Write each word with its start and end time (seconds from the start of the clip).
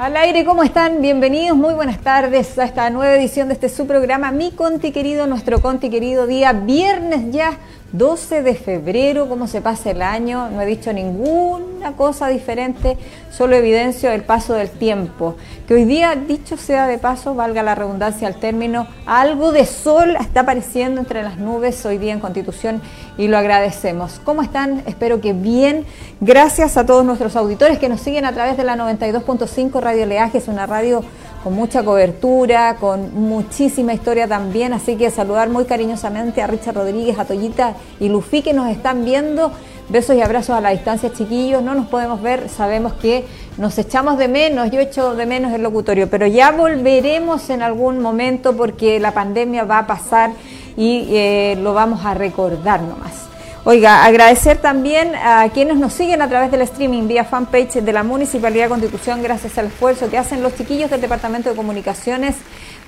Al 0.00 0.16
aire, 0.16 0.46
¿cómo 0.46 0.62
están? 0.62 1.02
Bienvenidos, 1.02 1.58
muy 1.58 1.74
buenas 1.74 2.00
tardes 2.00 2.58
a 2.58 2.64
esta 2.64 2.88
nueva 2.88 3.14
edición 3.16 3.48
de 3.48 3.52
este 3.52 3.68
su 3.68 3.86
programa, 3.86 4.32
Mi 4.32 4.50
Conti 4.50 4.92
Querido, 4.92 5.26
nuestro 5.26 5.60
Conti 5.60 5.90
Querido 5.90 6.26
día 6.26 6.54
viernes 6.54 7.30
ya 7.30 7.58
12 7.92 8.42
de 8.42 8.54
febrero, 8.54 9.28
cómo 9.28 9.46
se 9.46 9.60
pasa 9.60 9.90
el 9.90 10.02
año, 10.02 10.48
no 10.50 10.60
he 10.60 10.66
dicho 10.66 10.92
ninguna 10.92 11.92
cosa 11.96 12.28
diferente, 12.28 12.96
solo 13.30 13.56
evidencio 13.56 14.10
el 14.10 14.22
paso 14.22 14.54
del 14.54 14.70
tiempo. 14.70 15.34
Que 15.66 15.74
hoy 15.74 15.84
día, 15.84 16.14
dicho 16.14 16.56
sea 16.56 16.86
de 16.86 16.98
paso, 16.98 17.34
valga 17.34 17.62
la 17.62 17.74
redundancia 17.74 18.28
al 18.28 18.36
término, 18.36 18.86
algo 19.06 19.50
de 19.50 19.66
sol 19.66 20.16
está 20.20 20.40
apareciendo 20.40 21.00
entre 21.00 21.22
las 21.22 21.38
nubes 21.38 21.84
hoy 21.84 21.98
día 21.98 22.12
en 22.12 22.20
Constitución 22.20 22.80
y 23.18 23.28
lo 23.28 23.38
agradecemos. 23.38 24.20
¿Cómo 24.24 24.42
están? 24.42 24.82
Espero 24.86 25.20
que 25.20 25.32
bien. 25.32 25.84
Gracias 26.20 26.76
a 26.76 26.86
todos 26.86 27.04
nuestros 27.04 27.34
auditores 27.34 27.78
que 27.78 27.88
nos 27.88 28.00
siguen 28.00 28.24
a 28.24 28.32
través 28.32 28.56
de 28.56 28.64
la 28.64 28.76
92.5 28.76 29.80
Radio 29.80 30.06
Leaje, 30.06 30.38
es 30.38 30.48
una 30.48 30.66
radio 30.66 31.02
con 31.42 31.54
mucha 31.54 31.82
cobertura, 31.82 32.76
con 32.76 33.14
muchísima 33.14 33.94
historia 33.94 34.28
también, 34.28 34.72
así 34.72 34.96
que 34.96 35.10
saludar 35.10 35.48
muy 35.48 35.64
cariñosamente 35.64 36.42
a 36.42 36.46
Richard 36.46 36.74
Rodríguez, 36.74 37.18
a 37.18 37.24
Toyita 37.24 37.74
y 37.98 38.08
Lufi 38.08 38.42
que 38.42 38.52
nos 38.52 38.68
están 38.68 39.04
viendo. 39.04 39.52
Besos 39.88 40.14
y 40.14 40.20
abrazos 40.22 40.56
a 40.56 40.60
la 40.60 40.70
distancia, 40.70 41.12
chiquillos. 41.12 41.64
No 41.64 41.74
nos 41.74 41.88
podemos 41.88 42.22
ver, 42.22 42.48
sabemos 42.48 42.92
que 42.92 43.24
nos 43.58 43.76
echamos 43.76 44.18
de 44.18 44.28
menos. 44.28 44.70
Yo 44.70 44.78
echo 44.78 45.16
de 45.16 45.26
menos 45.26 45.52
el 45.52 45.62
locutorio, 45.62 46.08
pero 46.08 46.28
ya 46.28 46.52
volveremos 46.52 47.50
en 47.50 47.60
algún 47.60 47.98
momento 47.98 48.56
porque 48.56 49.00
la 49.00 49.12
pandemia 49.12 49.64
va 49.64 49.78
a 49.78 49.86
pasar 49.88 50.30
y 50.76 51.08
eh, 51.10 51.58
lo 51.60 51.74
vamos 51.74 52.04
a 52.04 52.14
recordar 52.14 52.82
nomás. 52.82 53.29
Oiga, 53.64 54.06
agradecer 54.06 54.56
también 54.56 55.14
a 55.14 55.46
quienes 55.52 55.76
nos 55.76 55.92
siguen 55.92 56.22
a 56.22 56.28
través 56.30 56.50
del 56.50 56.62
streaming 56.62 57.06
vía 57.06 57.24
fanpage 57.24 57.74
de 57.74 57.92
la 57.92 58.02
Municipalidad 58.02 58.64
de 58.64 58.68
Constitución, 58.70 59.22
gracias 59.22 59.58
al 59.58 59.66
esfuerzo 59.66 60.08
que 60.08 60.16
hacen 60.16 60.42
los 60.42 60.54
chiquillos 60.56 60.88
del 60.88 61.02
Departamento 61.02 61.50
de 61.50 61.56
Comunicaciones 61.56 62.36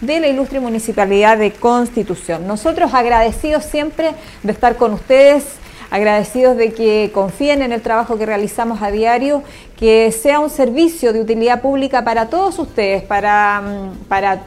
de 0.00 0.18
la 0.18 0.28
Ilustre 0.28 0.60
Municipalidad 0.60 1.36
de 1.36 1.52
Constitución. 1.52 2.46
Nosotros 2.46 2.94
agradecidos 2.94 3.66
siempre 3.66 4.12
de 4.42 4.52
estar 4.52 4.76
con 4.76 4.94
ustedes, 4.94 5.44
agradecidos 5.90 6.56
de 6.56 6.72
que 6.72 7.10
confíen 7.12 7.60
en 7.60 7.72
el 7.72 7.82
trabajo 7.82 8.16
que 8.16 8.24
realizamos 8.24 8.80
a 8.80 8.90
diario, 8.90 9.42
que 9.76 10.10
sea 10.10 10.40
un 10.40 10.48
servicio 10.48 11.12
de 11.12 11.20
utilidad 11.20 11.60
pública 11.60 12.02
para 12.02 12.30
todos 12.30 12.58
ustedes, 12.58 13.02
para, 13.02 13.60
mm, 13.60 14.04
para 14.08 14.40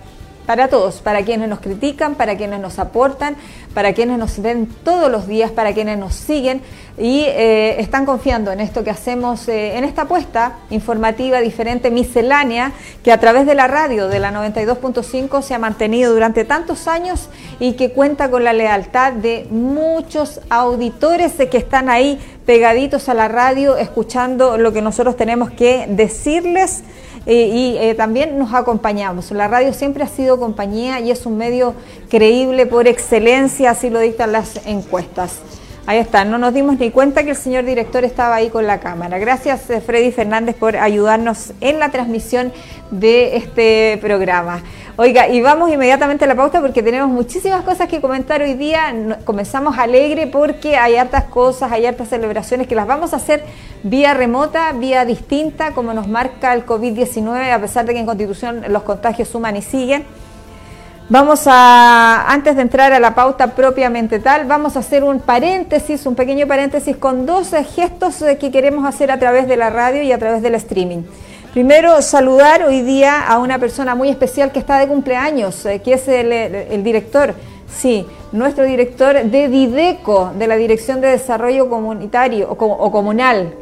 para 0.46 0.68
todos, 0.68 1.02
para 1.02 1.24
quienes 1.24 1.50
nos 1.50 1.60
critican, 1.60 2.16
para 2.16 2.38
quienes 2.38 2.60
nos 2.60 2.80
aportan, 2.80 3.36
para 3.74 3.94
quienes 3.94 4.18
nos 4.18 4.42
ven 4.42 4.68
todos 4.84 5.12
los 5.12 5.28
días, 5.28 5.52
para 5.52 5.74
quienes 5.74 5.98
nos 5.98 6.14
siguen 6.14 6.62
y 6.98 7.24
eh, 7.28 7.82
están 7.82 8.06
confiando 8.06 8.52
en 8.52 8.62
esto 8.62 8.84
que 8.84 8.90
hacemos, 8.90 9.50
eh, 9.50 9.78
en 9.78 9.84
esta 9.84 10.04
apuesta 10.04 10.60
informativa 10.70 11.42
diferente, 11.42 11.92
miscelánea, 11.92 12.72
que 13.04 13.12
a 13.12 13.20
través 13.20 13.46
de 13.46 13.54
la 13.54 13.68
radio 13.68 14.08
de 14.08 14.20
la 14.20 14.32
92.5 14.32 15.42
se 15.42 15.54
ha 15.54 15.60
mantenido 15.60 16.14
durante 16.14 16.46
tantos 16.46 16.88
años 16.88 17.30
y 17.60 17.74
que 17.74 17.92
cuenta 17.92 18.32
con 18.32 18.46
la 18.46 18.54
lealtad 18.54 19.12
de 19.14 19.46
muchos 19.50 20.40
auditores 20.50 21.34
que 21.34 21.58
están 21.58 21.90
ahí 21.90 22.20
pegaditos 22.46 23.10
a 23.10 23.14
la 23.14 23.28
radio, 23.28 23.76
escuchando 23.76 24.58
lo 24.58 24.72
que 24.72 24.82
nosotros 24.82 25.18
tenemos 25.18 25.52
que 25.52 25.88
decirles 25.90 26.84
eh, 27.26 27.50
y 27.52 27.78
eh, 27.78 27.96
también 27.96 28.38
nos 28.38 28.54
acompañamos. 28.54 29.32
La 29.32 29.48
radio 29.48 29.74
siempre 29.74 30.04
ha 30.04 30.08
sido 30.08 30.40
compañía 30.40 31.00
y 31.00 31.12
es 31.12 31.26
un 31.26 31.38
medio 31.38 31.74
creíble 32.10 32.66
por 32.66 32.88
excelencia, 32.88 33.72
así 33.72 33.90
lo 33.90 34.00
dictan 34.00 34.32
las 34.32 34.66
encuestas. 34.66 35.40
Ahí 35.88 36.00
está, 36.00 36.26
no 36.26 36.40
nos 36.40 36.52
dimos 36.52 36.80
ni 36.80 36.90
cuenta 36.90 37.24
que 37.24 37.30
el 37.30 37.36
señor 37.36 37.64
director 37.64 38.04
estaba 38.04 38.34
ahí 38.34 38.50
con 38.50 38.66
la 38.66 38.80
cámara. 38.80 39.20
Gracias 39.20 39.70
eh, 39.70 39.82
Freddy 39.82 40.12
Fernández 40.12 40.56
por 40.56 40.76
ayudarnos 40.76 41.54
en 41.62 41.78
la 41.78 41.90
transmisión 41.90 42.52
de 42.90 43.38
este 43.38 44.00
programa. 44.02 44.64
Oiga, 44.96 45.28
y 45.28 45.42
vamos 45.42 45.70
inmediatamente 45.70 46.26
a 46.26 46.28
la 46.28 46.34
pauta 46.34 46.60
porque 46.60 46.82
tenemos 46.82 47.10
muchísimas 47.10 47.62
cosas 47.64 47.88
que 47.88 48.02
comentar 48.02 48.42
hoy 48.42 48.56
día. 48.56 48.96
Comenzamos 49.26 49.78
alegre 49.78 50.26
porque 50.26 50.76
hay 50.76 50.96
hartas 50.96 51.26
cosas, 51.26 51.72
hay 51.72 51.86
hartas 51.86 52.10
celebraciones 52.10 52.66
que 52.66 52.74
las 52.74 52.88
vamos 52.88 53.14
a 53.14 53.18
hacer 53.18 53.44
vía 53.84 54.16
remota, 54.16 54.72
vía 54.72 55.06
distinta, 55.06 55.74
como 55.74 55.94
nos 55.94 56.08
marca 56.08 56.52
el 56.56 56.66
COVID-19, 56.66 57.52
a 57.52 57.62
pesar 57.62 57.86
de 57.86 57.94
que 57.94 58.00
en 58.00 58.08
Constitución 58.08 58.64
los 58.70 58.82
contagios 58.82 59.28
suman 59.28 59.56
y 59.56 59.62
siguen. 59.62 60.04
Vamos 61.08 61.44
a, 61.46 62.32
antes 62.32 62.56
de 62.56 62.64
entrar 62.64 62.92
a 62.92 63.00
la 63.00 63.14
pauta 63.14 63.54
propiamente 63.54 64.18
tal, 64.18 64.46
vamos 64.46 64.76
a 64.76 64.80
hacer 64.80 65.04
un 65.04 65.20
paréntesis, 65.20 66.04
un 66.08 66.16
pequeño 66.16 66.48
paréntesis 66.48 66.98
con 66.98 67.28
dos 67.28 67.52
gestos 67.76 68.24
que 68.40 68.50
queremos 68.50 68.88
hacer 68.88 69.12
a 69.12 69.20
través 69.20 69.48
de 69.48 69.56
la 69.56 69.70
radio 69.70 70.02
y 70.02 70.12
a 70.12 70.18
través 70.18 70.42
del 70.42 70.56
streaming. 70.56 71.04
Primero, 71.54 72.02
saludar 72.02 72.64
hoy 72.64 72.82
día 72.82 73.22
a 73.22 73.38
una 73.38 73.60
persona 73.60 73.94
muy 73.94 74.10
especial 74.10 74.52
que 74.52 74.58
está 74.58 74.80
de 74.80 74.88
cumpleaños, 74.88 75.64
eh, 75.68 75.80
que 75.80 75.94
es 75.94 76.08
el, 76.08 76.84
director, 76.84 77.36
sí, 77.72 78.08
nuestro 78.32 78.64
director 78.64 79.26
de 79.26 79.48
Dideco, 79.48 80.32
de 80.36 80.48
la 80.48 80.56
Dirección 80.56 81.02
de 81.02 81.10
Desarrollo 81.10 81.70
Comunitario 81.70 82.50
o, 82.50 82.92
Comunal, 82.92 83.54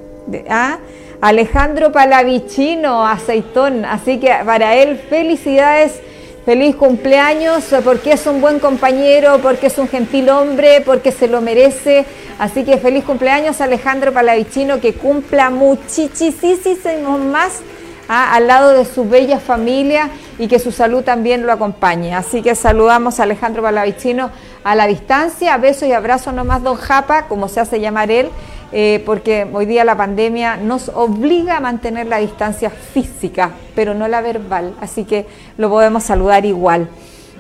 ¿ah? 0.49 0.77
Alejandro 1.19 1.91
Palavicino, 1.91 3.05
aceitón. 3.05 3.83
Así 3.83 4.17
que 4.21 4.31
para 4.45 4.75
él, 4.75 4.97
felicidades. 4.97 5.99
Feliz 6.45 6.75
cumpleaños 6.75 7.63
porque 7.85 8.11
es 8.11 8.27
un 8.27 8.41
buen 8.41 8.59
compañero, 8.59 9.39
porque 9.41 9.67
es 9.67 9.77
un 9.77 9.87
gentil 9.87 10.29
hombre, 10.29 10.81
porque 10.81 11.13
se 11.13 11.29
lo 11.29 11.39
merece. 11.39 12.05
Así 12.37 12.65
que 12.65 12.77
feliz 12.77 13.05
cumpleaños 13.05 13.61
Alejandro 13.61 14.11
Palavicino, 14.11 14.81
que 14.81 14.93
cumpla 14.93 15.49
muchísimos 15.49 17.19
más 17.31 17.61
al 18.09 18.47
lado 18.47 18.71
de 18.71 18.83
su 18.83 19.07
bella 19.07 19.39
familia 19.39 20.09
y 20.37 20.49
que 20.49 20.59
su 20.59 20.73
salud 20.73 21.03
también 21.03 21.45
lo 21.45 21.53
acompañe. 21.53 22.13
Así 22.13 22.41
que 22.41 22.55
saludamos 22.55 23.21
a 23.21 23.23
Alejandro 23.23 23.63
Palavicino 23.63 24.29
a 24.65 24.75
la 24.75 24.87
distancia, 24.87 25.55
besos 25.57 25.87
y 25.87 25.93
abrazos 25.93 26.33
nomás, 26.33 26.61
don 26.61 26.75
Japa, 26.75 27.27
como 27.27 27.47
se 27.47 27.61
hace 27.61 27.79
llamar 27.79 28.11
él, 28.11 28.29
eh, 28.73 29.01
porque 29.05 29.47
hoy 29.53 29.65
día 29.65 29.85
la 29.85 29.95
pandemia 29.95 30.57
nos 30.57 30.89
obliga 30.89 31.57
a 31.57 31.59
mantener 31.59 32.07
la 32.07 32.17
distancia 32.17 32.69
física, 32.69 33.51
pero 33.75 33.93
no 33.93 34.07
la 34.07 34.21
verbal, 34.21 34.73
así 34.81 35.05
que 35.05 35.25
lo 35.57 35.69
podemos 35.69 36.03
saludar 36.03 36.45
igual. 36.45 36.89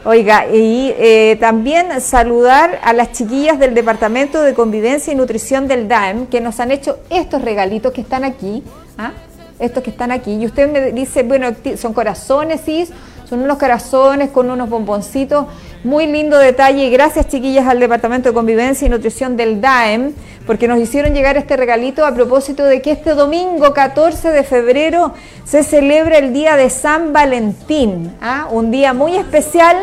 Oiga, 0.05 0.47
y 0.47 0.93
eh, 0.97 1.37
también 1.39 2.01
saludar 2.01 2.79
a 2.83 2.93
las 2.93 3.13
chiquillas 3.13 3.57
del 3.57 3.73
Departamento 3.73 4.43
de 4.43 4.53
Convivencia 4.53 5.13
y 5.13 5.15
Nutrición 5.15 5.67
del 5.67 5.87
DAEM 5.87 6.27
que 6.27 6.41
nos 6.41 6.59
han 6.59 6.71
hecho 6.71 6.99
estos 7.09 7.41
regalitos 7.41 7.93
que 7.93 8.01
están 8.01 8.23
aquí. 8.23 8.63
¿ah? 8.97 9.11
estos 9.59 9.83
que 9.83 9.89
están 9.89 10.11
aquí. 10.11 10.33
Y 10.33 10.45
usted 10.45 10.69
me 10.69 10.91
dice, 10.91 11.23
bueno, 11.23 11.47
son 11.77 11.93
corazones, 11.93 12.61
sí, 12.65 12.87
son 13.33 13.41
unos 13.41 13.57
corazones 13.57 14.29
con 14.29 14.51
unos 14.51 14.69
bomboncitos. 14.69 15.47
Muy 15.83 16.05
lindo 16.05 16.37
detalle 16.37 16.85
y 16.85 16.91
gracias 16.91 17.27
chiquillas 17.27 17.67
al 17.67 17.79
Departamento 17.79 18.29
de 18.29 18.35
Convivencia 18.35 18.85
y 18.85 18.89
Nutrición 18.89 19.35
del 19.35 19.59
DAEM 19.59 20.13
porque 20.45 20.67
nos 20.67 20.77
hicieron 20.77 21.15
llegar 21.15 21.35
este 21.35 21.57
regalito 21.57 22.05
a 22.05 22.13
propósito 22.13 22.63
de 22.63 22.83
que 22.83 22.91
este 22.91 23.15
domingo 23.15 23.73
14 23.73 24.29
de 24.29 24.43
febrero 24.43 25.15
se 25.45 25.63
celebra 25.63 26.19
el 26.19 26.31
Día 26.31 26.57
de 26.57 26.69
San 26.69 27.11
Valentín, 27.11 28.15
¿ah? 28.21 28.47
un 28.51 28.69
día 28.69 28.93
muy 28.93 29.15
especial. 29.15 29.77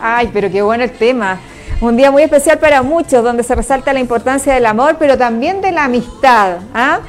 Ay, 0.00 0.30
pero 0.32 0.48
qué 0.48 0.62
bueno 0.62 0.84
el 0.84 0.92
tema. 0.92 1.40
Un 1.80 1.96
día 1.96 2.12
muy 2.12 2.22
especial 2.22 2.60
para 2.60 2.82
muchos, 2.82 3.24
donde 3.24 3.42
se 3.42 3.56
resalta 3.56 3.92
la 3.92 3.98
importancia 3.98 4.54
del 4.54 4.66
amor, 4.66 4.98
pero 5.00 5.18
también 5.18 5.60
de 5.60 5.72
la 5.72 5.86
amistad. 5.86 6.58
¿ah? 6.72 7.00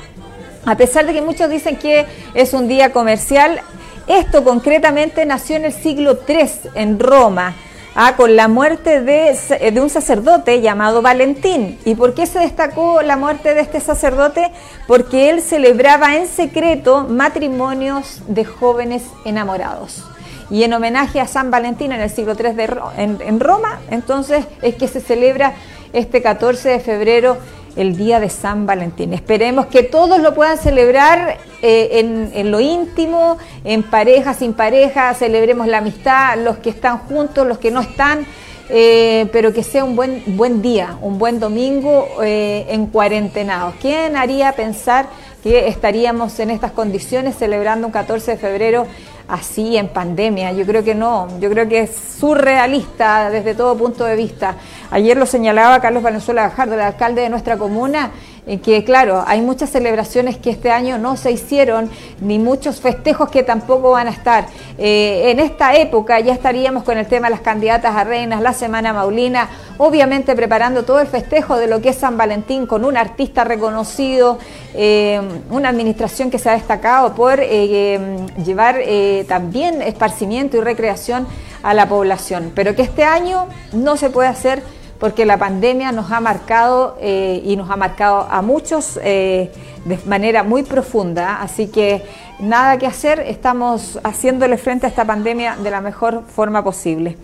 A 0.65 0.75
pesar 0.75 1.05
de 1.05 1.13
que 1.13 1.21
muchos 1.21 1.47
dicen 1.47 1.75
que 1.75 2.07
es 2.33 2.55
un 2.55 2.67
día 2.67 2.91
comercial, 2.91 3.61
esto 4.09 4.43
concretamente 4.43 5.23
nació 5.25 5.55
en 5.55 5.65
el 5.65 5.73
siglo 5.73 6.19
III 6.27 6.71
en 6.73 6.99
Roma, 6.99 7.55
ah, 7.93 8.15
con 8.17 8.35
la 8.35 8.47
muerte 8.47 9.01
de, 9.01 9.37
de, 9.71 9.79
un 9.79 9.89
sacerdote 9.91 10.61
llamado 10.61 11.03
Valentín. 11.03 11.77
¿Y 11.85 11.93
por 11.93 12.15
qué 12.15 12.25
se 12.25 12.39
destacó 12.39 13.03
la 13.03 13.17
muerte 13.17 13.53
de 13.53 13.61
este 13.61 13.79
sacerdote? 13.79 14.51
Porque 14.87 15.29
él 15.29 15.41
celebraba 15.41 16.15
en 16.15 16.27
secreto 16.27 17.05
matrimonios 17.07 18.23
de 18.27 18.45
jóvenes 18.45 19.03
enamorados. 19.25 20.03
Y 20.49 20.63
en 20.63 20.73
homenaje 20.73 21.19
a 21.19 21.27
San 21.27 21.51
Valentín 21.51 21.91
en 21.91 22.01
el 22.01 22.09
siglo 22.09 22.33
III 22.33 22.53
de, 22.53 22.63
en 22.97 23.39
Roma, 23.39 23.79
entonces 23.91 24.43
es 24.63 24.73
que 24.73 24.87
se 24.87 25.01
celebra 25.01 25.53
este 25.93 26.23
14 26.23 26.69
de 26.69 26.79
febrero 26.79 27.37
el 27.79 27.95
día 27.95 28.19
de 28.19 28.29
San 28.29 28.65
Valentín. 28.65 29.13
Esperemos 29.13 29.67
que 29.67 29.83
todos 29.83 30.19
lo 30.19 30.35
puedan 30.35 30.57
celebrar 30.57 31.37
eh, 31.61 32.29
en, 32.33 32.51
lo 32.51 32.59
íntimo, 32.59 33.37
en 33.63 33.83
pareja, 33.83 34.33
sin 34.33 34.53
pareja, 34.53 35.13
celebremos 35.13 35.65
la 35.67 35.77
amistad, 35.77 36.37
los 36.37 36.57
que 36.57 36.69
están 36.69 36.99
juntos, 36.99 37.47
los 37.47 37.57
que 37.57 37.71
no 37.71 37.79
están, 37.79 38.25
eh, 38.69 39.27
pero 39.31 39.53
que 39.53 39.63
sea 39.63 39.85
un 39.85 39.95
buen, 39.95 40.23
buen 40.27 40.61
día, 40.61 40.97
un 41.01 41.17
buen 41.17 41.39
domingo 41.39 42.07
eh, 42.21 42.65
en 42.69 42.87
cuarentenados. 42.87 43.75
¿Quién 43.81 44.17
haría 44.17 44.51
pensar 44.51 45.07
que 45.41 45.69
estaríamos 45.69 46.37
en 46.39 46.49
estas 46.49 46.73
condiciones 46.73 47.37
celebrando 47.37 47.87
un 47.87 47.93
14 47.93 48.31
de 48.31 48.37
febrero 48.37 48.87
así 49.29 49.77
en 49.77 49.89
pandemia. 49.89 50.51
Yo 50.51 50.65
creo 50.65 50.83
que 50.83 50.95
no, 50.95 51.27
yo 51.39 51.49
creo 51.49 51.67
que 51.69 51.81
es 51.81 51.95
surrealista 52.19 53.29
desde 53.29 53.55
todo 53.55 53.77
punto 53.77 54.03
de 54.03 54.15
vista. 54.15 54.55
Ayer 54.91 55.15
lo 55.15 55.25
señalaba 55.25 55.79
Carlos 55.79 56.03
Valenzuela 56.03 56.43
Gajardo, 56.43 56.73
el 56.73 56.81
alcalde 56.81 57.21
de 57.21 57.29
nuestra 57.29 57.57
comuna, 57.57 58.11
que 58.57 58.83
claro, 58.83 59.23
hay 59.27 59.41
muchas 59.41 59.69
celebraciones 59.69 60.37
que 60.37 60.49
este 60.49 60.71
año 60.71 60.97
no 60.97 61.15
se 61.17 61.31
hicieron, 61.31 61.89
ni 62.19 62.39
muchos 62.39 62.81
festejos 62.81 63.29
que 63.29 63.43
tampoco 63.43 63.91
van 63.91 64.07
a 64.07 64.09
estar. 64.09 64.47
Eh, 64.77 65.29
en 65.31 65.39
esta 65.39 65.75
época 65.75 66.19
ya 66.19 66.33
estaríamos 66.33 66.83
con 66.83 66.97
el 66.97 67.05
tema 67.05 67.27
de 67.27 67.31
las 67.31 67.41
candidatas 67.41 67.95
a 67.95 68.03
reinas, 68.03 68.41
la 68.41 68.53
Semana 68.53 68.91
Maulina, 68.91 69.49
obviamente 69.77 70.35
preparando 70.35 70.83
todo 70.83 70.99
el 70.99 71.07
festejo 71.07 71.57
de 71.57 71.67
lo 71.67 71.79
que 71.79 71.89
es 71.89 71.97
San 71.97 72.17
Valentín 72.17 72.65
con 72.65 72.85
un 72.85 72.97
artista 72.97 73.43
reconocido, 73.43 74.39
eh, 74.73 75.21
una 75.51 75.69
administración 75.69 76.31
que 76.31 76.39
se 76.39 76.49
ha 76.49 76.53
destacado 76.53 77.13
por 77.13 77.39
eh, 77.39 77.99
llevar 78.43 78.79
también 79.27 79.81
esparcimiento 79.81 80.57
y 80.57 80.61
recreación 80.61 81.27
a 81.61 81.73
la 81.73 81.87
población, 81.87 82.51
pero 82.55 82.75
que 82.75 82.81
este 82.81 83.03
año 83.03 83.47
no 83.73 83.97
se 83.97 84.09
puede 84.09 84.29
hacer 84.29 84.63
porque 84.99 85.25
la 85.25 85.37
pandemia 85.37 85.91
nos 85.91 86.11
ha 86.11 86.19
marcado 86.19 86.97
eh, 86.99 87.41
y 87.45 87.55
nos 87.55 87.69
ha 87.69 87.77
marcado 87.77 88.27
a 88.29 88.41
muchos 88.41 88.99
eh, 89.01 89.51
de 89.85 89.97
manera 90.05 90.43
muy 90.43 90.63
profunda, 90.63 91.41
así 91.41 91.67
que 91.67 92.03
nada 92.39 92.77
que 92.77 92.85
hacer, 92.85 93.21
estamos 93.21 93.99
haciéndole 94.03 94.57
frente 94.57 94.85
a 94.85 94.89
esta 94.89 95.05
pandemia 95.05 95.55
de 95.55 95.71
la 95.71 95.81
mejor 95.81 96.23
forma 96.27 96.63
posible. 96.63 97.17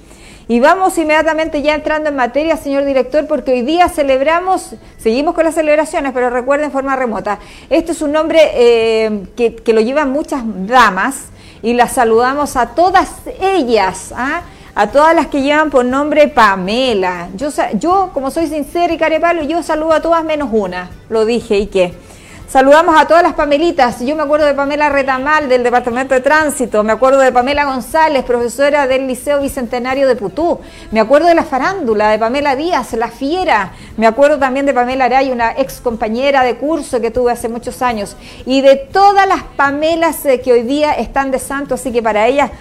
Y 0.48 0.60
vamos 0.60 0.96
inmediatamente 1.00 1.64
ya 1.64 1.74
entrando 1.74 2.10
en 2.10 2.16
materia, 2.16 2.56
señor 2.56 2.86
director, 2.86 3.26
porque 3.28 3.52
hoy 3.52 3.62
día 3.64 3.90
celebramos, 3.90 4.76
seguimos 4.98 5.34
con 5.34 5.44
las 5.44 5.56
celebraciones, 5.56 6.12
pero 6.14 6.30
recuerden, 6.30 6.68
en 6.68 6.72
forma 6.72 6.96
remota. 6.96 7.40
Este 7.72 7.94
es 7.94 8.02
un 8.04 8.12
nombre 8.12 8.40
eh, 8.54 9.24
que, 9.36 9.56
que, 9.56 9.74
lo 9.74 9.82
llevan 9.82 10.12
muchas 10.12 10.44
damas 10.68 11.30
y 11.64 11.74
las 11.74 11.94
saludamos 11.94 12.58
a 12.58 12.76
todas 12.76 13.10
ellas. 13.42 14.14
¿ah? 14.16 14.44
A 14.76 14.88
todas 14.88 15.16
las 15.16 15.28
que 15.28 15.42
llevan 15.42 15.70
por 15.70 15.86
nombre 15.86 16.28
Pamela. 16.28 17.30
Yo, 17.36 17.50
yo 17.76 18.12
como 18.14 18.30
soy 18.30 18.48
sincera 18.48 18.94
y 18.94 18.98
carepalo, 18.98 19.42
yo 19.44 19.64
saludo 19.64 19.94
a 19.94 20.02
todas 20.02 20.24
menos 20.26 20.50
una. 20.52 20.90
Lo 21.10 21.26
dije, 21.26 21.58
¿y 21.58 21.68
qué? 21.68 21.94
Saludamos 22.48 22.96
a 22.98 23.08
todas 23.08 23.24
las 23.24 23.34
Pamelitas. 23.34 24.02
Yo 24.02 24.16
me 24.16 24.22
acuerdo 24.22 24.46
de 24.46 24.54
Pamela 24.54 24.88
Retamal 24.90 25.50
del 25.50 25.64
Departamento 25.64 26.14
de 26.14 26.22
Tránsito. 26.22 26.84
Me 26.84 26.94
acuerdo 26.94 27.20
de 27.20 27.32
Pamela 27.32 27.66
González, 27.66 28.24
profesora 28.24 28.86
del 28.86 29.08
Liceo 29.08 29.42
Bicentenario 29.42 30.08
de 30.08 30.16
Putú. 30.16 30.60
Me 30.92 31.00
acuerdo 31.00 31.28
de 31.28 31.36
la 31.36 31.44
farándula, 31.44 32.10
de 32.10 32.20
Pamela 32.20 32.56
Díaz, 32.56 32.94
la 32.94 33.08
fiera. 33.08 33.74
Me 33.98 34.06
acuerdo 34.06 34.38
también 34.38 34.66
de 34.68 34.74
Pamela 34.74 35.06
Aray, 35.06 35.32
una 35.32 35.54
ex 35.58 35.82
compañera 35.82 36.44
de 36.44 36.56
curso 36.56 37.02
que 37.02 37.12
tuve 37.12 37.32
hace 37.32 37.50
muchos 37.50 37.82
años. 37.82 38.16
Y 38.46 38.62
de 38.62 38.76
todas 38.76 39.28
las 39.28 39.44
Pamelas 39.44 40.24
eh, 40.26 40.40
que 40.40 40.54
hoy 40.54 40.62
día 40.62 40.94
están 40.94 41.32
de 41.32 41.40
santo. 41.40 41.76
Así 41.76 41.92
que 41.92 42.04
para 42.04 42.28
ellas 42.28 42.52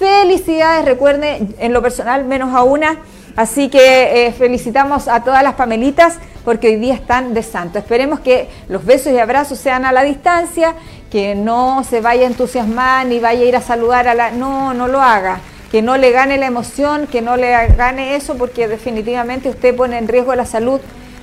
Felicidades, 0.00 0.86
recuerden, 0.86 1.54
en 1.58 1.74
lo 1.74 1.82
personal, 1.82 2.24
menos 2.24 2.54
a 2.54 2.62
una. 2.62 3.00
Así 3.36 3.68
que 3.68 4.28
eh, 4.28 4.32
felicitamos 4.32 5.08
a 5.08 5.22
todas 5.24 5.42
las 5.42 5.56
Pamelitas 5.56 6.18
porque 6.42 6.68
hoy 6.68 6.76
día 6.76 6.94
están 6.94 7.34
de 7.34 7.42
santo. 7.42 7.78
Esperemos 7.78 8.20
que 8.20 8.48
los 8.68 8.82
besos 8.86 9.12
y 9.12 9.18
abrazos 9.18 9.58
sean 9.58 9.84
a 9.84 9.92
la 9.92 10.02
distancia, 10.02 10.72
que 11.10 11.34
no 11.34 11.84
se 11.84 12.00
vaya 12.00 12.22
a 12.22 12.28
entusiasmar 12.28 13.04
ni 13.08 13.20
vaya 13.20 13.42
a 13.42 13.44
ir 13.44 13.56
a 13.56 13.60
saludar 13.60 14.08
a 14.08 14.14
la... 14.14 14.30
No, 14.30 14.72
no 14.72 14.88
lo 14.88 15.02
haga. 15.02 15.40
Que 15.70 15.82
no 15.82 15.98
le 15.98 16.12
gane 16.12 16.38
la 16.38 16.46
emoción, 16.46 17.06
que 17.06 17.20
no 17.20 17.36
le 17.36 17.50
gane 17.76 18.16
eso, 18.16 18.38
porque 18.38 18.68
definitivamente 18.68 19.50
usted 19.50 19.76
pone 19.76 19.98
en 19.98 20.08
riesgo 20.08 20.34
la 20.34 20.46
salud 20.46 20.80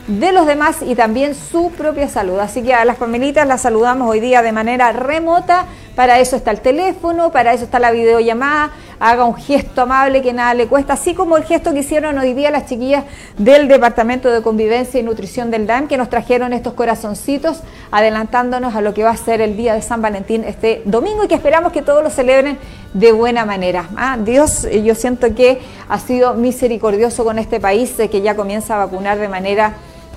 de 0.07 0.31
los 0.31 0.47
demás 0.47 0.77
y 0.81 0.95
también 0.95 1.35
su 1.35 1.71
propia 1.71 2.07
salud. 2.07 2.39
Así 2.39 2.63
que 2.63 2.73
a 2.73 2.85
las 2.85 2.97
Pamelitas 2.97 3.47
las 3.47 3.61
saludamos 3.61 4.09
hoy 4.09 4.19
día 4.19 4.41
de 4.41 4.51
manera 4.51 4.91
remota 4.91 5.65
para 5.97 6.19
eso 6.19 6.35
está 6.35 6.51
el 6.51 6.59
teléfono, 6.61 7.31
para 7.31 7.53
eso 7.53 7.63
está 7.63 7.79
la 7.79 7.89
videollamada. 7.89 8.69
Haga 8.99 9.25
un 9.25 9.35
gesto 9.35 9.81
amable 9.81 10.21
que 10.21 10.31
nada 10.31 10.53
le 10.53 10.67
cuesta, 10.67 10.93
así 10.93 11.15
como 11.15 11.37
el 11.37 11.43
gesto 11.43 11.73
que 11.73 11.79
hicieron 11.79 12.19
hoy 12.19 12.35
día 12.35 12.51
las 12.51 12.67
chiquillas 12.67 13.03
del 13.39 13.67
Departamento 13.67 14.29
de 14.29 14.43
Convivencia 14.43 14.99
y 14.99 15.03
Nutrición 15.03 15.49
del 15.49 15.65
DAM, 15.65 15.87
que 15.87 15.97
nos 15.97 16.11
trajeron 16.11 16.53
estos 16.53 16.73
corazoncitos, 16.73 17.61
adelantándonos 17.89 18.75
a 18.75 18.81
lo 18.81 18.93
que 18.93 19.03
va 19.03 19.09
a 19.09 19.17
ser 19.17 19.41
el 19.41 19.57
día 19.57 19.73
de 19.73 19.81
San 19.81 20.03
Valentín 20.03 20.43
este 20.43 20.83
domingo 20.85 21.23
y 21.23 21.27
que 21.27 21.33
esperamos 21.33 21.71
que 21.71 21.81
todos 21.81 22.03
lo 22.03 22.11
celebren 22.11 22.59
de 22.93 23.11
buena 23.11 23.43
manera. 23.47 23.89
Ah, 23.97 24.19
Dios, 24.23 24.67
yo 24.69 24.93
siento 24.93 25.33
que 25.33 25.61
ha 25.89 25.97
sido 25.97 26.35
misericordioso 26.35 27.23
con 27.23 27.39
este 27.39 27.59
país, 27.59 27.95
que 28.11 28.21
ya 28.21 28.35
comienza 28.35 28.75
a 28.75 28.85
vacunar 28.85 29.17
de 29.17 29.29
manera 29.29 29.73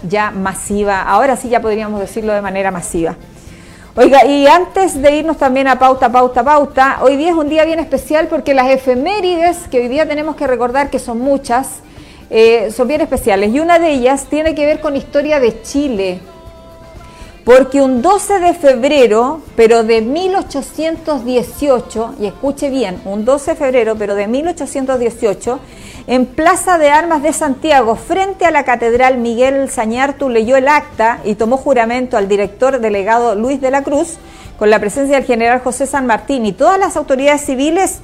ya 0.08 0.30
masiva. 0.30 1.02
Ahora 1.02 1.36
sí 1.36 1.48
ya 1.48 1.60
podríamos 1.60 2.00
decirlo 2.00 2.32
de 2.32 2.42
manera 2.42 2.70
masiva. 2.70 3.16
Oiga, 3.96 4.24
y 4.24 4.46
antes 4.46 5.02
de 5.02 5.16
irnos 5.16 5.36
también 5.36 5.66
a 5.66 5.76
pauta, 5.78 6.12
pauta, 6.12 6.44
pauta, 6.44 6.98
hoy 7.02 7.16
día 7.16 7.30
es 7.30 7.34
un 7.34 7.48
día 7.48 7.64
bien 7.64 7.80
especial 7.80 8.28
porque 8.28 8.54
las 8.54 8.70
efemérides 8.70 9.66
que 9.68 9.80
hoy 9.80 9.88
día 9.88 10.06
tenemos 10.06 10.36
que 10.36 10.46
recordar, 10.46 10.90
que 10.90 11.00
son 11.00 11.18
muchas, 11.18 11.80
eh, 12.30 12.70
son 12.70 12.86
bien 12.86 13.00
especiales. 13.00 13.52
Y 13.52 13.58
una 13.58 13.80
de 13.80 13.90
ellas 13.90 14.26
tiene 14.30 14.54
que 14.54 14.64
ver 14.64 14.80
con 14.80 14.94
historia 14.94 15.40
de 15.40 15.60
Chile. 15.62 16.20
Porque 17.44 17.82
un 17.82 18.00
12 18.00 18.38
de 18.38 18.54
febrero, 18.54 19.40
pero 19.56 19.82
de 19.82 20.02
1818, 20.02 22.14
y 22.20 22.26
escuche 22.26 22.70
bien, 22.70 23.00
un 23.04 23.24
12 23.24 23.50
de 23.50 23.56
febrero, 23.56 23.96
pero 23.98 24.14
de 24.14 24.28
1818, 24.28 25.58
en 26.06 26.26
Plaza 26.26 26.78
de 26.78 26.90
Armas 26.90 27.22
de 27.22 27.32
Santiago, 27.32 27.96
frente 27.96 28.44
a 28.46 28.50
la 28.50 28.64
Catedral 28.64 29.18
Miguel 29.18 29.70
Sañartu, 29.70 30.28
leyó 30.28 30.56
el 30.56 30.68
acta 30.68 31.20
y 31.24 31.34
tomó 31.34 31.56
juramento 31.56 32.16
al 32.16 32.28
director 32.28 32.80
delegado 32.80 33.34
Luis 33.34 33.60
de 33.60 33.70
la 33.70 33.82
Cruz, 33.82 34.18
con 34.58 34.70
la 34.70 34.78
presencia 34.78 35.16
del 35.16 35.24
general 35.24 35.60
José 35.60 35.86
San 35.86 36.06
Martín 36.06 36.46
y 36.46 36.52
todas 36.52 36.78
las 36.78 36.96
autoridades 36.96 37.42
civiles, 37.42 38.00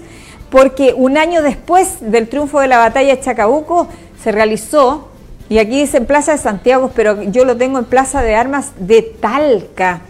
porque 0.51 0.95
un 0.97 1.17
año 1.17 1.43
después 1.43 1.99
del 2.01 2.29
triunfo 2.29 2.61
de 2.61 2.69
la 2.69 2.79
batalla 2.79 3.15
de 3.17 3.21
Chacabuco 3.21 3.89
se 4.23 4.33
realizó, 4.33 5.09
y 5.49 5.59
aquí 5.59 5.81
dice 5.81 5.99
en 5.99 6.07
Plaza 6.07 6.33
de 6.33 6.39
Santiago, 6.39 6.91
pero 6.95 7.23
yo 7.23 7.45
lo 7.45 7.57
tengo 7.57 7.79
en 7.79 7.85
Plaza 7.85 8.23
de 8.23 8.35
Armas 8.35 8.73
de 8.79 9.03
Talca, 9.03 10.01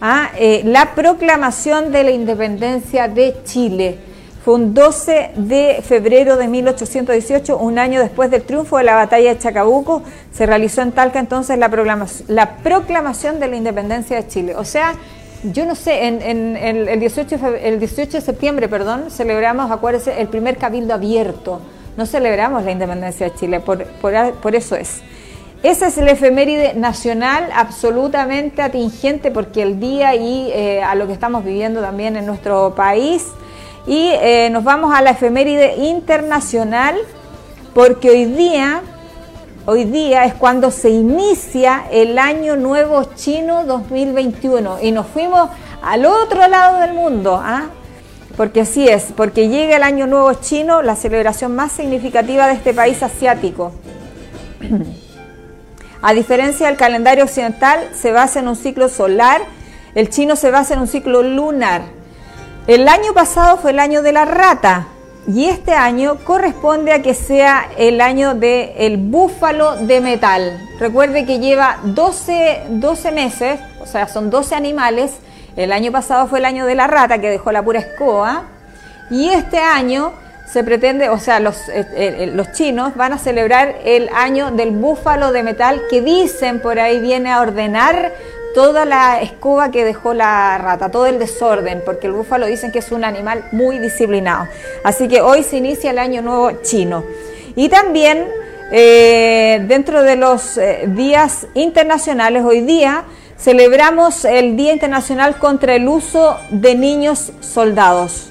¿ah? 0.00 0.30
eh, 0.38 0.62
la 0.64 0.94
proclamación 0.94 1.92
de 1.92 2.04
la 2.04 2.10
independencia 2.10 3.08
de 3.08 3.36
Chile 3.44 4.09
fue 4.50 4.56
un 4.56 4.74
12 4.74 5.30
de 5.36 5.80
febrero 5.80 6.36
de 6.36 6.48
1818, 6.48 7.56
un 7.56 7.78
año 7.78 8.00
después 8.00 8.32
del 8.32 8.42
triunfo 8.42 8.78
de 8.78 8.82
la 8.82 8.96
batalla 8.96 9.32
de 9.32 9.38
Chacabuco, 9.38 10.02
se 10.32 10.44
realizó 10.44 10.82
en 10.82 10.90
Talca 10.90 11.20
entonces 11.20 11.56
la 11.56 11.68
proclamación, 11.68 12.34
la 12.34 12.56
proclamación 12.56 13.38
de 13.38 13.46
la 13.46 13.54
independencia 13.54 14.16
de 14.16 14.26
Chile. 14.26 14.56
O 14.56 14.64
sea, 14.64 14.94
yo 15.44 15.66
no 15.66 15.76
sé, 15.76 16.04
en, 16.04 16.56
el, 16.56 16.98
18 16.98 17.38
de 17.38 17.68
el 17.68 17.78
18 17.78 18.10
de 18.10 18.20
septiembre, 18.20 18.68
perdón, 18.68 19.12
celebramos, 19.12 19.70
acuérdense, 19.70 20.20
el 20.20 20.26
primer 20.26 20.56
cabildo 20.56 20.94
abierto. 20.94 21.60
No 21.96 22.04
celebramos 22.04 22.64
la 22.64 22.72
independencia 22.72 23.28
de 23.28 23.34
Chile, 23.36 23.60
por, 23.60 23.84
por, 23.84 24.56
eso 24.56 24.74
es. 24.74 25.00
Esa 25.62 25.86
es 25.86 25.96
la 25.98 26.10
efeméride 26.10 26.74
nacional 26.74 27.50
absolutamente 27.54 28.62
atingente 28.62 29.30
porque 29.30 29.62
el 29.62 29.78
día 29.78 30.16
y 30.16 30.50
eh, 30.52 30.82
a 30.82 30.96
lo 30.96 31.06
que 31.06 31.12
estamos 31.12 31.44
viviendo 31.44 31.80
también 31.80 32.16
en 32.16 32.26
nuestro 32.26 32.74
país 32.74 33.28
y 33.86 34.10
eh, 34.12 34.48
nos 34.50 34.64
vamos 34.64 34.94
a 34.94 35.02
la 35.02 35.10
efeméride 35.10 35.76
internacional 35.76 36.96
porque 37.74 38.10
hoy 38.10 38.24
día, 38.26 38.82
hoy 39.66 39.84
día 39.84 40.24
es 40.24 40.34
cuando 40.34 40.70
se 40.70 40.90
inicia 40.90 41.84
el 41.90 42.18
Año 42.18 42.56
Nuevo 42.56 43.04
Chino 43.14 43.64
2021 43.64 44.78
y 44.82 44.92
nos 44.92 45.06
fuimos 45.06 45.50
al 45.82 46.04
otro 46.04 46.46
lado 46.48 46.80
del 46.80 46.92
mundo, 46.92 47.40
¿ah? 47.42 47.66
porque 48.36 48.62
así 48.62 48.88
es, 48.88 49.12
porque 49.16 49.48
llega 49.48 49.76
el 49.76 49.82
Año 49.82 50.06
Nuevo 50.06 50.32
Chino, 50.34 50.82
la 50.82 50.96
celebración 50.96 51.54
más 51.54 51.72
significativa 51.72 52.46
de 52.46 52.54
este 52.54 52.74
país 52.74 53.02
asiático. 53.02 53.72
A 56.02 56.14
diferencia 56.14 56.66
del 56.66 56.76
calendario 56.76 57.24
occidental, 57.24 57.90
se 57.94 58.12
basa 58.12 58.40
en 58.40 58.48
un 58.48 58.56
ciclo 58.56 58.88
solar, 58.88 59.42
el 59.94 60.08
chino 60.08 60.34
se 60.36 60.50
basa 60.50 60.72
en 60.74 60.80
un 60.80 60.86
ciclo 60.86 61.22
lunar. 61.22 61.99
El 62.70 62.86
año 62.86 63.12
pasado 63.14 63.56
fue 63.56 63.72
el 63.72 63.80
año 63.80 64.00
de 64.00 64.12
la 64.12 64.24
rata 64.24 64.86
y 65.26 65.46
este 65.46 65.72
año 65.72 66.18
corresponde 66.24 66.92
a 66.92 67.02
que 67.02 67.14
sea 67.14 67.68
el 67.76 68.00
año 68.00 68.34
del 68.34 68.70
el 68.76 68.96
búfalo 68.96 69.74
de 69.74 70.00
metal. 70.00 70.56
Recuerde 70.78 71.26
que 71.26 71.40
lleva 71.40 71.78
12, 71.82 72.66
12 72.68 73.10
meses, 73.10 73.58
o 73.82 73.86
sea, 73.86 74.06
son 74.06 74.30
12 74.30 74.54
animales. 74.54 75.14
El 75.56 75.72
año 75.72 75.90
pasado 75.90 76.28
fue 76.28 76.38
el 76.38 76.44
año 76.44 76.64
de 76.64 76.76
la 76.76 76.86
rata 76.86 77.18
que 77.18 77.28
dejó 77.28 77.50
la 77.50 77.64
pura 77.64 77.80
escoba 77.80 78.44
y 79.10 79.30
este 79.30 79.58
año 79.58 80.12
se 80.46 80.62
pretende, 80.62 81.08
o 81.08 81.18
sea, 81.18 81.40
los, 81.40 81.68
eh, 81.70 81.84
eh, 81.96 82.30
los 82.32 82.52
chinos 82.52 82.94
van 82.94 83.12
a 83.12 83.18
celebrar 83.18 83.78
el 83.84 84.08
año 84.14 84.52
del 84.52 84.70
búfalo 84.70 85.32
de 85.32 85.42
metal 85.42 85.82
que 85.90 86.02
dicen 86.02 86.60
por 86.60 86.78
ahí 86.78 87.00
viene 87.00 87.32
a 87.32 87.40
ordenar 87.40 88.12
toda 88.54 88.84
la 88.84 89.20
escoba 89.20 89.70
que 89.70 89.84
dejó 89.84 90.14
la 90.14 90.58
rata, 90.58 90.90
todo 90.90 91.06
el 91.06 91.18
desorden, 91.18 91.82
porque 91.84 92.06
el 92.06 92.12
búfalo 92.12 92.46
dicen 92.46 92.72
que 92.72 92.80
es 92.80 92.92
un 92.92 93.04
animal 93.04 93.44
muy 93.52 93.78
disciplinado. 93.78 94.48
Así 94.84 95.08
que 95.08 95.20
hoy 95.20 95.42
se 95.42 95.56
inicia 95.56 95.90
el 95.90 95.98
año 95.98 96.22
nuevo 96.22 96.50
chino. 96.62 97.04
Y 97.56 97.68
también 97.68 98.26
eh, 98.72 99.64
dentro 99.66 100.02
de 100.02 100.16
los 100.16 100.56
eh, 100.58 100.84
días 100.88 101.46
internacionales, 101.54 102.44
hoy 102.44 102.60
día 102.60 103.04
celebramos 103.38 104.24
el 104.24 104.56
Día 104.56 104.72
Internacional 104.72 105.38
contra 105.38 105.74
el 105.74 105.88
Uso 105.88 106.36
de 106.50 106.74
Niños 106.74 107.32
Soldados. 107.40 108.30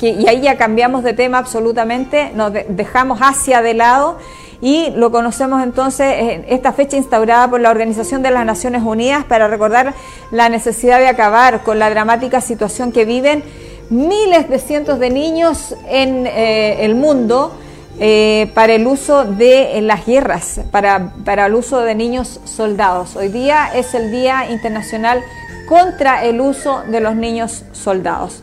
y 0.00 0.28
ahí 0.28 0.42
ya 0.42 0.56
cambiamos 0.56 1.02
de 1.02 1.12
tema 1.12 1.38
absolutamente, 1.38 2.30
nos 2.34 2.52
dejamos 2.68 3.18
hacia 3.20 3.62
de 3.62 3.74
lado 3.74 4.18
y 4.60 4.90
lo 4.90 5.10
conocemos 5.10 5.62
entonces 5.62 6.14
en 6.18 6.44
esta 6.48 6.72
fecha 6.72 6.96
instaurada 6.96 7.48
por 7.48 7.60
la 7.60 7.70
Organización 7.70 8.22
de 8.22 8.30
las 8.30 8.44
Naciones 8.44 8.82
Unidas 8.82 9.24
para 9.24 9.48
recordar 9.48 9.94
la 10.30 10.48
necesidad 10.48 10.98
de 10.98 11.08
acabar 11.08 11.62
con 11.62 11.78
la 11.78 11.90
dramática 11.90 12.40
situación 12.40 12.92
que 12.92 13.04
viven 13.04 13.42
miles 13.90 14.48
de 14.48 14.58
cientos 14.58 14.98
de 14.98 15.10
niños 15.10 15.74
en 15.88 16.26
eh, 16.26 16.84
el 16.84 16.94
mundo 16.94 17.52
eh, 18.00 18.50
para 18.54 18.74
el 18.74 18.86
uso 18.86 19.24
de 19.24 19.80
las 19.82 20.06
guerras, 20.06 20.60
para, 20.70 21.12
para 21.24 21.46
el 21.46 21.54
uso 21.54 21.80
de 21.80 21.94
niños 21.94 22.40
soldados. 22.44 23.16
Hoy 23.16 23.28
día 23.28 23.70
es 23.74 23.94
el 23.94 24.10
Día 24.12 24.50
Internacional 24.50 25.22
contra 25.68 26.24
el 26.24 26.40
uso 26.40 26.82
de 26.88 27.00
los 27.00 27.16
niños 27.16 27.64
soldados. 27.72 28.42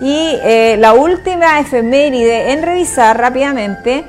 Y 0.00 0.36
eh, 0.42 0.76
la 0.78 0.94
última 0.94 1.60
efeméride 1.60 2.52
en 2.52 2.62
revisar 2.62 3.18
rápidamente, 3.18 4.04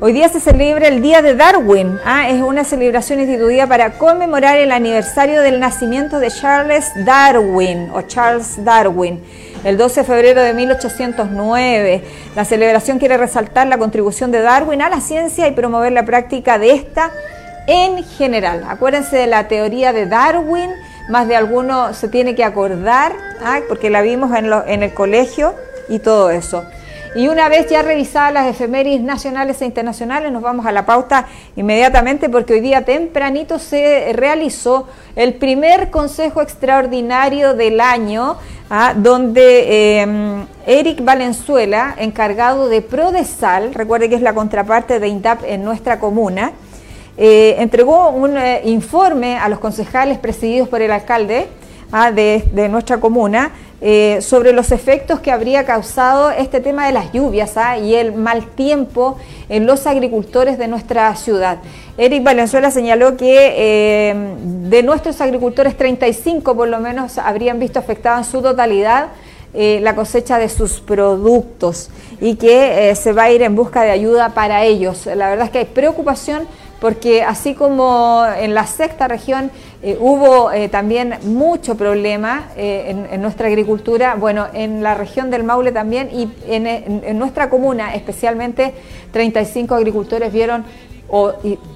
hoy 0.00 0.12
día 0.12 0.28
se 0.28 0.40
celebra 0.40 0.88
el 0.88 1.02
Día 1.02 1.22
de 1.22 1.34
Darwin. 1.34 1.98
¿ah? 2.04 2.28
Es 2.28 2.42
una 2.42 2.64
celebración 2.64 3.20
instituida 3.20 3.66
para 3.66 3.98
conmemorar 3.98 4.56
el 4.58 4.72
aniversario 4.72 5.42
del 5.42 5.60
nacimiento 5.60 6.18
de 6.18 6.30
Charles 6.30 6.90
Darwin 7.04 7.90
o 7.92 8.02
Charles 8.02 8.64
Darwin 8.64 9.22
el 9.64 9.76
12 9.76 10.00
de 10.00 10.06
febrero 10.06 10.42
de 10.42 10.54
1809. 10.54 12.04
La 12.36 12.44
celebración 12.44 12.98
quiere 12.98 13.16
resaltar 13.16 13.66
la 13.66 13.78
contribución 13.78 14.30
de 14.30 14.40
Darwin 14.40 14.82
a 14.82 14.88
la 14.88 15.00
ciencia 15.00 15.48
y 15.48 15.52
promover 15.52 15.92
la 15.92 16.04
práctica 16.04 16.58
de 16.58 16.72
esta 16.72 17.10
en 17.66 18.02
general. 18.04 18.64
Acuérdense 18.68 19.16
de 19.16 19.26
la 19.26 19.48
teoría 19.48 19.92
de 19.92 20.06
Darwin, 20.06 20.70
más 21.08 21.26
de 21.28 21.36
alguno 21.36 21.92
se 21.92 22.08
tiene 22.08 22.34
que 22.34 22.44
acordar, 22.44 23.12
¿ah? 23.42 23.60
porque 23.68 23.90
la 23.90 24.02
vimos 24.02 24.34
en, 24.36 24.50
en 24.66 24.82
el 24.82 24.94
colegio 24.94 25.54
y 25.88 25.98
todo 25.98 26.30
eso. 26.30 26.64
Y 27.14 27.28
una 27.28 27.48
vez 27.48 27.68
ya 27.68 27.82
revisadas 27.82 28.32
las 28.32 28.46
efemérides 28.46 29.00
nacionales 29.00 29.62
e 29.62 29.64
internacionales, 29.64 30.30
nos 30.30 30.42
vamos 30.42 30.66
a 30.66 30.72
la 30.72 30.84
pauta 30.84 31.26
inmediatamente 31.56 32.28
porque 32.28 32.54
hoy 32.54 32.60
día 32.60 32.84
tempranito 32.84 33.58
se 33.58 34.12
realizó 34.12 34.86
el 35.16 35.34
primer 35.34 35.90
Consejo 35.90 36.42
Extraordinario 36.42 37.54
del 37.54 37.80
año, 37.80 38.36
¿ah? 38.68 38.92
donde 38.94 40.00
em, 40.00 40.46
Eric 40.66 41.02
Valenzuela, 41.02 41.94
encargado 41.98 42.68
de 42.68 42.82
Prodesal, 42.82 43.72
recuerde 43.74 44.08
que 44.08 44.14
es 44.14 44.22
la 44.22 44.34
contraparte 44.34 45.00
de 45.00 45.08
INDAP 45.08 45.44
en 45.44 45.64
nuestra 45.64 45.98
comuna, 45.98 46.52
eh, 47.16 47.56
entregó 47.58 48.10
un 48.10 48.36
eh, 48.36 48.60
informe 48.64 49.38
a 49.38 49.48
los 49.48 49.58
concejales 49.58 50.18
presididos 50.18 50.68
por 50.68 50.82
el 50.82 50.92
alcalde 50.92 51.48
¿ah? 51.90 52.12
de 52.12 52.68
nuestra 52.68 53.00
comuna, 53.00 53.50
eh, 53.80 54.18
sobre 54.22 54.52
los 54.52 54.72
efectos 54.72 55.20
que 55.20 55.30
habría 55.30 55.64
causado 55.64 56.32
este 56.32 56.58
tema 56.58 56.86
de 56.86 56.92
las 56.92 57.12
lluvias 57.12 57.56
¿ah? 57.56 57.78
y 57.78 57.94
el 57.94 58.12
mal 58.12 58.44
tiempo 58.48 59.16
en 59.48 59.66
los 59.66 59.86
agricultores 59.86 60.58
de 60.58 60.66
nuestra 60.66 61.14
ciudad. 61.14 61.58
Eric 61.96 62.24
Valenzuela 62.24 62.72
señaló 62.72 63.16
que 63.16 63.54
eh, 63.56 64.34
de 64.68 64.82
nuestros 64.82 65.20
agricultores 65.20 65.76
35 65.76 66.56
por 66.56 66.66
lo 66.66 66.80
menos 66.80 67.18
habrían 67.18 67.60
visto 67.60 67.78
afectada 67.78 68.18
en 68.18 68.24
su 68.24 68.42
totalidad 68.42 69.10
eh, 69.54 69.78
la 69.80 69.94
cosecha 69.94 70.38
de 70.38 70.48
sus 70.48 70.80
productos 70.80 71.90
y 72.20 72.34
que 72.34 72.92
se 72.96 73.12
va 73.12 73.24
a 73.24 73.30
ir 73.30 73.42
en 73.42 73.54
busca 73.54 73.82
de 73.82 73.92
ayuda 73.92 74.30
para 74.30 74.64
ellos. 74.64 75.06
La 75.06 75.28
verdad 75.28 75.46
es 75.46 75.52
que 75.52 75.58
hay 75.58 75.64
preocupación 75.66 76.48
porque 76.80 77.22
así 77.22 77.54
como 77.54 78.24
en 78.38 78.54
la 78.54 78.66
sexta 78.66 79.08
región 79.08 79.50
eh, 79.80 79.96
hubo 80.00 80.50
eh, 80.50 80.68
también 80.68 81.14
mucho 81.22 81.76
problema 81.76 82.48
eh, 82.56 83.06
en, 83.12 83.22
nuestra 83.22 83.46
agricultura, 83.46 84.16
bueno, 84.16 84.48
en 84.52 84.82
la 84.82 84.94
región 84.94 85.30
del 85.30 85.44
Maule 85.44 85.70
también 85.70 86.10
y 86.12 86.28
en, 86.48 87.16
nuestra 87.16 87.48
comuna 87.48 87.94
especialmente 87.94 88.74
35 89.12 89.76
agricultores 89.76 90.32
vieron 90.32 90.64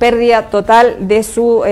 pérdida 0.00 0.50
total 0.50 1.08
de 1.08 1.22
su 1.22 1.62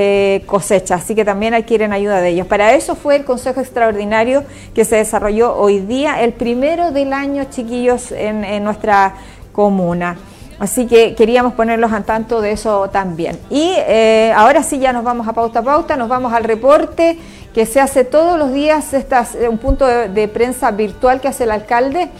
cosecha, 0.46 0.94
así 0.94 1.14
que 1.14 1.26
también 1.26 1.52
adquieren 1.52 1.92
ayuda 1.92 2.22
de 2.22 2.30
ellos. 2.30 2.46
Para 2.46 2.74
eso 2.74 2.94
fue 2.94 3.16
el 3.16 3.24
Consejo 3.24 3.60
Extraordinario 3.60 4.44
que 4.72 4.86
se 4.86 4.96
desarrolló 4.96 5.54
hoy 5.56 5.80
día, 5.80 6.22
el 6.22 6.32
primero 6.32 6.90
del 6.90 7.12
año, 7.12 7.44
chiquillos, 7.50 8.12
en 8.12 8.64
nuestra 8.64 9.14
comuna. 9.52 10.16
Así 10.60 10.86
que 10.86 11.14
queríamos 11.14 11.54
ponerlos 11.54 11.90
al 11.90 12.04
tanto 12.04 12.42
de 12.42 12.52
eso 12.52 12.90
también. 12.90 13.38
Y 13.48 13.72
eh, 13.78 14.30
ahora 14.36 14.62
sí 14.62 14.78
ya 14.78 14.92
nos 14.92 15.02
vamos 15.02 15.26
a 15.26 15.32
pauta 15.32 15.60
a 15.60 15.62
pauta, 15.62 15.96
nos 15.96 16.10
vamos 16.10 16.34
al 16.34 16.44
reporte 16.44 17.18
que 17.54 17.64
se 17.64 17.80
hace 17.80 18.04
todos 18.04 18.38
los 18.38 18.52
días, 18.52 18.92
este 18.92 19.48
un 19.48 19.56
punto 19.56 19.86
de, 19.86 20.28
prensa 20.28 20.70
virtual 20.70 21.22
que 21.22 21.28
hace 21.28 21.44
el 21.44 21.50
alcalde 21.50 22.10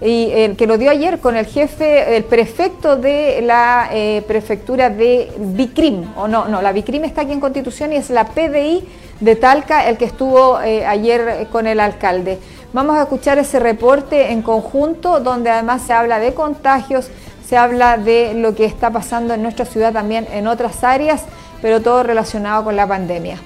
y 0.00 0.30
el 0.30 0.56
que 0.56 0.68
lo 0.68 0.78
dio 0.78 0.92
ayer 0.92 1.18
con 1.18 1.36
el 1.36 1.46
jefe, 1.46 2.16
el 2.16 2.22
prefecto 2.22 2.96
de 2.96 3.42
la 3.42 3.90
eh, 3.92 4.22
prefectura 4.28 4.90
de 4.90 5.32
Bicrim, 5.36 6.04
o 6.16 6.28
no, 6.28 6.46
no, 6.46 6.62
la 6.62 6.70
Bicrim 6.70 7.04
está 7.04 7.22
aquí 7.22 7.32
en 7.32 7.40
Constitución 7.40 7.92
y 7.92 7.96
es 7.96 8.10
la 8.10 8.26
PDI 8.26 8.86
de 9.18 9.34
Talca 9.34 9.88
el 9.88 9.98
que 9.98 10.04
estuvo 10.04 10.60
eh, 10.60 10.86
ayer 10.86 11.48
con 11.50 11.66
el 11.66 11.80
alcalde. 11.80 12.38
Vamos 12.72 12.96
a 12.96 13.02
escuchar 13.02 13.38
ese 13.38 13.58
reporte 13.58 14.30
en 14.30 14.42
conjunto 14.42 15.20
donde 15.20 15.50
además 15.50 15.82
se 15.82 15.94
habla 15.94 16.18
de 16.18 16.34
contagios, 16.34 17.10
se 17.48 17.56
habla 17.56 17.96
de 17.96 18.34
lo 18.34 18.54
que 18.54 18.66
está 18.66 18.90
pasando 18.90 19.32
en 19.32 19.40
nuestra 19.40 19.64
ciudad 19.64 19.90
también 19.90 20.28
en 20.30 20.46
otras 20.46 20.84
áreas, 20.84 21.24
pero 21.62 21.80
todo 21.80 22.02
relacionado 22.02 22.62
con 22.62 22.76
la 22.76 22.86
pandemia. 22.86 23.38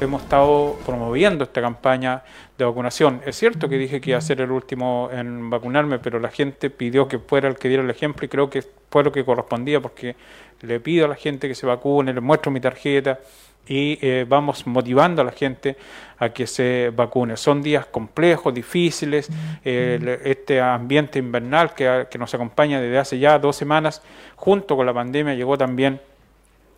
Hemos 0.00 0.22
estado 0.24 0.74
promoviendo 0.84 1.44
esta 1.44 1.60
campaña 1.60 2.24
de 2.58 2.64
vacunación. 2.64 3.20
Es 3.24 3.36
cierto 3.36 3.68
que 3.68 3.78
dije 3.78 4.00
que 4.00 4.10
iba 4.10 4.18
a 4.18 4.20
ser 4.20 4.40
el 4.40 4.50
último 4.50 5.10
en 5.12 5.48
vacunarme, 5.48 6.00
pero 6.00 6.18
la 6.18 6.28
gente 6.28 6.70
pidió 6.70 7.06
que 7.06 7.20
fuera 7.20 7.46
el 7.46 7.54
que 7.54 7.68
diera 7.68 7.84
el 7.84 7.90
ejemplo 7.90 8.26
y 8.26 8.28
creo 8.28 8.50
que 8.50 8.64
fue 8.90 9.04
lo 9.04 9.12
que 9.12 9.24
correspondía 9.24 9.80
porque 9.80 10.16
le 10.62 10.80
pido 10.80 11.04
a 11.04 11.08
la 11.08 11.14
gente 11.14 11.46
que 11.46 11.54
se 11.54 11.66
vacune, 11.66 12.12
le 12.12 12.20
muestro 12.20 12.50
mi 12.50 12.58
tarjeta, 12.58 13.20
y 13.66 13.98
eh, 14.02 14.26
vamos 14.28 14.66
motivando 14.66 15.22
a 15.22 15.24
la 15.24 15.32
gente 15.32 15.76
a 16.18 16.28
que 16.30 16.46
se 16.46 16.92
vacune. 16.94 17.36
Son 17.36 17.62
días 17.62 17.86
complejos, 17.86 18.52
difíciles, 18.54 19.28
este 19.64 20.60
ambiente 20.60 21.18
invernal 21.18 21.74
que, 21.74 22.06
que, 22.10 22.18
nos 22.18 22.32
acompaña 22.34 22.80
desde 22.80 22.98
hace 22.98 23.18
ya 23.18 23.38
dos 23.38 23.56
semanas, 23.56 24.02
junto 24.36 24.76
con 24.76 24.86
la 24.86 24.94
pandemia, 24.94 25.34
llegó 25.34 25.58
también, 25.58 26.00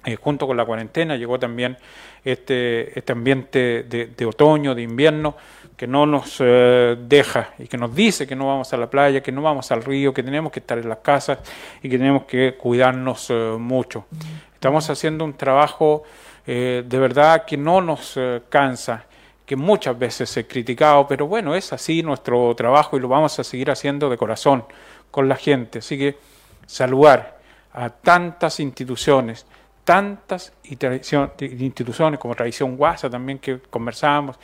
eh, 0.05 0.16
junto 0.16 0.47
con 0.47 0.57
la 0.57 0.64
cuarentena, 0.64 1.16
llegó 1.16 1.38
también 1.38 1.76
este, 2.25 2.99
este 2.99 3.12
ambiente 3.12 3.83
de, 3.85 4.26
otoño, 4.26 4.75
de 4.75 4.83
invierno, 4.83 5.37
que 5.76 5.87
no 5.87 6.07
nos 6.07 6.37
eh, 6.40 6.97
deja 6.99 7.50
y 7.59 7.66
que 7.66 7.76
nos 7.76 7.95
dice 7.95 8.26
que 8.26 8.35
no 8.35 8.47
vamos 8.47 8.73
a 8.73 8.78
la 8.78 8.88
playa, 8.88 9.23
que 9.23 9.33
no 9.33 9.43
vamos 9.43 9.71
al 9.71 9.83
río, 9.83 10.14
que 10.14 10.23
tenemos 10.23 10.50
que 10.50 10.61
estar 10.61 10.78
en 10.78 10.88
las 10.88 10.99
casas 10.99 11.38
y 11.83 11.90
que 11.90 11.99
tenemos 11.99 12.25
que 12.25 12.55
cuidarnos 12.55 13.31
mucho. 13.59 14.07
Estamos 14.55 14.88
haciendo 14.88 15.25
un 15.25 15.35
trabajo 15.35 16.05
eh, 16.47 16.85
de 16.87 16.99
verdad 16.99 17.45
que 17.45 17.57
no 17.57 17.81
nos 17.81 18.17
eh, 18.17 18.43
cansa, 18.49 19.05
que 19.45 19.57
muchas 19.57 19.99
veces 19.99 20.37
he 20.37 20.47
criticado, 20.47 21.07
pero 21.07 21.26
bueno, 21.26 21.55
es 21.55 21.73
así 21.73 22.03
nuestro 22.03 22.55
trabajo 22.55 22.97
y 22.97 23.00
lo 23.00 23.09
vamos 23.09 23.38
a 23.38 23.45
seguir 23.45 23.71
haciendo 23.71 24.09
de 24.11 24.17
corazón 24.17 24.65
con 25.11 25.29
la 25.29 25.37
gente. 25.37 25.79
Así 25.79 25.97
que 25.97 26.19
saludar 26.67 27.38
a 27.73 27.91
tantas 27.91 28.59
instituciones, 28.61 29.47
tantas 29.85 30.53
instituciones 30.65 32.19
como 32.19 32.35
Tradición 32.35 32.76
Guasa 32.76 33.09
también 33.09 33.38
que 33.38 33.61
conversábamos 33.61 34.37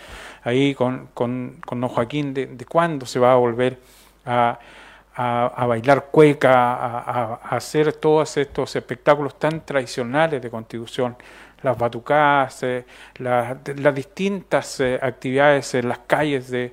ahí 0.44 0.74
con, 0.74 1.08
con, 1.14 1.56
con 1.64 1.80
don 1.80 1.90
Joaquín 1.90 2.32
de, 2.32 2.46
de, 2.46 2.64
cuándo 2.64 3.06
se 3.06 3.18
va 3.18 3.32
a 3.32 3.36
volver 3.36 3.78
a, 4.24 4.58
a, 5.16 5.66
bailar 5.66 6.06
cueca, 6.12 6.74
a, 6.74 6.98
a, 6.98 7.34
hacer 7.56 7.92
todos 7.94 8.36
estos 8.36 8.76
espectáculos 8.76 9.38
tan 9.38 9.64
tradicionales 9.64 10.40
de 10.40 10.50
constitución 10.50 11.16
las 11.62 11.78
batucadas, 11.78 12.62
eh, 12.62 12.84
las, 13.18 13.94
distintas 13.94 14.80
eh, 14.80 14.98
actividades 15.00 15.74
en 15.74 15.88
las 15.88 16.00
calles 16.00 16.50
de, 16.50 16.72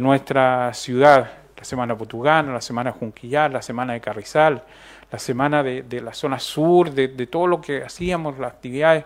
nuestra 0.00 0.74
ciudad, 0.74 1.30
la 1.56 1.62
Semana 1.62 1.96
Potugana, 1.96 2.52
la 2.52 2.60
Semana 2.60 2.90
Junquillar, 2.90 3.52
la 3.52 3.62
Semana 3.62 3.92
de 3.92 4.00
Carrizal, 4.00 4.64
la 5.12 5.18
Semana 5.20 5.62
de, 5.62 6.00
la 6.00 6.12
zona 6.12 6.40
sur, 6.40 6.90
de, 6.90 7.08
todo 7.28 7.46
lo 7.46 7.60
que 7.60 7.84
hacíamos, 7.84 8.36
las 8.40 8.54
actividades. 8.54 9.04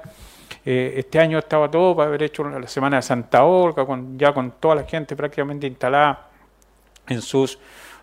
Eh, 0.65 0.95
este 0.97 1.19
año 1.19 1.39
estaba 1.39 1.71
todo 1.71 1.95
para 1.95 2.09
haber 2.09 2.23
hecho 2.23 2.43
la 2.43 2.67
Semana 2.67 2.97
de 2.97 3.03
Santa 3.03 3.45
Olga, 3.45 3.87
ya 4.17 4.33
con 4.33 4.53
toda 4.53 4.77
la 4.77 4.85
gente 4.85 5.15
prácticamente 5.15 5.67
instalada 5.67 6.29
en 7.07 7.21
sus 7.21 7.59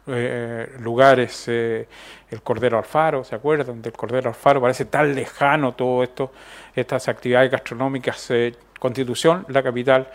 eh, 0.08 0.76
lugares, 0.80 1.46
eh, 1.48 1.88
el 2.30 2.42
Cordero 2.42 2.78
Alfaro, 2.78 3.24
¿se 3.24 3.36
acuerdan 3.36 3.82
del 3.82 3.94
Cordero 3.94 4.30
Alfaro? 4.30 4.62
Parece 4.62 4.86
tan 4.86 5.16
lejano 5.16 5.74
todo 5.74 6.04
esto, 6.04 6.32
estas 6.76 7.08
actividades 7.08 7.52
gastronómicas. 7.52 8.30
Eh, 8.32 8.56
Constitución, 8.80 9.46
la 9.50 9.64
capital 9.64 10.08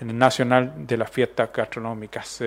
nacional 0.00 0.72
de 0.86 0.96
las 0.96 1.10
fiestas 1.10 1.50
gastronómicas, 1.52 2.42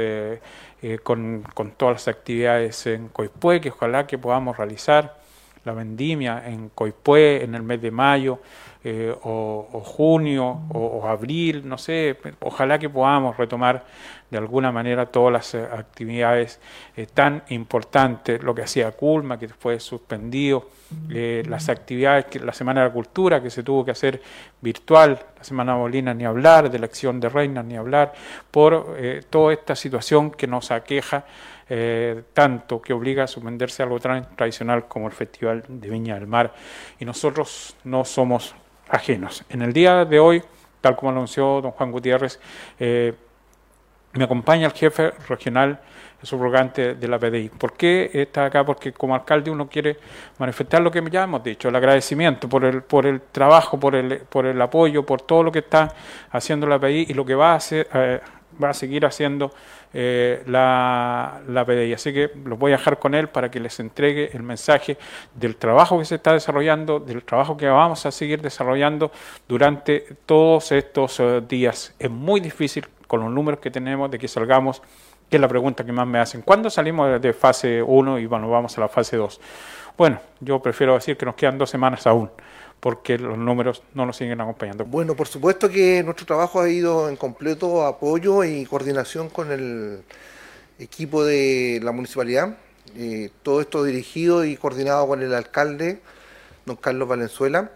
con, 1.03 1.43
con, 1.53 1.71
todas 1.71 1.95
las 1.95 2.07
actividades 2.07 2.87
en 2.87 3.09
Coipue, 3.09 3.61
que 3.61 3.69
ojalá 3.69 4.07
que 4.07 4.17
podamos 4.17 4.57
realizar, 4.57 5.17
la 5.65 5.73
vendimia 5.73 6.43
en 6.47 6.69
Coipue 6.69 7.43
en 7.43 7.53
el 7.53 7.63
mes 7.63 7.81
de 7.81 7.91
mayo, 7.91 8.39
eh, 8.83 9.13
o, 9.23 9.81
junio 9.83 10.61
o, 10.69 11.07
abril, 11.07 11.67
no 11.67 11.79
sé, 11.79 12.15
ojalá 12.41 12.77
que 12.77 12.89
podamos 12.89 13.35
retomar 13.35 13.83
de 14.29 14.37
alguna 14.37 14.71
manera 14.71 15.07
todas 15.07 15.33
las 15.33 15.55
eh, 15.55 15.61
actividades 15.61 16.59
eh, 16.95 17.07
tan 17.07 17.43
importantes, 17.49 18.43
lo 18.43 18.53
que 18.53 18.61
hacía 18.61 18.91
Culma, 18.91 19.39
que 19.39 19.47
fue 19.47 19.79
suspendido, 19.79 20.69
las 21.09 21.67
actividades, 21.67 22.25
que 22.25 22.39
la 22.39 22.53
Semana 22.53 22.81
de 22.81 22.87
la 22.87 22.93
Cultura, 22.93 23.43
que 23.43 23.49
se 23.49 23.61
tuvo 23.61 23.83
que 23.83 23.91
hacer 23.91 24.21
virtual, 24.61 25.19
la 25.37 25.43
Semana 25.43 25.75
Molina 25.75 26.13
ni 26.13 26.23
hablar, 26.23 26.71
de 26.71 26.79
la 26.79 26.85
acción 26.85 27.19
de 27.19 27.27
Reinas 27.27 27.65
ni 27.65 27.75
hablar, 27.75 28.13
por 28.49 28.95
toda 29.29 29.51
esta 29.51 29.75
situación 29.75 30.31
que 30.31 30.47
nos 30.47 30.71
aqueja 30.71 31.25
tanto, 32.31 32.81
que 32.81 32.93
obliga 32.93 33.25
a 33.25 33.27
suspenderse 33.27 33.83
algo 33.83 33.99
tan 33.99 34.33
tradicional 34.37 34.87
como 34.87 35.07
el 35.07 35.13
Festival 35.13 35.65
de 35.67 35.89
Viña 35.89 36.13
del 36.13 36.27
Mar. 36.27 36.53
Y 36.99 37.03
nosotros 37.03 37.75
no 37.83 38.05
somos 38.05 38.55
ajenos. 38.89 39.43
En 39.49 39.61
el 39.61 39.73
día 39.73 40.05
de 40.05 40.19
hoy, 40.19 40.43
tal 40.81 40.95
como 40.95 41.11
anunció 41.11 41.61
don 41.61 41.71
Juan 41.71 41.91
Gutiérrez, 41.91 42.39
eh, 42.79 43.13
me 44.13 44.23
acompaña 44.23 44.67
el 44.67 44.73
jefe 44.73 45.11
regional 45.27 45.79
subrogante 46.23 46.95
de 46.95 47.07
la 47.07 47.19
PDI. 47.19 47.49
¿Por 47.49 47.73
qué 47.73 48.09
está 48.13 48.45
acá? 48.45 48.65
Porque 48.65 48.91
como 48.91 49.13
alcalde 49.13 49.51
uno 49.51 49.69
quiere 49.69 49.97
manifestar 50.39 50.81
lo 50.81 50.89
que 50.89 51.03
ya 51.11 51.23
hemos 51.23 51.43
dicho, 51.43 51.69
el 51.69 51.75
agradecimiento 51.75 52.49
por 52.49 52.65
el, 52.65 52.81
por 52.81 53.05
el 53.05 53.21
trabajo, 53.21 53.79
por 53.79 53.95
el, 53.95 54.19
por 54.21 54.45
el 54.45 54.59
apoyo, 54.59 55.05
por 55.05 55.21
todo 55.21 55.43
lo 55.43 55.51
que 55.51 55.59
está 55.59 55.93
haciendo 56.31 56.65
la 56.65 56.79
PDI 56.79 57.07
y 57.09 57.13
lo 57.13 57.25
que 57.25 57.35
va 57.35 57.51
a 57.51 57.55
hacer, 57.55 57.87
eh, 57.93 58.19
va 58.61 58.69
a 58.69 58.73
seguir 58.73 59.05
haciendo 59.05 59.51
eh, 59.93 60.43
la, 60.45 61.41
la 61.47 61.65
PDI. 61.65 61.93
Así 61.93 62.13
que 62.13 62.31
los 62.45 62.57
voy 62.57 62.71
a 62.73 62.77
dejar 62.77 62.99
con 62.99 63.13
él 63.15 63.29
para 63.29 63.51
que 63.51 63.59
les 63.59 63.79
entregue 63.79 64.29
el 64.33 64.43
mensaje 64.43 64.97
del 65.35 65.55
trabajo 65.55 65.99
que 65.99 66.05
se 66.05 66.15
está 66.15 66.33
desarrollando, 66.33 66.99
del 66.99 67.23
trabajo 67.23 67.57
que 67.57 67.67
vamos 67.67 68.05
a 68.05 68.11
seguir 68.11 68.41
desarrollando 68.41 69.11
durante 69.47 70.05
todos 70.25 70.71
estos 70.71 71.19
eh, 71.19 71.41
días. 71.47 71.93
Es 71.99 72.09
muy 72.09 72.39
difícil 72.39 72.87
con 73.07 73.21
los 73.21 73.31
números 73.31 73.59
que 73.59 73.71
tenemos 73.71 74.11
de 74.11 74.19
que 74.19 74.27
salgamos, 74.27 74.81
que 75.29 75.37
es 75.37 75.41
la 75.41 75.47
pregunta 75.47 75.85
que 75.85 75.91
más 75.91 76.07
me 76.07 76.19
hacen. 76.19 76.41
¿Cuándo 76.41 76.69
salimos 76.69 77.21
de 77.21 77.33
fase 77.33 77.81
1 77.81 78.19
y 78.19 78.25
bueno, 78.25 78.49
vamos 78.49 78.77
a 78.77 78.81
la 78.81 78.87
fase 78.87 79.17
2? 79.17 79.39
Bueno, 79.97 80.19
yo 80.39 80.61
prefiero 80.61 80.93
decir 80.93 81.17
que 81.17 81.25
nos 81.25 81.35
quedan 81.35 81.57
dos 81.57 81.69
semanas 81.69 82.05
aún 82.05 82.29
porque 82.79 83.17
los 83.17 83.37
números 83.37 83.81
no 83.93 84.05
nos 84.05 84.17
siguen 84.17 84.39
acompañando. 84.39 84.85
Bueno, 84.85 85.15
por 85.15 85.27
supuesto 85.27 85.69
que 85.69 86.03
nuestro 86.03 86.25
trabajo 86.25 86.61
ha 86.61 86.69
ido 86.69 87.09
en 87.09 87.15
completo 87.15 87.85
apoyo 87.85 88.43
y 88.43 88.65
coordinación 88.65 89.29
con 89.29 89.51
el 89.51 90.03
equipo 90.79 91.25
de 91.25 91.79
la 91.83 91.91
municipalidad. 91.91 92.57
Eh, 92.95 93.31
todo 93.43 93.61
esto 93.61 93.83
dirigido 93.83 94.45
y 94.45 94.55
coordinado 94.55 95.07
con 95.07 95.21
el 95.21 95.33
alcalde, 95.33 96.01
don 96.65 96.75
Carlos 96.75 97.07
Valenzuela. 97.07 97.71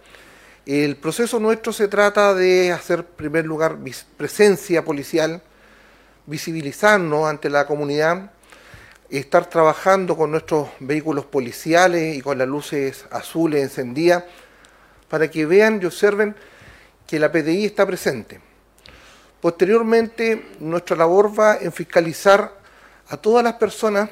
El 0.66 0.96
proceso 0.96 1.40
nuestro 1.40 1.74
se 1.74 1.88
trata 1.88 2.36
de 2.36 2.72
hacer, 2.72 3.00
en 3.00 3.06
primer 3.16 3.46
lugar, 3.46 3.78
presencia 4.18 4.86
policial, 4.86 5.42
visibilizarnos 6.28 7.28
ante 7.28 7.50
la 7.50 7.66
comunidad, 7.66 8.32
estar 9.10 9.50
trabajando 9.50 10.16
con 10.16 10.30
nuestros 10.30 10.70
vehículos 10.80 11.26
policiales 11.26 12.16
y 12.16 12.22
con 12.22 12.38
las 12.38 12.48
luces 12.48 13.06
azules 13.10 13.64
encendidas 13.64 14.24
para 15.12 15.30
que 15.30 15.46
vean 15.46 15.82
y 15.82 15.86
observen 15.86 16.34
que 17.06 17.20
la 17.20 17.30
PDI 17.30 17.66
está 17.66 17.86
presente. 17.86 18.40
Posteriormente, 19.42 20.52
nuestra 20.62 20.96
labor 20.96 21.38
va 21.38 21.58
en 21.58 21.74
fiscalizar 21.74 22.58
a 23.10 23.18
todas 23.18 23.44
las 23.44 23.56
personas 23.56 24.10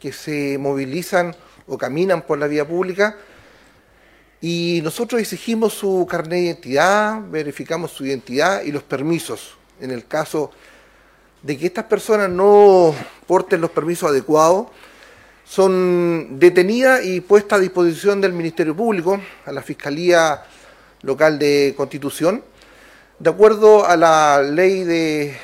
que 0.00 0.10
se 0.10 0.56
movilizan 0.56 1.36
o 1.66 1.76
caminan 1.76 2.22
por 2.22 2.38
la 2.38 2.46
vía 2.46 2.66
pública 2.66 3.14
y 4.40 4.80
nosotros 4.82 5.20
exigimos 5.20 5.74
su 5.74 6.06
carnet 6.08 6.30
de 6.30 6.40
identidad, 6.40 7.20
verificamos 7.28 7.90
su 7.90 8.06
identidad 8.06 8.62
y 8.62 8.72
los 8.72 8.84
permisos. 8.84 9.58
En 9.80 9.90
el 9.90 10.06
caso 10.06 10.50
de 11.42 11.58
que 11.58 11.66
estas 11.66 11.84
personas 11.84 12.30
no 12.30 12.94
porten 13.26 13.60
los 13.60 13.70
permisos 13.70 14.08
adecuados, 14.08 14.68
son 15.48 16.38
detenidas 16.38 17.02
y 17.04 17.22
puestas 17.22 17.58
a 17.58 17.62
disposición 17.62 18.20
del 18.20 18.34
Ministerio 18.34 18.76
Público, 18.76 19.18
a 19.46 19.52
la 19.52 19.62
Fiscalía 19.62 20.42
Local 21.02 21.38
de 21.38 21.72
Constitución, 21.74 22.44
de 23.18 23.30
acuerdo 23.30 23.86
a 23.86 23.96
la 23.96 24.42
ley 24.42 24.84
de, 24.84 25.34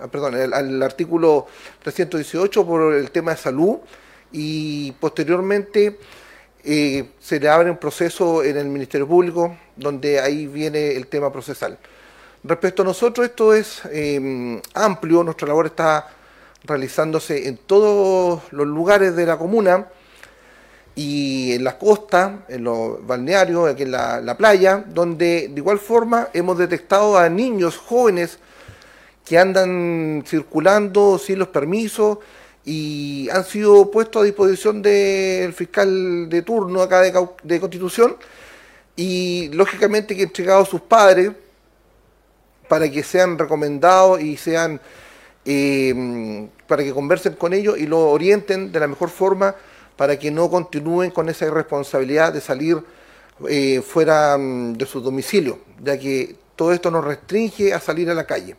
ah, 0.00 0.08
perdón, 0.08 0.34
al, 0.34 0.82
artículo 0.82 1.46
318 1.82 2.66
por 2.66 2.94
el 2.94 3.10
tema 3.10 3.32
de 3.32 3.36
salud 3.36 3.76
y 4.32 4.92
posteriormente 4.92 5.98
eh, 6.64 7.10
se 7.20 7.38
le 7.38 7.48
abre 7.50 7.70
un 7.70 7.76
proceso 7.76 8.42
en 8.42 8.56
el 8.56 8.66
Ministerio 8.66 9.06
Público 9.06 9.58
donde 9.76 10.20
ahí 10.20 10.46
viene 10.46 10.92
el 10.92 11.06
tema 11.06 11.30
procesal. 11.30 11.76
Respecto 12.42 12.80
a 12.80 12.86
nosotros, 12.86 13.26
esto 13.26 13.52
es 13.52 13.82
em, 13.92 14.58
amplio, 14.72 15.22
nuestra 15.22 15.46
labor 15.46 15.66
está 15.66 16.08
realizándose 16.64 17.48
en 17.48 17.56
todos 17.56 18.42
los 18.50 18.66
lugares 18.66 19.16
de 19.16 19.26
la 19.26 19.38
comuna 19.38 19.88
y 20.94 21.52
en 21.52 21.64
las 21.64 21.74
costas, 21.74 22.32
en 22.48 22.64
los 22.64 23.06
balnearios, 23.06 23.68
aquí 23.70 23.84
en 23.84 23.92
la, 23.92 24.36
playa, 24.36 24.84
donde 24.86 25.48
de 25.48 25.56
igual 25.56 25.78
forma 25.78 26.28
hemos 26.32 26.58
detectado 26.58 27.16
a 27.16 27.28
niños 27.28 27.78
jóvenes 27.78 28.38
que 29.24 29.38
andan 29.38 30.24
circulando 30.26 31.18
sin 31.18 31.38
los 31.38 31.48
permisos 31.48 32.18
y 32.64 33.28
han 33.30 33.44
sido 33.44 33.90
puestos 33.90 34.22
a 34.22 34.24
disposición 34.24 34.82
del 34.82 35.52
fiscal 35.52 36.28
de 36.28 36.42
turno 36.42 36.82
acá 36.82 37.00
de, 37.00 37.60
Constitución 37.60 38.16
y 38.96 39.48
lógicamente 39.52 40.14
que 40.16 40.24
entregado 40.24 40.62
a 40.62 40.66
sus 40.66 40.80
padres 40.80 41.30
para 42.68 42.90
que 42.90 43.02
sean 43.02 43.38
recomendados 43.38 44.20
y 44.20 44.36
sean 44.36 44.80
eh, 45.44 46.48
para 46.66 46.82
que 46.84 46.92
conversen 46.92 47.34
con 47.34 47.52
ellos 47.52 47.78
y 47.78 47.86
lo 47.86 48.10
orienten 48.10 48.72
de 48.72 48.80
la 48.80 48.86
mejor 48.86 49.08
forma 49.08 49.54
para 49.96 50.18
que 50.18 50.30
no 50.30 50.50
continúen 50.50 51.10
con 51.10 51.28
esa 51.28 51.46
irresponsabilidad 51.46 52.32
de 52.32 52.40
salir 52.40 52.82
eh, 53.48 53.82
fuera 53.82 54.36
mm, 54.38 54.74
de 54.74 54.86
su 54.86 55.00
domicilio, 55.00 55.58
ya 55.82 55.98
que 55.98 56.36
todo 56.56 56.72
esto 56.72 56.90
nos 56.90 57.04
restringe 57.04 57.72
a 57.72 57.80
salir 57.80 58.10
a 58.10 58.14
la 58.14 58.24
calle. 58.24 58.56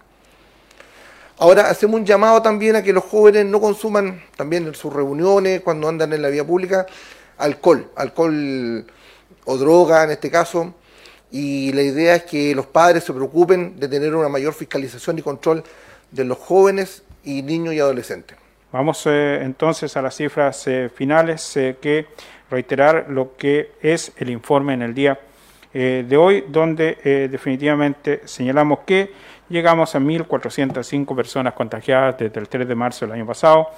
Ahora 1.37 1.69
hacemos 1.69 1.99
un 1.99 2.05
llamado 2.05 2.41
también 2.41 2.75
a 2.75 2.83
que 2.83 2.93
los 2.93 3.03
jóvenes 3.03 3.45
no 3.45 3.59
consuman 3.59 4.23
también 4.35 4.67
en 4.67 4.75
sus 4.75 4.93
reuniones, 4.93 5.61
cuando 5.61 5.87
andan 5.87 6.13
en 6.13 6.21
la 6.21 6.29
vía 6.29 6.45
pública, 6.45 6.85
alcohol, 7.37 7.89
alcohol 7.95 8.85
o 9.45 9.57
droga 9.57 10.03
en 10.03 10.11
este 10.11 10.29
caso, 10.29 10.75
y 11.31 11.71
la 11.73 11.81
idea 11.81 12.15
es 12.15 12.23
que 12.23 12.53
los 12.53 12.67
padres 12.67 13.03
se 13.03 13.13
preocupen 13.13 13.79
de 13.79 13.87
tener 13.87 14.13
una 14.13 14.29
mayor 14.29 14.53
fiscalización 14.53 15.17
y 15.17 15.21
control 15.23 15.63
de 16.11 16.25
los 16.25 16.37
jóvenes 16.37 17.03
y 17.23 17.41
niños 17.41 17.73
y 17.73 17.79
adolescentes. 17.79 18.37
Vamos 18.71 19.05
eh, 19.05 19.41
entonces 19.43 19.97
a 19.97 20.01
las 20.01 20.15
cifras 20.15 20.65
eh, 20.67 20.89
finales 20.93 21.57
eh, 21.57 21.75
que 21.81 22.07
reiterar 22.49 23.07
lo 23.09 23.35
que 23.35 23.71
es 23.81 24.13
el 24.15 24.29
informe 24.29 24.73
en 24.73 24.81
el 24.81 24.93
día 24.93 25.19
de 25.73 26.17
hoy, 26.17 26.43
donde 26.49 27.29
definitivamente 27.31 28.23
señalamos 28.25 28.79
que 28.79 29.13
llegamos 29.47 29.95
a 29.95 30.01
1.405 30.01 31.15
personas 31.15 31.53
contagiadas 31.53 32.17
desde 32.17 32.41
el 32.41 32.49
3 32.49 32.67
de 32.67 32.75
marzo 32.75 33.05
del 33.05 33.15
año 33.15 33.25
pasado, 33.25 33.69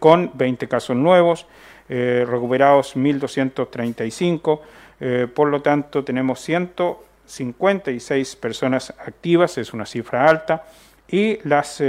con 0.00 0.32
20 0.34 0.66
casos 0.66 0.96
nuevos, 0.96 1.46
recuperados 1.88 2.96
1.235, 2.96 4.60
por 5.32 5.50
lo 5.50 5.62
tanto 5.62 6.02
tenemos 6.02 6.40
156 6.40 8.34
personas 8.34 8.92
activas, 8.98 9.56
es 9.56 9.72
una 9.72 9.86
cifra 9.86 10.28
alta, 10.28 10.64
y 11.08 11.38
las 11.48 11.80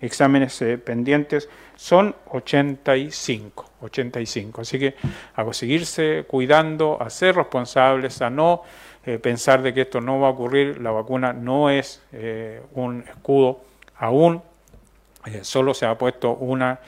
exámenes 0.00 0.60
eh, 0.62 0.78
pendientes 0.78 1.48
son 1.76 2.14
85, 2.30 3.70
85. 3.82 4.60
Así 4.60 4.78
que 4.78 4.94
a 5.34 5.52
seguirse 5.52 6.24
cuidando, 6.26 7.00
a 7.00 7.10
ser 7.10 7.36
responsables, 7.36 8.20
a 8.22 8.30
no 8.30 8.62
eh, 9.04 9.18
pensar 9.18 9.62
de 9.62 9.72
que 9.72 9.82
esto 9.82 10.00
no 10.00 10.20
va 10.20 10.28
a 10.28 10.30
ocurrir. 10.30 10.80
La 10.80 10.90
vacuna 10.90 11.32
no 11.32 11.70
es 11.70 12.02
eh, 12.12 12.62
un 12.74 13.04
escudo 13.08 13.60
aún, 13.96 14.42
solo 15.42 15.74
se 15.74 15.84
ha 15.84 15.96
puesto 15.98 16.32
una 16.32 16.80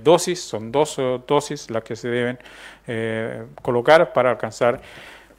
dosis, 0.00 0.40
son 0.40 0.70
dos 0.70 0.96
dosis 1.26 1.68
las 1.70 1.82
que 1.82 1.96
se 1.96 2.08
deben 2.08 2.38
colocar 3.60 4.12
para 4.12 4.30
alcanzar 4.30 4.80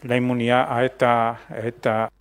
la 0.03 0.17
inmunidad 0.17 0.67
a 0.69 0.83
esta, 0.83 1.29
a 1.49 1.59
esta 1.63 2.11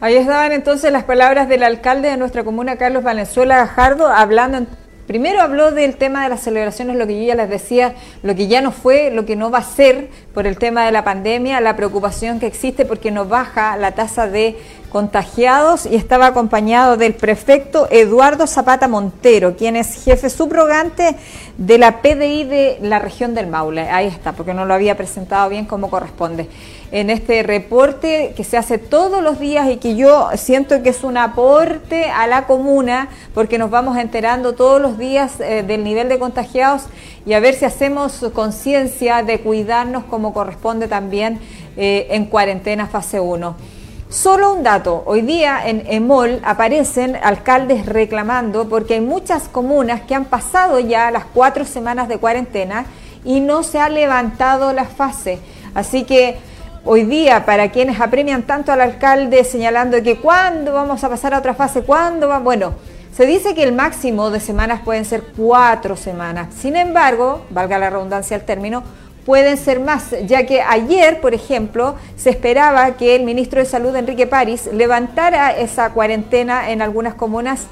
Ahí 0.00 0.16
estaban 0.16 0.52
entonces 0.52 0.92
las 0.92 1.04
palabras 1.04 1.48
del 1.48 1.62
alcalde 1.62 2.10
de 2.10 2.16
nuestra 2.16 2.44
comuna, 2.44 2.76
Carlos 2.76 3.02
Valenzuela 3.02 3.56
Gajardo, 3.56 4.08
hablando 4.08 4.66
Primero 5.06 5.42
habló 5.42 5.70
del 5.70 5.96
tema 5.96 6.22
de 6.22 6.30
las 6.30 6.40
celebraciones, 6.40 6.96
lo 6.96 7.06
que 7.06 7.18
yo 7.20 7.26
ya 7.26 7.34
les 7.34 7.50
decía, 7.50 7.94
lo 8.22 8.34
que 8.34 8.46
ya 8.46 8.62
no 8.62 8.72
fue, 8.72 9.10
lo 9.10 9.26
que 9.26 9.36
no 9.36 9.50
va 9.50 9.58
a 9.58 9.62
ser 9.62 10.08
por 10.32 10.46
el 10.46 10.56
tema 10.56 10.86
de 10.86 10.92
la 10.92 11.04
pandemia, 11.04 11.60
la 11.60 11.76
preocupación 11.76 12.40
que 12.40 12.46
existe 12.46 12.86
porque 12.86 13.10
nos 13.10 13.28
baja 13.28 13.76
la 13.76 13.92
tasa 13.92 14.28
de 14.28 14.56
contagiados 14.88 15.84
y 15.84 15.96
estaba 15.96 16.28
acompañado 16.28 16.96
del 16.96 17.12
prefecto 17.12 17.86
Eduardo 17.90 18.46
Zapata 18.46 18.88
Montero, 18.88 19.56
quien 19.56 19.76
es 19.76 20.04
jefe 20.04 20.30
subrogante 20.30 21.16
de 21.58 21.78
la 21.78 22.00
PDI 22.00 22.44
de 22.44 22.78
la 22.80 22.98
región 22.98 23.34
del 23.34 23.48
Maule. 23.48 23.90
Ahí 23.90 24.06
está, 24.06 24.32
porque 24.32 24.54
no 24.54 24.64
lo 24.64 24.72
había 24.72 24.96
presentado 24.96 25.50
bien 25.50 25.66
como 25.66 25.90
corresponde. 25.90 26.48
En 26.94 27.10
este 27.10 27.42
reporte 27.42 28.34
que 28.36 28.44
se 28.44 28.56
hace 28.56 28.78
todos 28.78 29.20
los 29.20 29.40
días 29.40 29.68
y 29.68 29.78
que 29.78 29.96
yo 29.96 30.28
siento 30.36 30.80
que 30.84 30.90
es 30.90 31.02
un 31.02 31.16
aporte 31.16 32.04
a 32.04 32.28
la 32.28 32.46
comuna, 32.46 33.08
porque 33.34 33.58
nos 33.58 33.68
vamos 33.68 33.98
enterando 33.98 34.54
todos 34.54 34.80
los 34.80 34.96
días 34.96 35.40
eh, 35.40 35.64
del 35.66 35.82
nivel 35.82 36.08
de 36.08 36.20
contagiados 36.20 36.82
y 37.26 37.32
a 37.32 37.40
ver 37.40 37.56
si 37.56 37.64
hacemos 37.64 38.24
conciencia 38.32 39.24
de 39.24 39.40
cuidarnos 39.40 40.04
como 40.04 40.32
corresponde 40.32 40.86
también 40.86 41.40
eh, 41.76 42.06
en 42.10 42.26
cuarentena 42.26 42.86
fase 42.86 43.18
1. 43.18 43.56
Solo 44.08 44.54
un 44.54 44.62
dato, 44.62 45.02
hoy 45.04 45.22
día 45.22 45.66
en 45.66 45.82
EMOL 45.88 46.42
aparecen 46.44 47.16
alcaldes 47.16 47.86
reclamando 47.86 48.68
porque 48.68 48.94
hay 48.94 49.00
muchas 49.00 49.48
comunas 49.48 50.02
que 50.02 50.14
han 50.14 50.26
pasado 50.26 50.78
ya 50.78 51.10
las 51.10 51.24
cuatro 51.24 51.64
semanas 51.64 52.06
de 52.06 52.18
cuarentena 52.18 52.86
y 53.24 53.40
no 53.40 53.64
se 53.64 53.80
ha 53.80 53.88
levantado 53.88 54.72
la 54.72 54.84
fase. 54.84 55.40
Así 55.74 56.04
que 56.04 56.53
hoy 56.86 57.04
día 57.04 57.46
para 57.46 57.70
quienes 57.70 58.00
apremian 58.00 58.42
tanto 58.42 58.72
al 58.72 58.80
alcalde 58.80 59.42
señalando 59.44 60.02
que 60.02 60.16
cuándo 60.16 60.72
vamos 60.72 61.02
a 61.02 61.08
pasar 61.08 61.34
a 61.34 61.38
otra 61.38 61.54
fase, 61.54 61.82
cuándo 61.82 62.28
va, 62.28 62.38
bueno, 62.38 62.74
se 63.16 63.26
dice 63.26 63.54
que 63.54 63.62
el 63.62 63.72
máximo 63.72 64.30
de 64.30 64.40
semanas 64.40 64.82
pueden 64.84 65.04
ser 65.04 65.22
cuatro 65.36 65.96
semanas. 65.96 66.48
Sin 66.58 66.76
embargo, 66.76 67.46
valga 67.50 67.78
la 67.78 67.88
redundancia 67.88 68.36
el 68.36 68.44
término, 68.44 68.82
pueden 69.24 69.56
ser 69.56 69.80
más, 69.80 70.14
ya 70.26 70.44
que 70.46 70.60
ayer, 70.60 71.20
por 71.20 71.32
ejemplo, 71.32 71.94
se 72.16 72.30
esperaba 72.30 72.96
que 72.96 73.14
el 73.16 73.22
ministro 73.22 73.60
de 73.60 73.66
Salud, 73.66 73.94
Enrique 73.96 74.26
París, 74.26 74.68
levantara 74.72 75.56
esa 75.56 75.90
cuarentena 75.90 76.70
en 76.70 76.82
algunas 76.82 77.14
comunas 77.14 77.66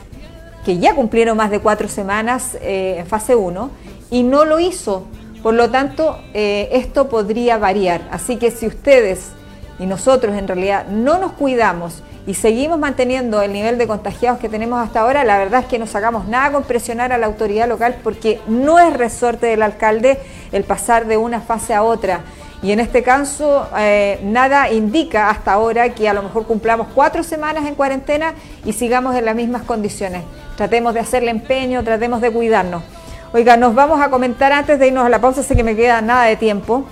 que 0.65 0.79
ya 0.79 0.95
cumplieron 0.95 1.37
más 1.37 1.51
de 1.51 1.59
cuatro 1.59 1.89
semanas 1.89 2.57
eh, 2.63 2.97
en 3.01 3.07
fase 3.07 3.35
1 3.35 3.71
y 4.11 4.23
no 4.23 4.45
lo 4.45 4.61
hizo. 4.61 5.07
Por 5.43 5.55
lo 5.55 5.71
tanto, 5.71 6.19
eh, 6.35 6.69
esto 6.73 7.09
podría 7.09 7.59
variar. 7.59 8.03
Así 8.11 8.37
que 8.37 8.51
si 8.51 8.67
ustedes 8.67 9.31
y 9.79 9.87
nosotros 9.87 10.37
en 10.37 10.47
realidad 10.47 10.87
no 10.87 11.19
nos 11.19 11.33
cuidamos 11.33 12.03
y 12.27 12.35
seguimos 12.35 12.79
manteniendo 12.79 13.43
el 13.43 13.53
nivel 13.53 13.79
de 13.79 13.89
contagiados 13.89 14.39
que 14.39 14.49
tenemos 14.49 14.79
hasta 14.81 15.01
ahora, 15.01 15.25
la 15.25 15.39
verdad 15.39 15.63
es 15.63 15.67
que 15.67 15.81
no 15.81 15.89
sacamos 15.89 16.29
nada 16.29 16.53
con 16.53 16.63
presionar 16.63 17.13
a 17.13 17.19
la 17.19 17.27
autoridad 17.27 17.69
local 17.69 17.97
porque 18.05 18.41
no 18.47 18.79
es 18.79 18.95
resorte 18.95 19.47
del 19.47 19.63
alcalde 19.63 20.21
el 20.53 20.63
pasar 20.63 21.07
de 21.07 21.17
una 21.17 21.41
fase 21.41 21.75
a 21.75 21.83
otra. 21.83 22.21
Y 22.63 22.71
en 22.71 22.79
este 22.79 23.03
caso, 23.03 23.67
eh, 23.77 24.21
nada 24.23 24.71
indica 24.71 25.31
hasta 25.31 25.53
ahora 25.53 25.89
que 25.89 26.09
a 26.09 26.15
lo 26.15 26.23
mejor 26.23 26.47
cumplamos 26.47 26.87
cuatro 26.95 27.25
semanas 27.25 27.67
en 27.67 27.75
cuarentena 27.75 28.35
y 28.65 28.73
sigamos 28.73 29.17
en 29.17 29.25
las 29.25 29.35
mismas 29.35 29.63
condiciones. 29.63 30.23
Tratemos 30.57 30.95
de 30.95 31.01
hacerle 31.01 31.33
empeño, 31.33 31.83
tratemos 31.83 32.21
de 32.21 32.31
cuidarnos. 32.31 32.85
Oiga, 33.35 33.57
nos 33.57 33.75
vamos 33.75 34.01
a 34.01 34.11
comentar 34.11 34.53
antes 34.53 34.79
de 34.79 34.89
irnos 34.89 35.07
a 35.07 35.09
la 35.09 35.21
pausa, 35.21 35.43
sé 35.43 35.57
que 35.57 35.65
me 35.65 35.75
queda 35.75 36.01
nada 36.03 36.25
de 36.25 36.37
tiempo 36.37 36.85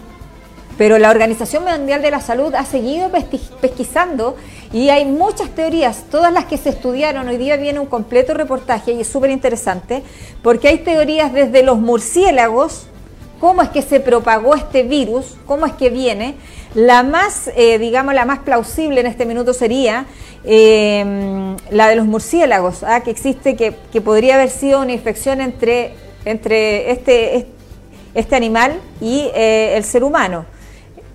pero 0.81 0.97
la 0.97 1.11
Organización 1.11 1.65
Mundial 1.65 2.01
de 2.01 2.11
la 2.11 2.23
Salud 2.23 2.55
ha 2.55 2.65
seguido 2.65 3.11
pesquisando 3.61 4.35
y 4.73 4.89
hay 4.89 5.05
muchas 5.05 5.51
teorías, 5.51 6.05
todas 6.11 6.33
las 6.33 6.47
que 6.47 6.57
se 6.57 6.71
estudiaron. 6.71 7.29
Hoy 7.29 7.37
día 7.37 7.59
viene 7.59 7.81
un 7.81 7.87
completo 7.87 8.33
reportaje 8.33 8.93
y 8.93 9.03
es 9.03 9.07
súper 9.07 9.29
interesante 9.29 10.03
porque 10.43 10.69
hay 10.69 10.79
teorías 10.79 11.35
desde 11.35 11.63
los 11.63 11.79
murciélagos, 11.79 12.87
cómo 13.41 13.61
es 13.61 13.69
que 13.69 13.83
se 13.83 14.01
propagó 14.01 14.55
este 14.55 14.83
virus, 14.83 15.37
cómo 15.45 15.67
es 15.67 15.75
que 15.75 15.91
viene. 15.91 16.37
La 16.75 17.03
más, 17.03 17.51
eh, 17.57 17.79
digamos, 17.79 18.15
la 18.15 18.25
más 18.25 18.39
plausible 18.39 19.01
en 19.01 19.07
este 19.07 19.27
minuto 19.27 19.53
sería 19.53 20.07
eh, 20.45 21.57
la 21.71 21.89
de 21.89 21.97
los 21.97 22.07
murciélagos, 22.07 22.85
¿ah? 22.85 23.03
que 23.03 23.11
existe, 23.11 23.55
que, 23.55 24.01
podría 24.01 24.37
haber 24.37 24.49
sido 24.49 24.81
una 24.81 24.93
infección 24.93 25.43
entre, 25.43 25.93
entre 26.25 26.91
este, 26.91 27.47
este 28.15 28.37
animal 28.37 28.81
y 29.01 29.31
eh, 29.35 29.77
el 29.77 29.85
ser 29.85 30.05
humano. 30.05 30.45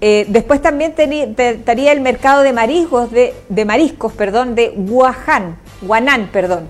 Eh, 0.02 0.26
después 0.28 0.62
también 0.62 0.94
estaría 1.38 1.92
el 1.92 2.02
mercado 2.02 2.44
de 2.44 2.54
mariscos, 2.54 3.10
de, 3.12 3.66
mariscos, 3.66 4.14
perdón, 4.14 4.54
de 4.54 4.74
Wuhan, 4.76 5.58
Guanán, 5.82 6.30
perdón, 6.32 6.70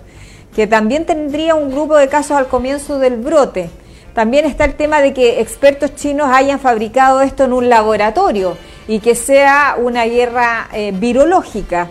que 0.56 0.68
también 0.68 1.06
tendría 1.06 1.56
un 1.56 1.72
grupo 1.72 1.98
de 1.98 2.08
casos 2.08 2.38
al 2.38 2.48
comienzo 2.48 3.00
del 3.00 3.18
brote. 3.18 3.70
También 4.14 4.46
está 4.46 4.64
el 4.64 4.76
tema 4.76 5.02
de 5.02 5.14
que 5.14 5.42
expertos 5.42 5.96
chinos 5.96 6.30
hayan 6.32 6.60
fabricado 6.60 7.22
esto 7.22 7.44
en 7.44 7.54
un 7.54 7.68
laboratorio 7.68 8.58
y 8.88 9.00
que 9.00 9.16
sea 9.16 9.76
una 9.78 10.06
guerra 10.06 10.70
eh, 10.72 10.94
virológica. 10.96 11.90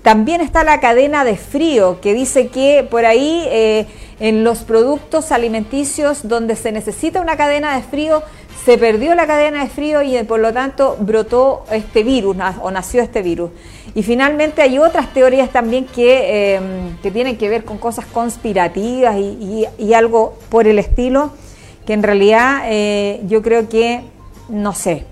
También 0.00 0.40
está 0.40 0.64
la 0.64 0.80
cadena 0.80 1.24
de 1.24 1.36
frío, 1.36 2.00
que 2.00 2.14
dice 2.14 2.48
que 2.48 2.86
por 2.88 3.04
ahí 3.04 3.44
eh, 3.48 3.86
en 4.20 4.44
los 4.44 4.60
productos 4.60 5.32
alimenticios 5.32 6.28
donde 6.28 6.56
se 6.56 6.72
necesita 6.72 7.20
una 7.20 7.36
cadena 7.36 7.76
de 7.76 7.82
frío 7.82 8.22
se 8.64 8.78
perdió 8.78 9.14
la 9.14 9.26
cadena 9.26 9.64
de 9.64 9.70
frío 9.70 10.02
y 10.02 10.22
por 10.22 10.38
lo 10.38 10.52
tanto 10.52 10.96
brotó 11.00 11.64
este 11.72 12.04
virus 12.04 12.36
o 12.62 12.70
nació 12.70 13.02
este 13.02 13.22
virus. 13.22 13.50
Y 13.94 14.02
finalmente 14.02 14.62
hay 14.62 14.78
otras 14.78 15.12
teorías 15.12 15.50
también 15.50 15.86
que, 15.86 16.54
em, 16.54 16.96
tienen 17.12 17.36
que 17.36 17.48
ver 17.48 17.64
con 17.64 17.78
cosas 17.78 18.06
conspirativas 18.06 19.16
y, 19.18 19.94
algo 19.94 20.38
por 20.48 20.66
el 20.66 20.78
estilo, 20.78 21.32
que 21.84 21.92
en 21.92 22.02
realidad 22.02 22.62
eh, 22.66 23.20
yo 23.26 23.42
creo 23.42 23.68
que, 23.68 24.02
no 24.48 24.72
sé, 24.74 25.04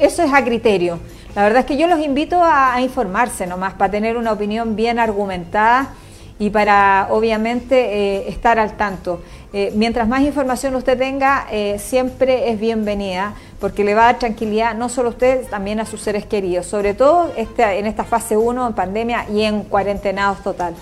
eso 0.00 0.22
es 0.22 0.32
a 0.32 0.44
criterio. 0.44 0.98
La 1.34 1.44
verdad 1.44 1.60
es 1.60 1.66
que 1.66 1.78
yo 1.78 1.86
los 1.86 2.00
invito 2.00 2.42
a, 2.42 2.78
informarse 2.82 3.46
nomás, 3.46 3.72
para 3.72 3.90
tener 3.90 4.18
una 4.18 4.32
opinión 4.32 4.76
bien 4.76 4.98
argumentada 4.98 5.94
y 6.38 6.50
para 6.50 7.06
obviamente 7.10 7.76
eh, 7.76 8.28
estar 8.28 8.58
al 8.58 8.76
tanto. 8.76 9.22
Eh, 9.54 9.72
mientras 9.74 10.06
más 10.08 10.20
información 10.22 10.74
usted 10.74 10.98
tenga, 10.98 11.46
eh, 11.50 11.78
siempre 11.78 12.50
es 12.50 12.60
bienvenida, 12.60 13.32
porque 13.60 13.82
le 13.82 13.94
va 13.94 14.02
a 14.02 14.04
dar 14.06 14.18
tranquilidad 14.18 14.74
no 14.74 14.90
solo 14.90 15.08
a 15.08 15.12
usted, 15.12 15.48
también 15.48 15.80
a 15.80 15.86
sus 15.86 16.02
seres 16.02 16.26
queridos, 16.26 16.66
sobre 16.66 16.92
todo 16.92 17.32
este, 17.34 17.78
en 17.78 17.86
esta 17.86 18.04
fase 18.04 18.36
1 18.36 18.66
en 18.66 18.74
pandemia 18.74 19.24
y 19.32 19.42
en 19.42 19.62
cuarentenados 19.62 20.42
total. 20.42 20.74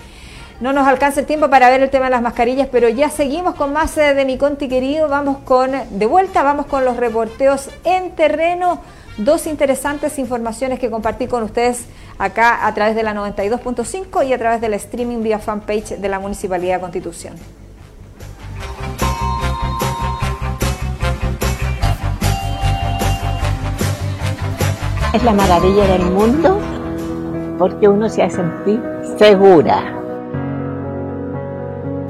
No 0.59 0.73
nos 0.73 0.85
alcanza 0.85 1.21
el 1.21 1.25
tiempo 1.25 1.49
para 1.49 1.69
ver 1.69 1.81
el 1.81 1.89
tema 1.89 2.05
de 2.05 2.11
las 2.11 2.21
mascarillas, 2.21 2.67
pero 2.69 2.89
ya 2.89 3.09
seguimos 3.09 3.55
con 3.55 3.71
más 3.71 3.95
de 3.95 4.25
mi 4.25 4.37
conti 4.37 4.67
querido. 4.67 5.07
Vamos 5.07 5.37
con, 5.45 5.71
de 5.89 6.05
vuelta, 6.05 6.43
vamos 6.43 6.67
con 6.67 6.85
los 6.85 6.97
reporteos 6.97 7.69
en 7.83 8.11
terreno 8.11 8.79
dos 9.23 9.45
interesantes 9.45 10.17
informaciones 10.17 10.79
que 10.79 10.89
compartí 10.89 11.27
con 11.27 11.43
ustedes 11.43 11.85
acá 12.17 12.65
a 12.65 12.73
través 12.73 12.95
de 12.95 13.03
la 13.03 13.13
92.5 13.13 14.25
y 14.25 14.33
a 14.33 14.37
través 14.37 14.61
del 14.61 14.73
streaming 14.73 15.21
vía 15.21 15.39
fanpage 15.39 15.97
de 15.97 16.09
la 16.09 16.19
Municipalidad 16.19 16.75
de 16.75 16.81
Constitución. 16.81 17.35
Es 25.13 25.23
la 25.23 25.33
maravilla 25.33 25.85
del 25.87 26.05
mundo 26.05 26.59
porque 27.59 27.87
uno 27.87 28.09
se 28.09 28.23
hace 28.23 28.37
sentir 28.37 28.81
segura. 29.19 29.97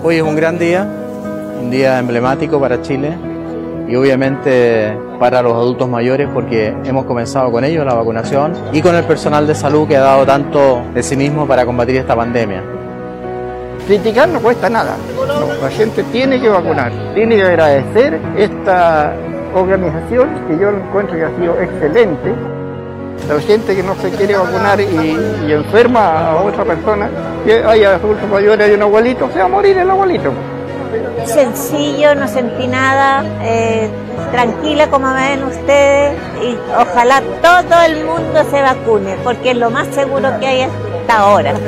Hoy 0.04 0.16
es 0.16 0.22
un 0.22 0.36
gran 0.36 0.58
día, 0.58 0.88
un 1.60 1.70
día 1.72 2.00
emblemático 2.00 2.60
para 2.60 2.82
Chile 2.82 3.31
y 3.92 3.96
obviamente 3.98 4.98
para 5.20 5.42
los 5.42 5.52
adultos 5.52 5.90
mayores 5.90 6.30
porque 6.34 6.74
hemos 6.86 7.04
comenzado 7.04 7.52
con 7.52 7.66
ellos 7.66 7.86
la 7.86 7.94
vacunación 7.94 8.54
y 8.72 8.82
con 8.82 8.96
el 8.96 9.04
personal 9.04 9.46
de 9.46 9.54
salud 9.54 9.86
que 9.86 9.98
ha 9.98 10.02
dado 10.02 10.26
tanto 10.26 10.82
de 10.94 11.04
sí 11.04 11.18
mismo 11.18 11.46
para 11.46 11.66
combatir 11.66 11.98
esta 11.98 12.16
pandemia. 12.16 12.64
Criticar 13.86 14.30
no 14.30 14.40
cuesta 14.40 14.70
nada, 14.70 14.96
la 15.62 15.70
gente 15.70 16.04
tiene 16.04 16.40
que 16.40 16.48
vacunar, 16.48 16.94
tiene 17.14 17.36
que 17.36 17.44
agradecer 17.44 18.18
esta 18.38 19.14
organización 19.54 20.30
que 20.48 20.58
yo 20.58 20.70
encuentro 20.70 21.18
que 21.18 21.26
ha 21.26 21.36
sido 21.36 21.60
excelente. 21.60 22.34
La 23.28 23.40
gente 23.42 23.76
que 23.76 23.84
no 23.84 23.94
se 23.96 24.10
quiere 24.12 24.38
vacunar 24.38 24.80
y, 24.80 25.52
enferma 25.52 26.32
a 26.32 26.36
otra 26.38 26.64
persona, 26.64 27.10
que 27.46 27.62
haya 27.62 27.96
adultos 27.96 28.30
mayores 28.30 28.72
y 28.72 28.74
un 28.74 28.84
abuelito, 28.84 29.30
se 29.34 29.40
va 29.40 29.46
a 29.46 29.50
morir 29.50 29.78
el 29.78 29.90
abuelito 29.90 30.32
sencillo, 31.26 32.16
no 32.16 32.28
sentí 32.28 32.68
nada, 32.68 33.24
eh, 33.42 33.90
tranquila 34.32 34.90
como 34.90 35.14
ven 35.14 35.44
ustedes 35.44 36.20
y 36.44 36.58
ojalá 36.78 37.22
todo 37.42 37.82
el 37.86 38.06
mundo 38.06 38.44
se 38.50 38.62
vacune 38.62 39.16
porque 39.24 39.52
es 39.52 39.58
lo 39.58 39.70
más 39.70 39.88
seguro 39.94 40.40
que 40.40 40.48
hay 40.48 40.62
hasta 40.62 41.20
ahora. 41.20 41.54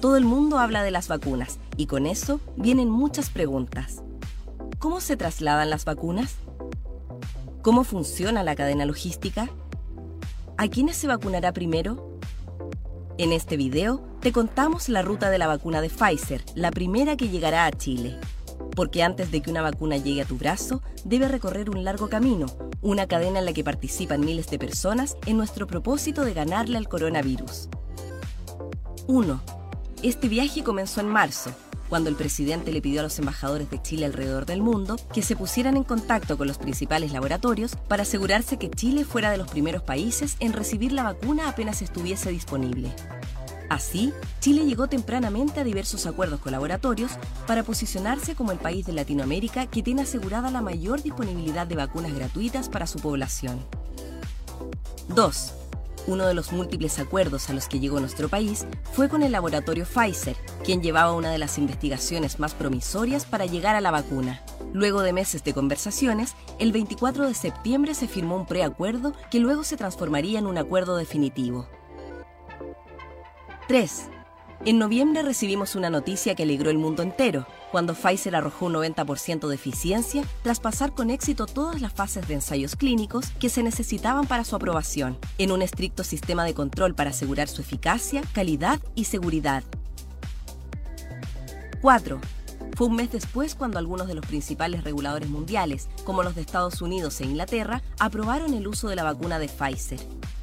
Todo 0.00 0.16
el 0.16 0.24
mundo 0.24 0.60
habla 0.60 0.84
de 0.84 0.92
las 0.92 1.08
vacunas 1.08 1.58
y 1.76 1.86
con 1.86 2.06
eso 2.06 2.38
vienen 2.56 2.88
muchas 2.88 3.30
preguntas. 3.30 4.00
¿Cómo 4.78 5.00
se 5.00 5.16
trasladan 5.16 5.70
las 5.70 5.84
vacunas? 5.84 6.36
¿Cómo 7.62 7.82
funciona 7.82 8.44
la 8.44 8.54
cadena 8.54 8.86
logística? 8.86 9.48
¿A 10.60 10.66
quiénes 10.66 10.96
se 10.96 11.06
vacunará 11.06 11.52
primero? 11.52 12.18
En 13.16 13.30
este 13.30 13.56
video 13.56 14.04
te 14.20 14.32
contamos 14.32 14.88
la 14.88 15.02
ruta 15.02 15.30
de 15.30 15.38
la 15.38 15.46
vacuna 15.46 15.80
de 15.80 15.88
Pfizer, 15.88 16.44
la 16.56 16.72
primera 16.72 17.16
que 17.16 17.28
llegará 17.28 17.64
a 17.64 17.70
Chile. 17.70 18.18
Porque 18.74 19.04
antes 19.04 19.30
de 19.30 19.40
que 19.40 19.52
una 19.52 19.62
vacuna 19.62 19.98
llegue 19.98 20.22
a 20.22 20.24
tu 20.24 20.36
brazo, 20.36 20.82
debe 21.04 21.28
recorrer 21.28 21.70
un 21.70 21.84
largo 21.84 22.08
camino, 22.08 22.46
una 22.82 23.06
cadena 23.06 23.38
en 23.38 23.44
la 23.44 23.52
que 23.52 23.62
participan 23.62 24.18
miles 24.18 24.50
de 24.50 24.58
personas 24.58 25.16
en 25.26 25.36
nuestro 25.36 25.68
propósito 25.68 26.24
de 26.24 26.34
ganarle 26.34 26.76
al 26.76 26.88
coronavirus. 26.88 27.68
1. 29.06 29.40
Este 30.02 30.26
viaje 30.26 30.64
comenzó 30.64 31.00
en 31.00 31.08
marzo, 31.08 31.52
cuando 31.88 32.10
el 32.10 32.16
presidente 32.16 32.72
le 32.72 32.82
pidió 32.82 33.00
a 33.00 33.02
los 33.04 33.18
embajadores 33.18 33.70
de 33.70 33.80
Chile 33.80 34.06
alrededor 34.06 34.46
del 34.46 34.62
mundo 34.62 34.96
que 35.12 35.22
se 35.22 35.36
pusieran 35.36 35.76
en 35.76 35.84
contacto 35.84 36.36
con 36.36 36.48
los 36.48 36.58
principales 36.58 37.12
laboratorios 37.12 37.76
para 37.88 38.02
asegurarse 38.02 38.58
que 38.58 38.70
Chile 38.70 39.04
fuera 39.04 39.30
de 39.30 39.38
los 39.38 39.48
primeros 39.48 39.82
países 39.82 40.36
en 40.40 40.52
recibir 40.52 40.92
la 40.92 41.02
vacuna 41.02 41.48
apenas 41.48 41.82
estuviese 41.82 42.30
disponible. 42.30 42.92
Así, 43.68 44.14
Chile 44.40 44.64
llegó 44.64 44.88
tempranamente 44.88 45.60
a 45.60 45.64
diversos 45.64 46.06
acuerdos 46.06 46.40
con 46.40 46.52
laboratorios 46.52 47.12
para 47.46 47.62
posicionarse 47.62 48.34
como 48.34 48.52
el 48.52 48.58
país 48.58 48.86
de 48.86 48.94
Latinoamérica 48.94 49.66
que 49.66 49.82
tiene 49.82 50.02
asegurada 50.02 50.50
la 50.50 50.62
mayor 50.62 51.02
disponibilidad 51.02 51.66
de 51.66 51.76
vacunas 51.76 52.14
gratuitas 52.14 52.68
para 52.68 52.86
su 52.86 52.98
población. 52.98 53.58
2. 55.08 55.57
Uno 56.06 56.26
de 56.26 56.34
los 56.34 56.52
múltiples 56.52 56.98
acuerdos 56.98 57.50
a 57.50 57.52
los 57.52 57.68
que 57.68 57.80
llegó 57.80 58.00
nuestro 58.00 58.28
país 58.28 58.66
fue 58.92 59.08
con 59.08 59.22
el 59.22 59.32
laboratorio 59.32 59.84
Pfizer, 59.84 60.36
quien 60.64 60.82
llevaba 60.82 61.12
una 61.12 61.30
de 61.30 61.38
las 61.38 61.58
investigaciones 61.58 62.38
más 62.38 62.54
promisorias 62.54 63.26
para 63.26 63.46
llegar 63.46 63.76
a 63.76 63.80
la 63.80 63.90
vacuna. 63.90 64.42
Luego 64.72 65.02
de 65.02 65.12
meses 65.12 65.44
de 65.44 65.54
conversaciones, 65.54 66.34
el 66.58 66.72
24 66.72 67.26
de 67.26 67.34
septiembre 67.34 67.94
se 67.94 68.08
firmó 68.08 68.36
un 68.36 68.46
preacuerdo 68.46 69.12
que 69.30 69.40
luego 69.40 69.64
se 69.64 69.76
transformaría 69.76 70.38
en 70.38 70.46
un 70.46 70.58
acuerdo 70.58 70.96
definitivo. 70.96 71.68
3. 73.66 74.08
En 74.64 74.78
noviembre 74.78 75.22
recibimos 75.22 75.76
una 75.76 75.88
noticia 75.88 76.34
que 76.34 76.42
alegró 76.42 76.68
el 76.70 76.78
mundo 76.78 77.04
entero, 77.04 77.46
cuando 77.70 77.94
Pfizer 77.94 78.34
arrojó 78.34 78.66
un 78.66 78.74
90% 78.74 79.46
de 79.46 79.54
eficiencia 79.54 80.24
tras 80.42 80.58
pasar 80.58 80.94
con 80.94 81.10
éxito 81.10 81.46
todas 81.46 81.80
las 81.80 81.92
fases 81.92 82.26
de 82.26 82.34
ensayos 82.34 82.74
clínicos 82.74 83.30
que 83.38 83.50
se 83.50 83.62
necesitaban 83.62 84.26
para 84.26 84.42
su 84.42 84.56
aprobación, 84.56 85.16
en 85.38 85.52
un 85.52 85.62
estricto 85.62 86.02
sistema 86.02 86.44
de 86.44 86.54
control 86.54 86.94
para 86.94 87.10
asegurar 87.10 87.46
su 87.46 87.60
eficacia, 87.60 88.20
calidad 88.32 88.80
y 88.96 89.04
seguridad. 89.04 89.62
4. 91.80 92.20
Fue 92.78 92.86
un 92.86 92.94
mes 92.94 93.10
después 93.10 93.56
cuando 93.56 93.80
algunos 93.80 94.06
de 94.06 94.14
los 94.14 94.24
principales 94.24 94.84
reguladores 94.84 95.28
mundiales, 95.28 95.88
como 96.04 96.22
los 96.22 96.36
de 96.36 96.42
Estados 96.42 96.80
Unidos 96.80 97.20
e 97.20 97.24
Inglaterra, 97.24 97.82
aprobaron 97.98 98.54
el 98.54 98.68
uso 98.68 98.86
de 98.86 98.94
la 98.94 99.02
vacuna 99.02 99.40
de 99.40 99.48
Pfizer. 99.48 99.98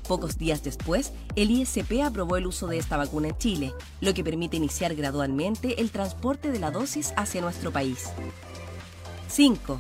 Pocos 0.05 0.37
días 0.37 0.61
después, 0.61 1.13
el 1.37 1.49
ISP 1.49 2.01
aprobó 2.03 2.35
el 2.35 2.45
uso 2.45 2.67
de 2.67 2.77
esta 2.77 2.97
vacuna 2.97 3.29
en 3.29 3.37
Chile, 3.37 3.73
lo 4.01 4.13
que 4.13 4.25
permite 4.25 4.57
iniciar 4.57 4.95
gradualmente 4.95 5.79
el 5.79 5.91
transporte 5.91 6.51
de 6.51 6.59
la 6.59 6.71
dosis 6.71 7.13
hacia 7.15 7.39
nuestro 7.39 7.71
país. 7.71 8.09
5. 9.29 9.77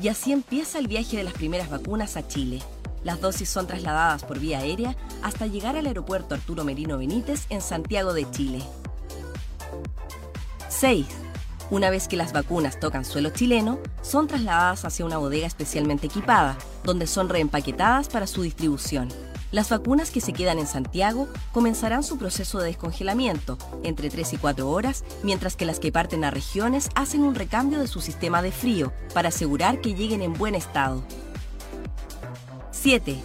Y 0.00 0.06
así 0.06 0.30
empieza 0.30 0.78
el 0.78 0.86
viaje 0.86 1.16
de 1.16 1.24
las 1.24 1.32
primeras 1.32 1.70
vacunas 1.70 2.16
a 2.16 2.28
Chile. 2.28 2.62
Las 3.02 3.20
dosis 3.20 3.48
son 3.48 3.66
trasladadas 3.66 4.22
por 4.22 4.38
vía 4.38 4.60
aérea 4.60 4.96
hasta 5.24 5.48
llegar 5.48 5.74
al 5.74 5.88
aeropuerto 5.88 6.36
Arturo 6.36 6.62
Merino 6.62 6.98
Benítez 6.98 7.46
en 7.48 7.60
Santiago 7.60 8.12
de 8.12 8.30
Chile. 8.30 8.62
6. 10.68 11.29
Una 11.70 11.88
vez 11.88 12.08
que 12.08 12.16
las 12.16 12.32
vacunas 12.32 12.80
tocan 12.80 13.04
suelo 13.04 13.30
chileno, 13.30 13.78
son 14.02 14.26
trasladadas 14.26 14.84
hacia 14.84 15.04
una 15.04 15.18
bodega 15.18 15.46
especialmente 15.46 16.08
equipada, 16.08 16.58
donde 16.82 17.06
son 17.06 17.28
reempaquetadas 17.28 18.08
para 18.08 18.26
su 18.26 18.42
distribución. 18.42 19.08
Las 19.52 19.68
vacunas 19.68 20.10
que 20.10 20.20
se 20.20 20.32
quedan 20.32 20.58
en 20.58 20.66
Santiago 20.66 21.28
comenzarán 21.52 22.02
su 22.02 22.18
proceso 22.18 22.58
de 22.58 22.66
descongelamiento 22.66 23.56
entre 23.84 24.10
3 24.10 24.32
y 24.32 24.36
4 24.36 24.68
horas, 24.68 25.04
mientras 25.22 25.54
que 25.54 25.64
las 25.64 25.78
que 25.78 25.92
parten 25.92 26.24
a 26.24 26.32
regiones 26.32 26.88
hacen 26.96 27.22
un 27.22 27.36
recambio 27.36 27.78
de 27.78 27.86
su 27.86 28.00
sistema 28.00 28.42
de 28.42 28.50
frío 28.50 28.92
para 29.14 29.28
asegurar 29.28 29.80
que 29.80 29.94
lleguen 29.94 30.22
en 30.22 30.34
buen 30.34 30.56
estado. 30.56 31.04
7. 32.72 33.16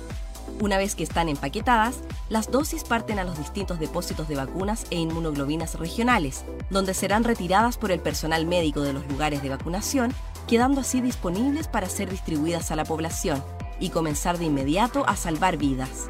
Una 0.62 0.78
vez 0.78 0.96
que 0.96 1.04
están 1.04 1.28
empaquetadas, 1.28 1.98
las 2.30 2.50
dosis 2.50 2.86
parten 2.86 3.20
a 3.20 3.26
los 3.26 3.38
distintos 3.38 3.78
depósitos 3.78 4.30
de 4.30 4.36
vacunas 4.36 4.86
e 4.89 4.96
inmunoglobinas 4.96 5.78
regionales, 5.78 6.46
donde 6.70 6.94
serán 6.94 7.26
retiradas 7.26 7.78
por 7.78 7.91
el 7.91 8.00
personal 8.00 8.46
médico 8.46 8.82
de 8.82 8.94
los 8.94 9.06
lugares 9.08 9.44
de 9.44 9.50
vacunación, 9.50 10.13
quedando 10.48 10.82
así 10.82 11.02
disponibles 11.02 11.68
para 11.68 11.89
ser 11.89 12.10
distribuidas 12.10 12.72
a 12.72 12.78
la 12.78 12.86
población 12.86 13.44
y 13.82 13.89
comenzar 13.89 14.38
de 14.38 14.46
inmediato 14.46 15.06
a 15.08 15.18
salvar 15.18 15.58
vidas. 15.58 16.08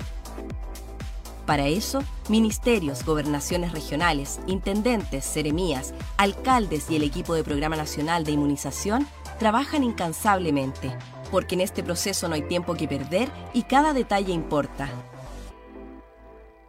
Para 1.48 1.68
eso, 1.68 2.04
ministerios, 2.30 3.04
gobernaciones 3.04 3.72
regionales, 3.72 4.40
intendentes, 4.46 5.26
seremías, 5.26 5.94
alcaldes 6.18 6.90
y 6.90 6.96
el 6.96 7.04
equipo 7.04 7.34
de 7.34 7.44
Programa 7.44 7.76
Nacional 7.76 8.24
de 8.24 8.32
Inmunización 8.32 9.08
trabajan 9.40 9.84
incansablemente, 9.84 10.96
porque 11.32 11.56
en 11.56 11.62
este 11.62 11.84
proceso 11.84 12.28
no 12.28 12.36
hay 12.36 12.44
tiempo 12.44 12.76
que 12.76 12.88
perder 12.88 13.30
y 13.54 13.64
cada 13.64 13.94
detalle 13.94 14.34
importa. 14.34 14.90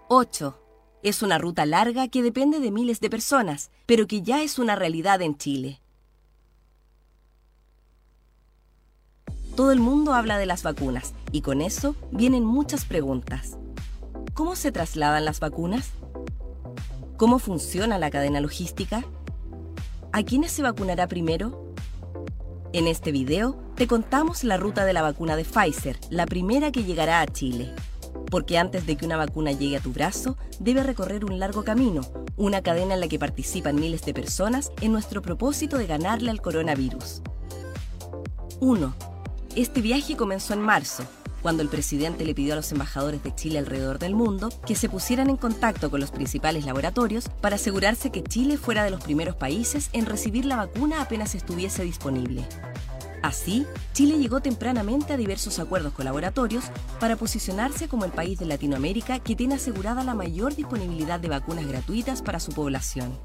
8. 0.08 0.62
Es 1.02 1.22
una 1.22 1.38
ruta 1.38 1.66
larga 1.66 2.08
que 2.08 2.22
depende 2.22 2.60
de 2.60 2.70
miles 2.70 3.00
de 3.00 3.10
personas, 3.10 3.70
pero 3.86 4.06
que 4.06 4.22
ya 4.22 4.42
es 4.42 4.58
una 4.58 4.76
realidad 4.76 5.22
en 5.22 5.36
Chile. 5.36 5.80
Todo 9.56 9.72
el 9.72 9.80
mundo 9.80 10.12
habla 10.12 10.36
de 10.36 10.46
las 10.46 10.62
vacunas 10.62 11.14
y 11.32 11.40
con 11.40 11.62
eso 11.62 11.96
vienen 12.10 12.44
muchas 12.44 12.84
preguntas. 12.84 13.56
¿Cómo 14.34 14.54
se 14.54 14.70
trasladan 14.70 15.24
las 15.24 15.40
vacunas? 15.40 15.92
¿Cómo 17.16 17.38
funciona 17.38 17.98
la 17.98 18.10
cadena 18.10 18.40
logística? 18.40 19.02
¿A 20.12 20.22
quiénes 20.22 20.52
se 20.52 20.62
vacunará 20.62 21.08
primero? 21.08 21.65
En 22.76 22.88
este 22.88 23.10
video 23.10 23.56
te 23.74 23.86
contamos 23.86 24.44
la 24.44 24.58
ruta 24.58 24.84
de 24.84 24.92
la 24.92 25.00
vacuna 25.00 25.34
de 25.34 25.46
Pfizer, 25.46 25.98
la 26.10 26.26
primera 26.26 26.70
que 26.70 26.84
llegará 26.84 27.22
a 27.22 27.26
Chile. 27.26 27.74
Porque 28.30 28.58
antes 28.58 28.84
de 28.84 28.98
que 28.98 29.06
una 29.06 29.16
vacuna 29.16 29.50
llegue 29.52 29.78
a 29.78 29.80
tu 29.80 29.94
brazo, 29.94 30.36
debe 30.60 30.82
recorrer 30.82 31.24
un 31.24 31.38
largo 31.38 31.64
camino, 31.64 32.02
una 32.36 32.60
cadena 32.60 32.92
en 32.92 33.00
la 33.00 33.08
que 33.08 33.18
participan 33.18 33.76
miles 33.76 34.02
de 34.02 34.12
personas 34.12 34.72
en 34.82 34.92
nuestro 34.92 35.22
propósito 35.22 35.78
de 35.78 35.86
ganarle 35.86 36.30
al 36.30 36.42
coronavirus. 36.42 37.22
1. 38.60 38.94
Este 39.56 39.80
viaje 39.80 40.14
comenzó 40.14 40.52
en 40.52 40.60
marzo, 40.60 41.04
cuando 41.46 41.62
el 41.62 41.68
presidente 41.68 42.24
le 42.24 42.34
pidió 42.34 42.54
a 42.54 42.56
los 42.56 42.72
embajadores 42.72 43.22
de 43.22 43.32
Chile 43.32 43.60
alrededor 43.60 44.00
del 44.00 44.16
mundo 44.16 44.48
que 44.66 44.74
se 44.74 44.88
pusieran 44.88 45.30
en 45.30 45.36
contacto 45.36 45.92
con 45.92 46.00
los 46.00 46.10
principales 46.10 46.66
laboratorios 46.66 47.28
para 47.40 47.54
asegurarse 47.54 48.10
que 48.10 48.24
Chile 48.24 48.56
fuera 48.56 48.82
de 48.82 48.90
los 48.90 49.00
primeros 49.00 49.36
países 49.36 49.88
en 49.92 50.06
recibir 50.06 50.44
la 50.44 50.56
vacuna 50.56 51.00
apenas 51.00 51.36
estuviese 51.36 51.84
disponible. 51.84 52.44
Así, 53.22 53.64
Chile 53.92 54.18
llegó 54.18 54.40
tempranamente 54.40 55.12
a 55.12 55.16
diversos 55.16 55.60
acuerdos 55.60 55.92
con 55.92 56.06
laboratorios 56.06 56.64
para 56.98 57.14
posicionarse 57.14 57.86
como 57.86 58.04
el 58.04 58.10
país 58.10 58.40
de 58.40 58.46
Latinoamérica 58.46 59.20
que 59.20 59.36
tiene 59.36 59.54
asegurada 59.54 60.02
la 60.02 60.14
mayor 60.14 60.56
disponibilidad 60.56 61.20
de 61.20 61.28
vacunas 61.28 61.68
gratuitas 61.68 62.22
para 62.22 62.40
su 62.40 62.50
población. 62.50 63.16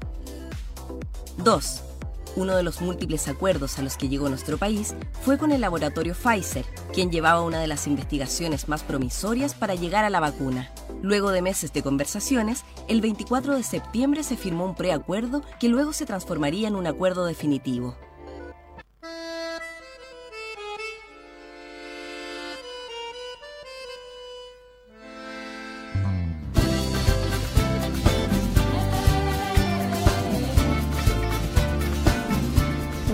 2. 1.38 1.91
Uno 2.34 2.56
de 2.56 2.62
los 2.62 2.80
múltiples 2.80 3.28
acuerdos 3.28 3.78
a 3.78 3.82
los 3.82 3.98
que 3.98 4.08
llegó 4.08 4.30
nuestro 4.30 4.56
país 4.56 4.94
fue 5.20 5.36
con 5.36 5.52
el 5.52 5.60
laboratorio 5.60 6.14
Pfizer, 6.14 6.64
quien 6.94 7.10
llevaba 7.10 7.42
una 7.42 7.60
de 7.60 7.66
las 7.66 7.86
investigaciones 7.86 8.68
más 8.68 8.82
promisorias 8.82 9.54
para 9.54 9.74
llegar 9.74 10.04
a 10.04 10.10
la 10.10 10.20
vacuna. 10.20 10.70
Luego 11.02 11.30
de 11.30 11.42
meses 11.42 11.74
de 11.74 11.82
conversaciones, 11.82 12.64
el 12.88 13.02
24 13.02 13.54
de 13.54 13.62
septiembre 13.62 14.22
se 14.22 14.38
firmó 14.38 14.64
un 14.64 14.74
preacuerdo 14.74 15.42
que 15.60 15.68
luego 15.68 15.92
se 15.92 16.06
transformaría 16.06 16.68
en 16.68 16.76
un 16.76 16.86
acuerdo 16.86 17.26
definitivo. 17.26 17.96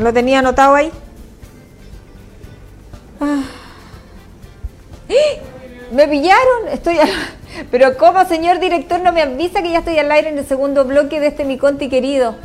¿Lo 0.09 0.15
tenía 0.15 0.39
anotado 0.39 0.75
ahí? 0.75 0.91
Ah. 3.21 3.43
¡Eh! 5.07 5.43
¿Me 5.93 6.09
pillaron? 6.09 6.69
Estoy 6.73 6.97
Pero 7.71 7.95
¿cómo, 7.99 8.25
señor 8.25 8.59
director, 8.59 9.03
no 9.03 9.13
me 9.13 9.21
avisa 9.21 9.61
que 9.61 9.71
ya 9.71 9.81
estoy 9.81 9.99
al 9.99 10.11
aire 10.11 10.31
en 10.31 10.39
el 10.39 10.47
segundo 10.47 10.87
bloque 10.87 11.21
de 11.21 11.27
este 11.27 11.45
Mi 11.45 11.59
Conti 11.59 11.91
querido? 11.91 12.37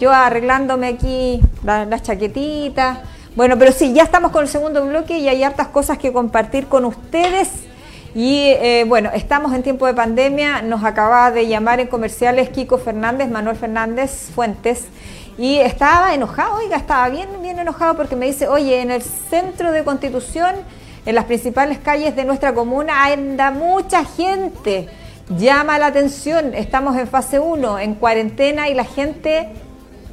Yo 0.00 0.10
arreglándome 0.10 0.88
aquí 0.88 1.42
las 1.62 2.02
chaquetitas. 2.02 3.00
Bueno, 3.36 3.58
pero 3.58 3.72
sí, 3.72 3.92
ya 3.92 4.04
estamos 4.04 4.32
con 4.32 4.44
el 4.44 4.48
segundo 4.48 4.82
bloque 4.86 5.18
y 5.18 5.28
hay 5.28 5.42
hartas 5.42 5.68
cosas 5.68 5.98
que 5.98 6.14
compartir 6.14 6.68
con 6.68 6.86
ustedes. 6.86 7.50
Y 8.14 8.44
eh, 8.46 8.86
bueno, 8.88 9.10
estamos 9.12 9.52
en 9.52 9.62
tiempo 9.62 9.86
de 9.86 9.92
pandemia. 9.92 10.62
Nos 10.62 10.84
acaba 10.84 11.30
de 11.32 11.46
llamar 11.48 11.80
en 11.80 11.88
comerciales 11.88 12.48
Kiko 12.48 12.78
Fernández, 12.78 13.28
Manuel 13.28 13.56
Fernández 13.56 14.30
Fuentes 14.34 14.86
y 15.40 15.58
estaba 15.58 16.12
enojado, 16.12 16.56
oiga, 16.56 16.76
estaba 16.76 17.08
bien, 17.08 17.30
bien 17.40 17.58
enojado 17.58 17.96
porque 17.96 18.14
me 18.14 18.26
dice, 18.26 18.46
oye, 18.46 18.82
en 18.82 18.90
el 18.90 19.00
centro 19.00 19.72
de 19.72 19.84
Constitución, 19.84 20.54
en 21.06 21.14
las 21.14 21.24
principales 21.24 21.78
calles 21.78 22.14
de 22.14 22.26
nuestra 22.26 22.52
comuna, 22.52 23.06
anda 23.06 23.50
mucha 23.50 24.04
gente. 24.04 24.90
llama 25.30 25.78
la 25.78 25.86
atención. 25.86 26.52
Estamos 26.52 26.94
en 26.98 27.08
fase 27.08 27.40
1, 27.40 27.78
en 27.78 27.94
cuarentena 27.94 28.68
y 28.68 28.74
la 28.74 28.84
gente 28.84 29.48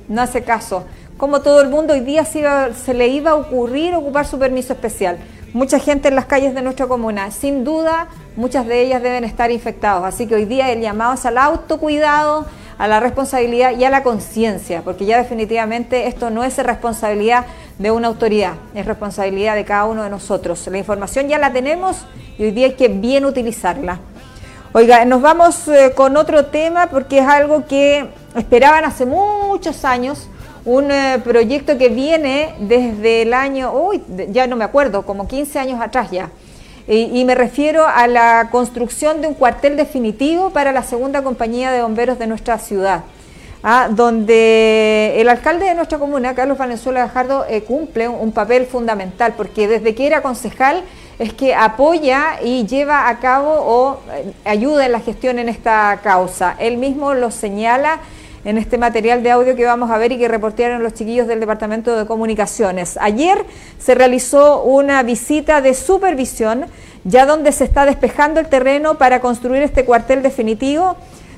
no 0.07 0.21
hace 0.21 0.43
caso. 0.45 0.85
Como 1.17 1.41
todo 1.41 1.59
el 1.59 1.67
mundo, 1.67 1.91
hoy 1.91 1.99
día 1.99 2.23
se, 2.23 2.93
le 2.93 3.07
iba 3.09 3.31
a 3.31 3.35
ocurrir 3.35 3.95
ocupar 3.95 4.25
su 4.25 4.39
permiso 4.39 4.71
especial. 4.71 5.17
Mucha 5.51 5.77
gente 5.77 6.07
en 6.07 6.15
las 6.15 6.27
calles 6.27 6.55
de 6.55 6.61
nuestra 6.61 6.87
comuna, 6.87 7.31
sin 7.31 7.65
duda, 7.65 8.07
muchas 8.37 8.65
de 8.65 8.81
ellas 8.81 9.03
deben 9.03 9.25
estar 9.25 9.51
infectados. 9.51 10.05
Así 10.05 10.25
que 10.25 10.35
hoy 10.35 10.45
día 10.45 10.71
el 10.71 10.79
llamado 10.79 11.15
es 11.15 11.25
al 11.25 11.37
autocuidado, 11.37 12.45
a 12.77 12.87
la 12.87 12.99
responsabilidad 12.99 13.77
y 13.77 13.83
a 13.83 13.89
la 13.89 14.03
conciencia, 14.03 14.81
porque 14.83 15.05
ya 15.05 15.17
definitivamente 15.17 16.07
esto 16.07 16.29
no 16.29 16.43
es 16.43 16.57
responsabilidad 16.57 17.45
de 17.79 17.91
una 17.91 18.07
autoridad, 18.07 18.53
es 18.75 18.85
responsabilidad 18.85 19.55
de 19.55 19.65
cada 19.65 19.85
uno 19.85 20.03
de 20.03 20.09
nosotros. 20.09 20.65
La 20.67 20.77
información 20.77 21.27
ya 21.27 21.37
la 21.37 21.51
tenemos 21.51 22.05
y 22.37 22.43
hoy 22.43 22.51
día 22.51 22.67
hay 22.67 22.73
que 22.73 22.87
bien 22.87 23.25
utilizarla. 23.25 23.99
Oiga, 24.73 25.05
nos 25.05 25.21
vamos 25.21 25.67
eh, 25.69 25.93
con 25.95 26.17
otro 26.17 26.45
tema 26.45 26.87
porque 26.87 27.19
es 27.19 27.25
algo 27.25 27.65
que 27.65 28.09
esperaban 28.35 28.85
hace 28.85 29.05
muchos 29.05 29.83
años, 29.85 30.29
un 30.65 30.91
eh, 30.91 31.19
proyecto 31.23 31.77
que 31.77 31.89
viene 31.89 32.53
desde 32.59 33.23
el 33.23 33.33
año, 33.33 33.71
uy, 33.73 34.03
ya 34.29 34.45
no 34.45 34.55
me 34.55 34.65
acuerdo, 34.65 35.03
como 35.03 35.27
15 35.27 35.57
años 35.57 35.81
atrás 35.81 36.11
ya. 36.11 36.29
Y, 36.89 37.26
me 37.26 37.36
refiero 37.36 37.86
a 37.86 38.08
la 38.08 38.47
construcción 38.50 39.21
de 39.21 39.28
un 39.28 39.34
cuartel 39.34 39.76
definitivo 39.76 40.52
para 40.52 40.71
la 40.71 40.84
segunda 40.84 41.21
compañía 41.21 41.69
de 41.69 41.82
bomberos 41.82 42.17
de 42.17 42.28
nuestra 42.28 42.58
ciudad. 42.60 43.04
¿ah? 43.62 43.89
donde 43.91 45.19
el 45.19 45.28
alcalde 45.28 45.65
de 45.65 45.76
nuestra 45.76 45.97
comuna, 45.97 46.34
Carlos 46.34 46.58
Valenzuela 46.58 47.02
Gajardo, 47.02 47.45
eh, 47.50 47.63
cumple 47.63 48.08
un, 48.08 48.32
papel 48.32 48.65
fundamental, 48.67 49.34
porque 49.36 49.67
desde 49.67 49.95
que 49.95 50.08
era 50.08 50.21
concejal 50.21 50.84
es 51.19 51.34
que 51.34 51.54
apoya 51.54 52.39
y 52.41 52.65
lleva 52.65 53.10
a 53.10 53.19
cabo 53.19 53.50
o 53.52 54.00
eh, 54.13 54.32
ayuda 54.45 54.86
en 54.86 54.93
la 54.93 55.02
gestión 55.02 55.39
en 55.39 55.50
esta 55.50 56.00
causa. 56.02 56.56
Él 56.58 56.78
mismo 56.78 57.13
lo 57.13 57.32
señala 57.32 58.00
en 58.47 58.57
este 58.57 58.77
material 58.77 59.23
de 59.23 59.31
audio 59.31 59.57
que 59.57 59.65
vamos 59.65 59.91
a 59.91 59.97
ver 59.97 60.13
y 60.13 60.17
que 60.17 60.29
reportaron 60.29 60.81
los 60.81 60.93
chiquillos 60.93 61.27
del 61.27 61.41
Departamento 61.41 61.97
de 61.97 62.05
Comunicaciones. 62.05 62.97
Ayer 63.01 63.45
se 63.77 63.93
realizó 63.93 64.63
una 64.63 65.03
visita 65.03 65.60
de 65.60 65.73
supervisión, 65.73 66.65
ya 67.03 67.25
donde 67.25 67.51
se 67.51 67.65
está 67.65 67.86
despejando 67.86 68.39
el 68.39 68.47
terreno 68.47 68.97
para 68.97 69.19
construir 69.19 69.63
este 69.63 69.83
cuartel 69.83 70.23
definitivo 70.23 70.95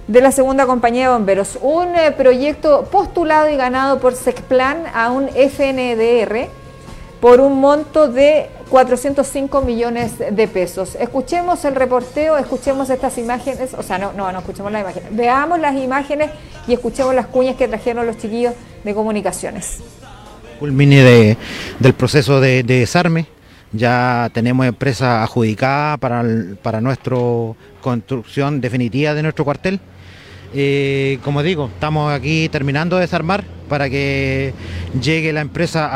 de 0.07 0.21
la 0.21 0.31
segunda 0.31 0.67
compañía 0.67 1.07
de 1.07 1.13
bomberos. 1.13 1.57
Un 1.63 1.95
eh, 1.95 2.11
proyecto 2.11 2.83
postulado 2.91 3.49
y 3.49 3.57
ganado 3.57 3.99
por 3.99 4.13
SECPLAN 4.13 4.83
a 4.93 5.09
un 5.09 5.29
FNDR 5.29 6.47
por 7.19 7.39
un 7.41 7.59
monto 7.59 8.07
de 8.07 8.51
405 8.69 9.61
millones 9.61 10.19
de 10.19 10.47
pesos. 10.47 10.95
Escuchemos 10.95 11.65
el 11.65 11.75
reporteo, 11.75 12.37
escuchemos 12.37 12.89
estas 12.89 13.17
imágenes, 13.17 13.73
o 13.73 13.83
sea, 13.83 13.97
no, 13.97 14.13
no, 14.13 14.31
no 14.31 14.39
escuchemos 14.39 14.71
las 14.71 14.81
imágenes, 14.81 15.15
veamos 15.15 15.59
las 15.59 15.75
imágenes 15.75 16.29
y 16.67 16.73
escuchemos 16.73 17.15
las 17.15 17.27
cuñas 17.27 17.55
que 17.55 17.67
trajeron 17.67 18.05
los 18.05 18.17
chiquillos 18.17 18.53
de 18.83 18.93
comunicaciones. 18.93 19.79
Culmine 20.59 21.03
de, 21.03 21.37
del 21.79 21.93
proceso 21.93 22.39
de, 22.39 22.63
desarme, 22.63 23.25
ya 23.71 24.29
tenemos 24.33 24.65
empresa 24.65 25.23
adjudicada 25.23 25.97
para, 25.97 26.23
para 26.61 26.81
nuestra 26.81 27.17
construcción 27.81 28.61
definitiva 28.61 29.13
de 29.13 29.23
nuestro 29.23 29.45
cuartel. 29.45 29.79
Eh, 30.53 31.19
como 31.23 31.43
digo, 31.43 31.69
estamos 31.73 32.11
aquí 32.11 32.49
terminando 32.49 32.95
de 32.95 33.01
desarmar 33.01 33.43
para 33.67 33.89
que 33.89 34.53
llegue 34.99 35.31
la 35.31 35.41
empresa 35.41 35.89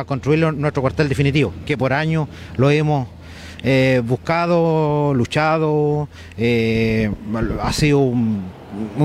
a 0.00 0.04
construir 0.04 0.40
nuestro 0.54 0.82
cuartel 0.82 1.08
definitivo, 1.08 1.52
que 1.64 1.78
por 1.78 1.92
años 1.92 2.28
lo 2.56 2.70
hemos 2.70 3.06
eh, 3.62 4.02
buscado, 4.04 5.14
luchado, 5.14 6.08
eh, 6.36 7.12
ha 7.62 7.72
sido 7.72 8.00
un, 8.00 8.42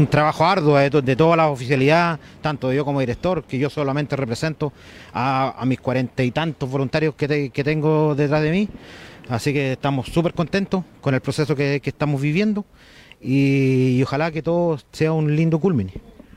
trabajo 0.10 0.46
arduo 0.46 0.78
de, 0.78 1.16
toda 1.16 1.36
la 1.36 1.50
oficialidad, 1.50 2.20
tanto 2.42 2.74
yo 2.74 2.84
como 2.84 3.00
director, 3.00 3.44
que 3.44 3.60
yo 3.60 3.70
solamente 3.70 4.16
represento 4.16 4.74
a, 5.14 5.64
mis 5.66 5.80
cuarenta 5.80 6.24
y 6.24 6.32
tantos 6.32 6.70
voluntarios 6.70 7.14
que, 7.14 7.52
tengo 7.64 8.16
detrás 8.16 8.42
de 8.42 8.52
mí. 8.52 8.70
Así 9.30 9.54
que 9.54 9.74
estamos 9.74 10.08
súper 10.08 10.34
contentos 10.34 10.84
con 11.02 11.14
el 11.14 11.22
proceso 11.22 11.56
que, 11.56 11.80
estamos 11.84 12.20
viviendo 12.20 12.66
y, 13.28 13.98
y, 13.98 14.04
ojalá 14.04 14.32
que 14.32 14.42
todo 14.42 14.80
sea 14.92 15.12
un 15.12 15.36
lindo 15.36 15.60
culmine. 15.60 15.94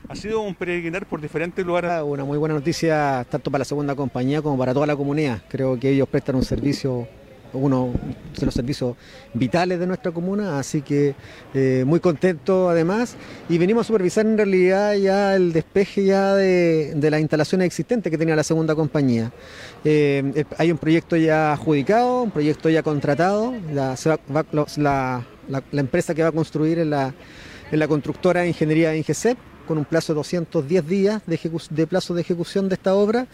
Ha 0.09 0.17
sido 0.17 0.41
un 0.41 0.57
peregrinar 0.57 1.07
por 1.07 1.21
diferentes 1.21 1.65
lugares. 1.65 2.03
Una 2.05 2.25
muy 2.25 2.37
buena 2.37 2.57
noticia 2.57 3.25
tanto 3.31 3.51
para 3.51 3.61
la 3.61 3.65
segunda 3.65 3.95
compañía 3.95 4.43
como 4.43 4.59
para 4.59 4.75
toda 4.75 4.87
la 4.87 4.97
comunidad. 4.97 5.43
Creo 5.49 5.79
que 5.79 5.91
ellos 5.91 6.09
prestan 6.09 6.35
un 6.35 6.45
servicio 6.45 7.07
uno 7.53 7.93
de 8.39 8.47
los 8.47 8.55
servicios 8.55 8.97
vitales 9.35 9.79
de 9.79 9.87
nuestra 9.87 10.13
comuna, 10.13 10.59
así 10.59 10.83
que 10.83 11.15
eh, 11.55 11.85
muy 11.87 12.01
contento 12.01 12.69
además. 12.69 13.17
Y 13.49 13.59
venimos 13.59 13.83
a 13.83 13.89
supervisar 13.89 14.27
en 14.27 14.37
realidad 14.37 14.95
ya 14.95 15.35
el 15.35 15.53
despeje 15.53 16.05
ya 16.05 16.35
de, 16.35 16.95
las 17.01 17.21
instalaciones 17.21 17.67
existentes 17.67 18.11
que 18.11 18.19
tenía 18.19 18.37
la 18.37 18.45
segunda 18.45 18.75
compañía. 18.75 19.33
Eh, 19.85 20.45
hay 20.59 20.71
un 20.71 20.79
proyecto 20.79 21.17
ya 21.17 21.53
adjudicado, 21.53 22.23
un 22.23 22.31
proyecto 22.31 22.69
ya 22.69 22.83
contratado, 22.83 23.55
la, 23.73 23.97
empresa 25.73 26.15
que 26.15 26.23
va 26.23 26.29
a 26.29 26.33
construir 26.33 26.79
en 26.79 26.91
la, 26.91 27.15
la 27.71 27.89
constructora 27.89 28.43
de 28.43 28.49
Ingeniería 28.49 28.97
Ingesep 28.97 29.39
con 29.71 29.79
un 29.79 29.85
plazo 29.85 30.13
de 30.13 30.17
210 30.17 30.89
días 30.89 31.23
de, 31.27 31.87
plazo 31.87 32.13
de 32.13 32.23
ejecución 32.23 32.69
de 32.69 32.75
esta 32.75 32.93
obra 32.95 33.29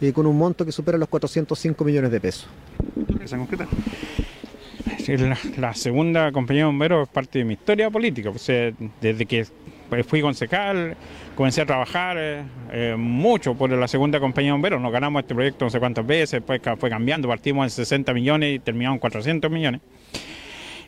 y 0.00 0.10
con 0.12 0.26
un 0.26 0.38
monto 0.38 0.64
que 0.64 0.72
supera 0.72 0.96
los 0.96 1.06
405 1.08 1.84
millones 1.84 2.10
de 2.10 2.18
pesos. 2.18 2.48
La, 5.06 5.36
la, 5.58 5.74
segunda 5.74 6.32
compañía 6.32 6.62
de 6.62 6.66
bomberos 6.66 7.08
es 7.08 7.12
parte 7.12 7.40
de 7.40 7.44
mi 7.44 7.54
historia 7.54 7.90
política. 7.90 8.30
desde 9.02 9.26
que 9.26 9.46
fui 10.06 10.22
concejal, 10.22 10.96
comencé 11.34 11.60
a 11.60 11.66
trabajar 11.66 12.16
eh, 12.18 12.94
mucho 12.96 13.54
por 13.54 13.70
la 13.70 13.86
segunda 13.86 14.18
compañía 14.18 14.48
de 14.48 14.52
bomberos. 14.52 14.80
Nos 14.80 14.92
ganamos 14.92 15.20
este 15.20 15.34
proyecto 15.34 15.66
no 15.66 15.70
sé 15.70 15.78
cuántas 15.78 16.06
veces, 16.06 16.40
después 16.40 16.62
fue 16.78 16.88
cambiando, 16.88 17.28
partimos 17.28 17.66
en 17.66 17.70
60 17.70 18.14
millones 18.14 18.54
y 18.54 18.58
terminamos 18.60 18.96
en 18.96 19.00
400 19.00 19.50
millones 19.50 19.82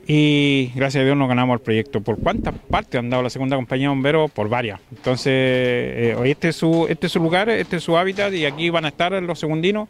y 0.07 0.71
gracias 0.75 1.03
a 1.03 1.05
Dios 1.05 1.17
nos 1.17 1.29
ganamos 1.29 1.55
el 1.55 1.61
proyecto. 1.61 2.01
¿Por 2.01 2.19
cuántas 2.19 2.55
partes 2.71 2.99
han 2.99 3.11
dado 3.11 3.23
la 3.23 3.31
segunda 3.31 3.57
compañía 3.57 3.85
de 3.85 3.89
bomberos? 3.89 4.31
Por 4.31 4.49
varias. 4.49 4.81
Entonces, 4.91 5.33
eh, 5.33 6.17
este 6.25 6.49
es, 6.49 6.57
su, 6.57 6.87
este 6.89 7.07
es 7.07 7.13
su 7.13 7.21
lugar, 7.21 7.49
este 7.49 7.77
es 7.77 7.83
su 7.83 7.97
hábitat 7.97 8.33
y 8.35 8.45
aquí 8.45 8.71
van 8.71 8.85
a 8.85 8.89
estar 8.89 9.13
los 9.23 9.39
segundinos 9.39 9.89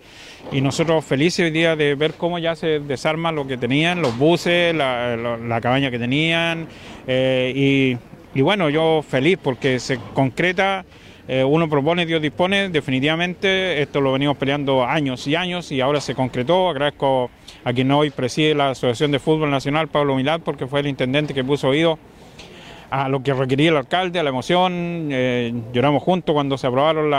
y 0.53 0.61
nosotros 0.61 1.05
felices 1.05 1.45
hoy 1.45 1.51
día 1.51 1.77
de 1.77 1.95
ver 1.95 2.15
cómo 2.15 2.39
ya 2.39 2.55
se 2.55 2.81
desarma 2.81 3.33
lo 3.33 3.47
que 3.47 3.57
tenían, 3.57 4.03
los 4.03 4.17
buses, 4.17 4.75
la, 4.75 5.59
cabaña 5.63 5.91
que 5.91 5.99
tenían 5.99 6.69
eh, 7.07 7.99
y 8.35 8.41
bueno, 8.41 8.69
yo 8.69 9.05
feliz 9.09 9.39
porque 9.43 9.79
se 9.79 9.99
concreta 10.13 10.85
eh, 11.27 11.43
uno 11.43 11.71
propone, 11.71 12.05
Dios 12.05 12.21
dispone, 12.21 12.69
definitivamente 12.69 13.81
esto 13.81 14.03
lo 14.03 14.13
venimos 14.13 14.37
peleando 14.37 14.85
años 14.85 15.27
y 15.27 15.35
años 15.35 15.73
y 15.73 15.81
ahora 15.81 16.01
se 16.01 16.15
concretó. 16.15 16.69
Agradezco 16.69 17.31
a 17.65 17.73
quien 17.73 17.91
hoy 17.93 18.11
preside 18.11 18.55
la 18.55 18.71
Asociación 18.71 19.11
de 19.11 19.19
Fútbol 19.19 19.51
Nacional, 19.51 19.89
Pablo 19.89 20.17
Milad, 20.17 20.41
porque 20.41 20.67
fue 20.67 20.81
el 20.81 20.87
intendente 20.87 21.33
que 21.33 21.43
puso 21.43 21.69
oído 21.69 21.99
a 22.91 23.09
lo 23.09 23.23
que 23.23 23.33
requería 23.33 23.71
el 23.71 23.77
alcalde, 23.79 24.21
a 24.21 24.23
la 24.23 24.29
emoción. 24.29 25.09
Eh, 25.11 25.55
lloramos 25.73 26.03
juntos 26.03 26.35
cuando 26.35 26.59
se 26.59 26.67
aprobaron 26.67 27.11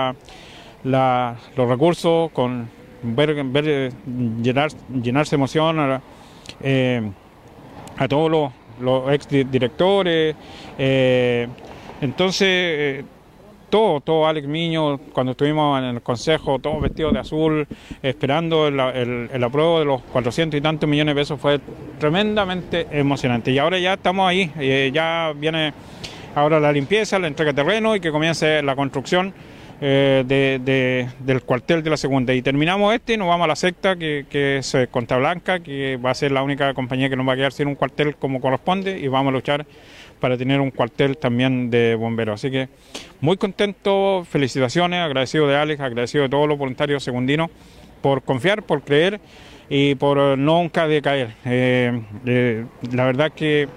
los 0.84 1.68
recursos, 1.68 2.30
con 2.32 2.70
ver, 3.02 3.44
ver 3.44 3.92
llenar, 4.40 4.70
llenarse 5.02 5.34
emoción 5.34 5.80
a, 5.80 6.02
eh, 6.62 7.10
todos 8.08 8.30
los, 8.30 8.52
los 8.80 9.12
ex 9.12 9.28
directores. 9.50 10.36
entonces 12.00 13.04
todo, 13.76 14.00
todo 14.00 14.26
Alex 14.26 14.48
Miño, 14.48 14.98
cuando 15.12 15.34
estuvimos 15.34 15.78
en 15.80 15.84
el 15.84 16.02
consejo, 16.02 16.60
todos 16.60 16.82
vestidos 16.82 17.12
de 17.12 17.20
azul, 17.20 17.68
esperando 18.02 18.70
el, 18.70 18.80
el, 18.80 19.44
apruebo 19.44 19.80
de 19.80 19.86
los 19.86 20.02
400 20.02 20.58
y 20.58 20.62
tantos 20.62 20.90
millones 20.90 21.14
de 21.14 21.20
pesos, 21.20 21.38
fue 21.38 21.60
tremendamente 22.00 22.88
emocionante. 22.90 23.52
Y 23.52 23.60
ahora 23.60 23.78
ya 23.78 23.96
estamos 23.96 24.30
ahí, 24.30 24.50
eh, 24.58 24.92
ya 24.94 25.34
viene 25.36 25.74
ahora 26.36 26.62
la 26.62 26.72
limpieza, 26.72 27.20
la 27.20 27.28
entrega 27.28 27.52
de 27.52 27.64
terreno 27.64 27.98
y 27.98 28.00
que 28.00 28.12
comience 28.12 28.64
la 28.64 28.78
construcción. 28.78 29.34
Eh, 29.82 30.24
de, 30.26 31.10
del 31.20 31.42
cuartel 31.42 31.84
de 31.84 31.90
la 31.90 31.98
segunda 31.98 32.34
y 32.34 32.42
terminamos 32.42 32.94
este 32.94 33.16
y 33.16 33.18
nos 33.18 33.28
vamos 33.28 33.44
a 33.44 33.48
la 33.50 33.58
secta 33.58 33.98
que, 33.98 34.26
que 34.30 34.60
es 34.60 34.74
eh, 34.74 34.88
Blanca 34.90 35.60
que 35.60 35.98
va 35.98 36.12
a 36.12 36.14
ser 36.14 36.32
la 36.32 36.44
única 36.44 36.74
compañía 36.74 37.10
que 37.10 37.18
nos 37.18 37.28
va 37.28 37.34
a 37.34 37.36
quedar 37.36 37.52
sin 37.52 37.68
un 37.68 37.76
cuartel 37.76 38.16
como 38.16 38.40
corresponde 38.40 38.98
y 38.98 39.10
vamos 39.10 39.32
a 39.32 39.34
luchar 39.34 39.66
para 40.26 40.40
tener 40.40 40.60
un 40.60 40.72
cuartel 40.72 41.20
también 41.20 41.70
de 41.70 41.94
bomberos. 41.94 42.42
Así 42.42 42.50
que 42.50 42.68
muy 43.22 43.38
contento, 43.38 44.26
felicitaciones, 44.28 45.00
agradecido 45.00 45.48
de 45.48 45.56
Alex, 45.56 45.80
agradecido 45.80 46.24
de 46.24 46.30
todos 46.30 46.50
los 46.50 46.58
voluntarios 46.58 47.04
segundinos 47.04 47.52
por 48.02 48.24
confiar, 48.24 48.64
por 48.64 48.82
creer 48.82 49.20
y 49.70 49.94
por 49.94 50.36
nunca 50.36 50.88
decaer. 50.88 51.36
Eh, 51.46 52.02
eh, 52.26 52.66
la 52.92 53.06
verdad 53.06 53.34
que 53.34 53.68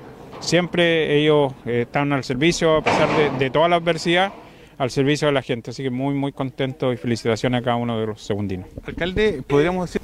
siempre 0.41 1.19
ellos 1.19 1.53
eh, 1.67 1.83
están 1.83 2.15
al 2.15 2.25
servicio, 2.25 2.77
a 2.77 2.83
pesar 2.83 3.11
de, 3.39 3.51
toda 3.51 3.69
la 3.69 3.77
adversidad, 3.77 4.33
al 4.79 4.91
servicio 4.91 5.29
de 5.29 5.35
la 5.35 5.43
gente. 5.43 5.73
Así 5.73 5.83
que 5.83 5.91
muy, 5.91 6.15
muy 6.15 6.33
contento 6.33 6.95
y 6.95 6.97
felicitaciones 6.97 7.61
a 7.61 7.63
cada 7.63 7.77
uno 7.77 8.01
de 8.01 8.07
los 8.07 8.23
segundinos. 8.23 8.69
Alcalde, 8.87 9.43
podríamos 9.47 9.85
decir... 9.85 9.98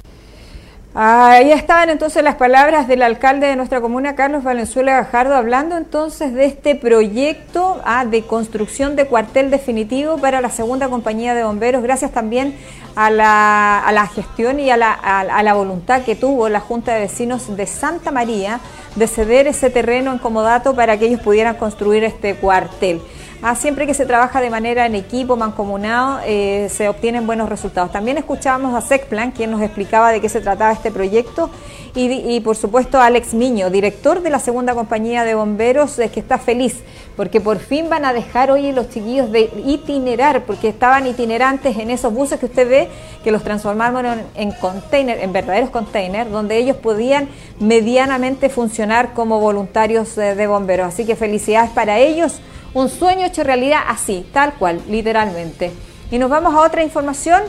Ahí 0.97 1.51
estaban 1.51 1.89
entonces 1.89 2.23
las 2.23 2.35
palabras 2.35 2.87
del 2.87 3.01
alcalde 3.01 3.47
de 3.47 3.57
nuestra 3.57 3.81
comuna, 3.81 4.15
Carlos 4.15 4.45
Valenzuela 4.45 4.93
Gajardo, 4.93 5.35
hablando 5.35 5.75
entonces 5.75 6.33
de 6.33 6.45
este 6.45 6.73
proyecto 6.73 7.81
ah, 7.83 8.05
de 8.05 8.21
construcción 8.21 8.95
de 8.95 9.05
cuartel 9.05 9.51
definitivo 9.51 10.17
para 10.17 10.39
la 10.39 10.49
segunda 10.49 10.87
compañía 10.87 11.35
de 11.35 11.43
bomberos, 11.43 11.83
gracias 11.83 12.11
también 12.11 12.55
a 12.95 13.09
la, 13.09 14.09
gestión 14.15 14.57
y 14.61 14.69
a 14.69 14.77
la, 14.77 14.93
a 14.93 15.43
la 15.43 15.53
voluntad 15.53 16.03
que 16.03 16.15
tuvo 16.15 16.47
la 16.47 16.61
Junta 16.61 16.93
de 16.93 17.01
Vecinos 17.01 17.57
de 17.57 17.65
Santa 17.65 18.11
María 18.11 18.61
de 18.95 19.07
ceder 19.07 19.47
ese 19.47 19.69
terreno 19.69 20.13
en 20.13 20.17
comodato 20.17 20.77
para 20.77 20.97
que 20.97 21.07
ellos 21.07 21.19
pudieran 21.19 21.57
construir 21.57 22.05
este 22.05 22.35
cuartel. 22.35 23.01
Ah, 23.47 23.53
siempre 23.53 23.85
que 23.85 23.93
se 23.93 24.07
trabaja 24.07 24.41
de 24.41 24.49
manera 24.49 24.87
en 24.87 24.95
equipo, 24.95 25.35
mancomunado, 25.35 26.19
eh, 26.25 26.67
se 26.71 26.89
obtienen 26.89 27.27
buenos 27.27 27.47
resultados. 27.47 27.91
También 27.91 28.17
escuchábamos 28.17 28.73
a 28.73 28.81
Secplan, 28.81 29.33
quien 29.33 29.51
nos 29.51 29.61
explicaba 29.61 30.11
de 30.11 30.19
qué 30.19 30.29
se 30.29 30.41
trataba 30.41 30.71
este 30.71 30.89
proyecto, 30.89 31.51
y, 31.93 32.39
por 32.41 32.55
supuesto 32.55 32.97
a 32.99 33.05
Alex 33.05 33.35
Miño, 33.35 33.69
director 33.69 34.23
de 34.23 34.31
la 34.31 34.39
segunda 34.39 34.73
compañía 34.73 35.23
de 35.23 35.35
bomberos, 35.35 35.99
es 35.99 36.09
que 36.11 36.19
está 36.19 36.39
feliz, 36.39 36.77
porque 37.15 37.39
por 37.39 37.59
fin 37.59 37.87
van 37.87 38.03
a 38.03 38.13
dejar 38.13 38.49
hoy 38.49 38.71
los 38.71 38.89
chiquillos 38.89 39.31
de 39.31 39.51
itinerar, 39.63 40.45
porque 40.45 40.69
estaban 40.69 41.05
itinerantes 41.05 41.77
en 41.77 41.91
esos 41.91 42.11
buses 42.11 42.39
que 42.39 42.47
usted 42.47 42.67
ve, 42.67 42.89
que 43.23 43.29
los 43.29 43.43
transformaron 43.43 44.07
en, 44.07 44.25
en 44.33 44.51
container, 44.53 45.19
en 45.19 45.31
verdaderos 45.31 45.69
containers, 45.69 46.31
donde 46.31 46.57
ellos 46.57 46.77
podían 46.77 47.29
medianamente 47.59 48.49
funcionar 48.49 49.13
como 49.13 49.39
voluntarios 49.39 50.17
eh, 50.17 50.33
de 50.33 50.47
bomberos. 50.47 50.87
Así 50.87 51.05
que 51.05 51.15
felicidades 51.15 51.69
para 51.69 51.99
ellos 51.99 52.41
un 52.75 52.89
sueño 52.89 53.25
hecho 53.25 53.43
realidad 53.43 53.79
así, 53.87 54.27
tal 54.33 54.53
cual, 54.53 54.81
literalmente. 54.87 55.71
Y 56.11 56.19
nos 56.19 56.29
vamos 56.29 56.53
a 56.53 56.59
otra 56.59 56.83
información. 56.83 57.41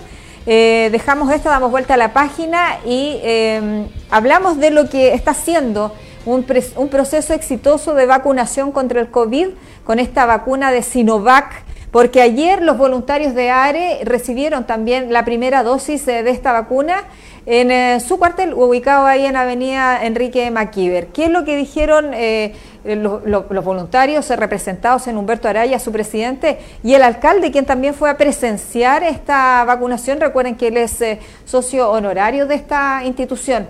Eh, 0.46 0.88
dejamos 0.92 1.30
esto, 1.32 1.48
damos 1.48 1.72
vuelta 1.72 1.94
a 1.94 1.96
la 1.96 2.12
página 2.12 2.78
y 2.86 3.18
eh, 3.24 3.86
hablamos 4.08 4.58
de 4.58 4.70
lo 4.70 4.88
que 4.88 5.12
está 5.14 5.32
haciendo 5.32 5.92
un, 6.24 6.44
proceso 6.44 7.34
exitoso 7.34 7.94
de 7.94 8.06
vacunación 8.06 8.70
contra 8.70 9.00
el 9.00 9.10
COVID 9.10 9.48
con 9.84 9.98
esta 9.98 10.26
vacuna 10.26 10.70
de 10.70 10.82
Sinovac, 10.82 11.64
porque 11.90 12.22
ayer 12.22 12.62
los 12.62 12.78
voluntarios 12.78 13.34
de 13.34 13.50
ARE 13.50 13.98
recibieron 14.04 14.64
también 14.64 15.12
la 15.12 15.24
primera 15.24 15.64
dosis 15.64 16.06
de 16.06 16.30
esta 16.30 16.52
vacuna 16.52 17.02
en 17.46 17.70
eh, 17.70 18.00
su 18.00 18.18
cuartel 18.18 18.52
ubicado 18.54 19.06
ahí 19.06 19.24
en 19.24 19.36
Avenida 19.36 20.04
Enrique 20.04 20.50
Maquiver. 20.50 21.06
¿Qué 21.08 21.26
es 21.26 21.30
lo 21.30 21.44
que 21.44 21.56
dijeron 21.56 22.10
eh, 22.12 22.54
los, 22.84 23.24
voluntarios 23.64 24.28
representados 24.30 25.06
en 25.06 25.16
Humberto 25.16 25.48
Araya, 25.48 25.78
su 25.78 25.92
presidente, 25.92 26.58
y 26.82 26.94
el 26.94 27.02
alcalde, 27.02 27.52
quien 27.52 27.64
también 27.64 27.94
fue 27.94 28.10
a 28.10 28.16
presenciar 28.16 29.04
esta 29.04 29.64
vacunación? 29.64 30.20
Recuerden 30.20 30.56
que 30.56 30.68
él 30.68 30.76
es 30.76 31.00
eh, 31.00 31.20
socio 31.44 31.88
honorario 31.90 32.46
de 32.46 32.56
esta 32.56 33.02
institución. 33.04 33.68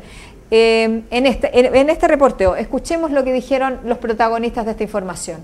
en, 0.51 1.05
este, 1.11 1.51
en, 1.79 1.91
este 1.91 2.09
reporteo, 2.09 2.57
escuchemos 2.57 3.11
lo 3.11 3.25
que 3.25 3.33
dijeron 3.33 3.81
los 3.85 3.99
protagonistas 3.99 4.65
de 4.65 4.71
esta 4.71 4.85
información. 4.85 5.41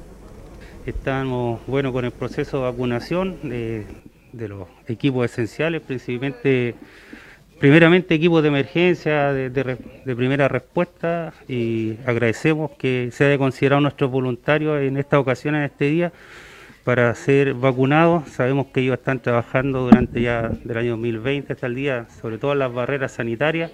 Estamos, 0.87 1.61
bueno, 1.66 1.93
con 1.93 2.05
el 2.05 2.12
proceso 2.12 2.59
de 2.59 2.62
vacunación 2.64 3.39
de 3.43 4.49
los 4.49 4.68
equipos 4.89 5.26
esenciales, 5.26 5.83
principalmente 5.83 6.76
primeramente 7.62 8.16
equipos 8.16 8.42
de 8.42 8.48
emergencia, 8.48 9.32
de, 9.32 9.76
primera 10.16 10.48
respuesta 10.48 11.32
y 11.46 11.94
agradecemos 12.04 12.72
que 12.72 13.10
se 13.12 13.24
haya 13.24 13.38
considerado 13.38 13.80
nuestros 13.80 14.10
voluntarios 14.10 14.82
en 14.82 14.96
esta 14.96 15.20
ocasión, 15.20 15.54
en 15.54 15.62
este 15.62 15.84
día, 15.84 16.12
para 16.82 17.14
ser 17.14 17.54
vacunados. 17.54 18.28
Sabemos 18.30 18.66
que 18.74 18.80
ellos 18.80 18.98
están 18.98 19.20
trabajando 19.20 19.82
durante 19.82 20.20
ya 20.20 20.48
del 20.64 20.76
año 20.76 20.90
2020 20.90 21.52
hasta 21.52 21.68
el 21.68 21.76
día, 21.76 22.06
sobre 22.20 22.38
todo 22.38 22.54
en 22.54 22.58
las 22.58 22.74
barreras 22.74 23.12
sanitarias, 23.12 23.70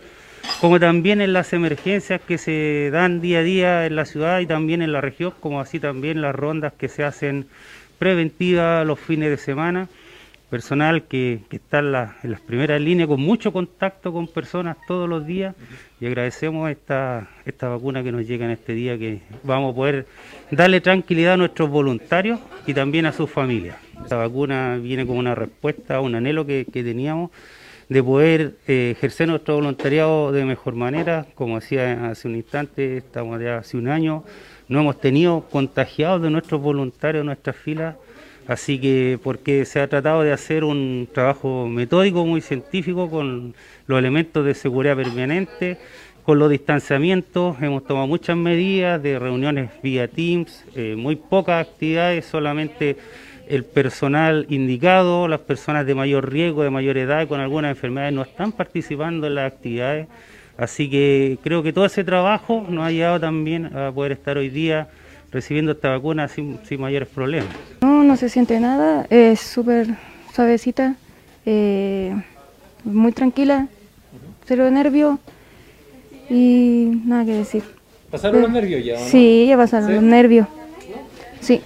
como 0.61 0.79
también 0.79 1.23
en 1.23 1.33
las 1.33 1.55
emergencias 1.55 2.21
que 2.21 2.37
se 2.37 2.91
dan 2.93 3.23
día 3.23 3.39
a 3.39 3.43
día 3.43 3.87
en 3.87 3.97
la 3.97 4.05
ciudad 4.05 4.41
y 4.41 4.47
también 4.47 4.83
en 4.83 4.93
la 4.93 5.01
región, 5.01 5.33
como 5.41 5.63
así 5.63 5.81
también 5.81 6.21
las 6.21 6.35
rondas 6.35 6.75
que 6.75 6.89
se 6.89 7.05
hacen 7.05 7.47
preventivas 7.99 8.87
los 8.87 9.01
fines 9.01 9.31
de 9.31 9.39
semana 9.39 9.89
personal 10.51 11.05
que, 11.05 11.41
está 11.51 11.81
en, 11.81 11.93
las 11.93 12.41
primeras 12.47 12.81
líneas 12.81 13.09
con 13.09 13.21
mucho 13.21 13.53
contacto 13.53 14.13
con 14.13 14.27
personas 14.27 14.77
todos 14.87 15.09
los 15.09 15.27
días 15.27 15.55
y 16.01 16.07
agradecemos 16.07 16.71
esta, 16.71 17.29
esta 17.45 17.69
vacuna 17.69 18.03
que 18.03 18.13
nos 18.13 18.27
llega 18.27 18.47
en 18.47 18.53
este 18.53 18.73
día 18.73 18.99
que 18.99 19.21
vamos 19.43 19.73
a 19.73 19.77
poder 19.77 20.07
darle 20.51 20.81
tranquilidad 20.81 21.35
a 21.35 21.37
nuestros 21.37 21.69
voluntarios 21.69 22.41
y 22.67 22.75
también 22.75 23.07
a 23.07 23.13
sus 23.13 23.31
familias. 23.31 23.77
Esta 24.03 24.17
vacuna 24.17 24.77
viene 24.77 25.07
como 25.07 25.19
una 25.19 25.35
respuesta 25.35 25.97
a 25.97 26.01
un 26.01 26.15
anhelo 26.15 26.47
que, 26.47 26.65
teníamos 26.65 27.31
de 27.89 28.03
poder 28.03 28.57
eh, 28.67 28.95
ejercer 28.97 29.29
nuestro 29.29 29.57
voluntariado 29.57 30.31
de 30.33 30.45
mejor 30.45 30.75
manera, 30.75 31.27
como 31.35 31.59
decía 31.59 32.11
hace 32.11 32.29
un 32.29 32.37
instante, 32.37 32.99
estamos 32.99 33.41
ya 33.41 33.59
hace 33.59 33.77
un 33.77 33.89
año, 33.89 34.25
no 34.69 34.81
hemos 34.81 35.01
tenido 35.01 35.47
contagiados 35.51 36.23
de 36.23 36.31
nuestros 36.31 36.61
voluntarios 36.61 37.23
en 37.23 37.27
nuestras 37.27 37.57
filas 37.57 37.97
Así 38.49 38.81
que 38.81 39.21
porque 39.23 39.67
se 39.67 39.79
ha 39.79 39.89
tratado 39.89 40.23
de 40.23 40.33
hacer 40.33 40.65
un 40.65 41.07
trabajo 41.13 41.69
metódico, 41.69 42.25
muy 42.25 42.41
científico, 42.41 43.11
con 43.11 43.55
los 43.87 43.99
elementos 43.99 44.45
de 44.45 44.55
seguridad 44.55 44.97
permanente, 44.97 45.77
con 46.25 46.39
los 46.39 46.51
distanciamientos, 46.51 47.57
hemos 47.61 47.85
tomado 47.87 48.07
muchas 48.07 48.37
medidas 48.39 49.03
de 49.03 49.19
reuniones 49.19 49.71
vía 49.83 50.09
Teams, 50.09 50.65
eh, 50.75 50.95
muy 50.97 51.17
pocas 51.17 51.67
actividades, 51.67 52.25
solamente 52.25 52.97
el 53.49 53.65
personal 53.65 54.47
indicado, 54.49 55.29
las 55.29 55.41
personas 55.41 55.87
de 55.87 55.95
mayor 55.95 56.31
riesgo, 56.31 56.63
de 56.63 56.71
mayor 56.71 56.97
edad 56.97 57.29
con 57.29 57.41
algunas 57.41 57.71
enfermedades 57.71 58.15
no 58.15 58.23
están 58.23 58.53
participando 58.53 59.27
en 59.27 59.35
las 59.35 59.53
actividades. 59.53 60.07
Así 60.57 60.91
que 60.91 61.39
creo 61.43 61.63
que 61.63 61.73
todo 61.73 61.87
ese 61.87 62.03
trabajo 62.03 62.67
nos 62.69 62.85
ha 62.85 62.91
llevado 62.91 63.21
también 63.21 63.77
a 63.77 63.93
poder 63.93 64.13
estar 64.13 64.37
hoy 64.39 64.49
día 64.49 64.89
recibiendo 65.31 65.73
esta 65.73 65.91
vacuna 65.91 66.29
sin, 66.29 66.59
mayores 66.79 67.09
problemas. 67.09 67.55
No, 67.99 68.05
no 68.05 68.17
se 68.17 68.29
siente 68.29 68.61
nada, 68.61 69.09
es 69.11 69.41
súper 69.41 69.89
suavecita, 70.33 70.95
eh, 71.45 72.15
muy 72.85 73.11
tranquila, 73.11 73.67
cero 74.47 74.71
nervio 74.71 75.19
y 76.31 77.03
nada 77.05 77.25
que 77.25 77.33
decir. 77.33 77.65
¿Pasaron 78.09 78.43
los 78.43 78.53
nervios 78.53 78.85
ya? 78.85 78.99
Sí, 78.99 79.47
ya 79.49 79.57
pasaron 79.57 79.93
los 79.93 80.03
nervios. 80.05 80.47
Sí. 81.41 81.61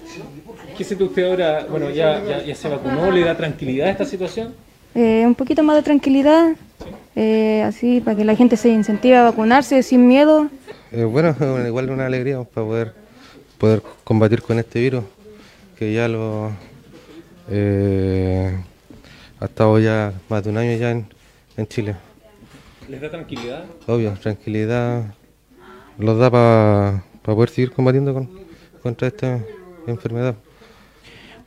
¿Qué 0.74 0.84
siente 0.84 1.04
usted 1.04 1.28
ahora? 1.28 1.66
Bueno, 1.68 1.90
ya, 1.90 2.22
ya, 2.46 2.54
se 2.54 2.66
vacunó, 2.66 3.10
¿le 3.10 3.20
da 3.20 3.36
tranquilidad 3.36 3.88
a 3.88 3.90
esta 3.90 4.06
situación? 4.06 4.54
Eh, 4.94 5.24
un 5.26 5.34
poquito 5.34 5.62
más 5.62 5.76
de 5.76 5.82
tranquilidad, 5.82 6.52
eh, 7.14 7.62
así 7.62 8.00
para 8.00 8.16
que 8.16 8.24
la 8.24 8.36
gente 8.36 8.56
se 8.56 8.70
incentive 8.70 9.18
a 9.18 9.24
vacunarse 9.24 9.82
sin 9.82 10.08
miedo. 10.08 10.48
bueno, 11.10 11.36
igual 11.66 11.90
una 11.90 12.06
alegría 12.06 12.42
para 12.42 12.66
poder 12.66 12.94
poder 13.58 13.82
combatir 14.02 14.40
con 14.40 14.58
este 14.58 14.80
virus 14.80 15.04
que 15.82 15.92
ya 15.92 16.06
lo 16.06 16.52
eh, 17.50 18.56
ha 19.40 19.44
estado 19.44 19.80
ya 19.80 20.12
más 20.28 20.44
de 20.44 20.50
un 20.50 20.58
año 20.58 20.76
ya 20.76 20.90
en, 20.92 21.66
Chile. 21.66 21.96
¿Les 22.88 23.00
da 23.00 23.10
tranquilidad? 23.10 23.64
Obvio, 23.88 24.12
tranquilidad 24.12 25.14
los 25.98 26.18
da 26.18 26.30
para 26.30 27.02
poder 27.22 27.48
seguir 27.50 27.72
combatiendo 27.72 28.14
con, 28.14 28.30
contra 28.80 29.08
esta 29.08 29.40
enfermedad. 29.88 30.36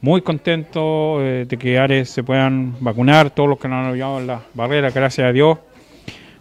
Muy 0.01 0.21
contento 0.21 1.21
eh, 1.21 1.45
de 1.47 1.57
que 1.57 1.79
Ares 1.79 2.09
se 2.09 2.21
puedan 2.21 2.75
vacunar, 2.81 3.29
todos 3.29 3.47
los 3.47 3.57
que 3.57 3.69
nos 3.69 3.85
han 3.85 3.93
ayudado 3.93 4.19
en 4.19 4.27
la 4.27 4.41
barrera, 4.53 4.91
gracias 4.91 5.27
a 5.27 5.31
Dios, 5.31 5.57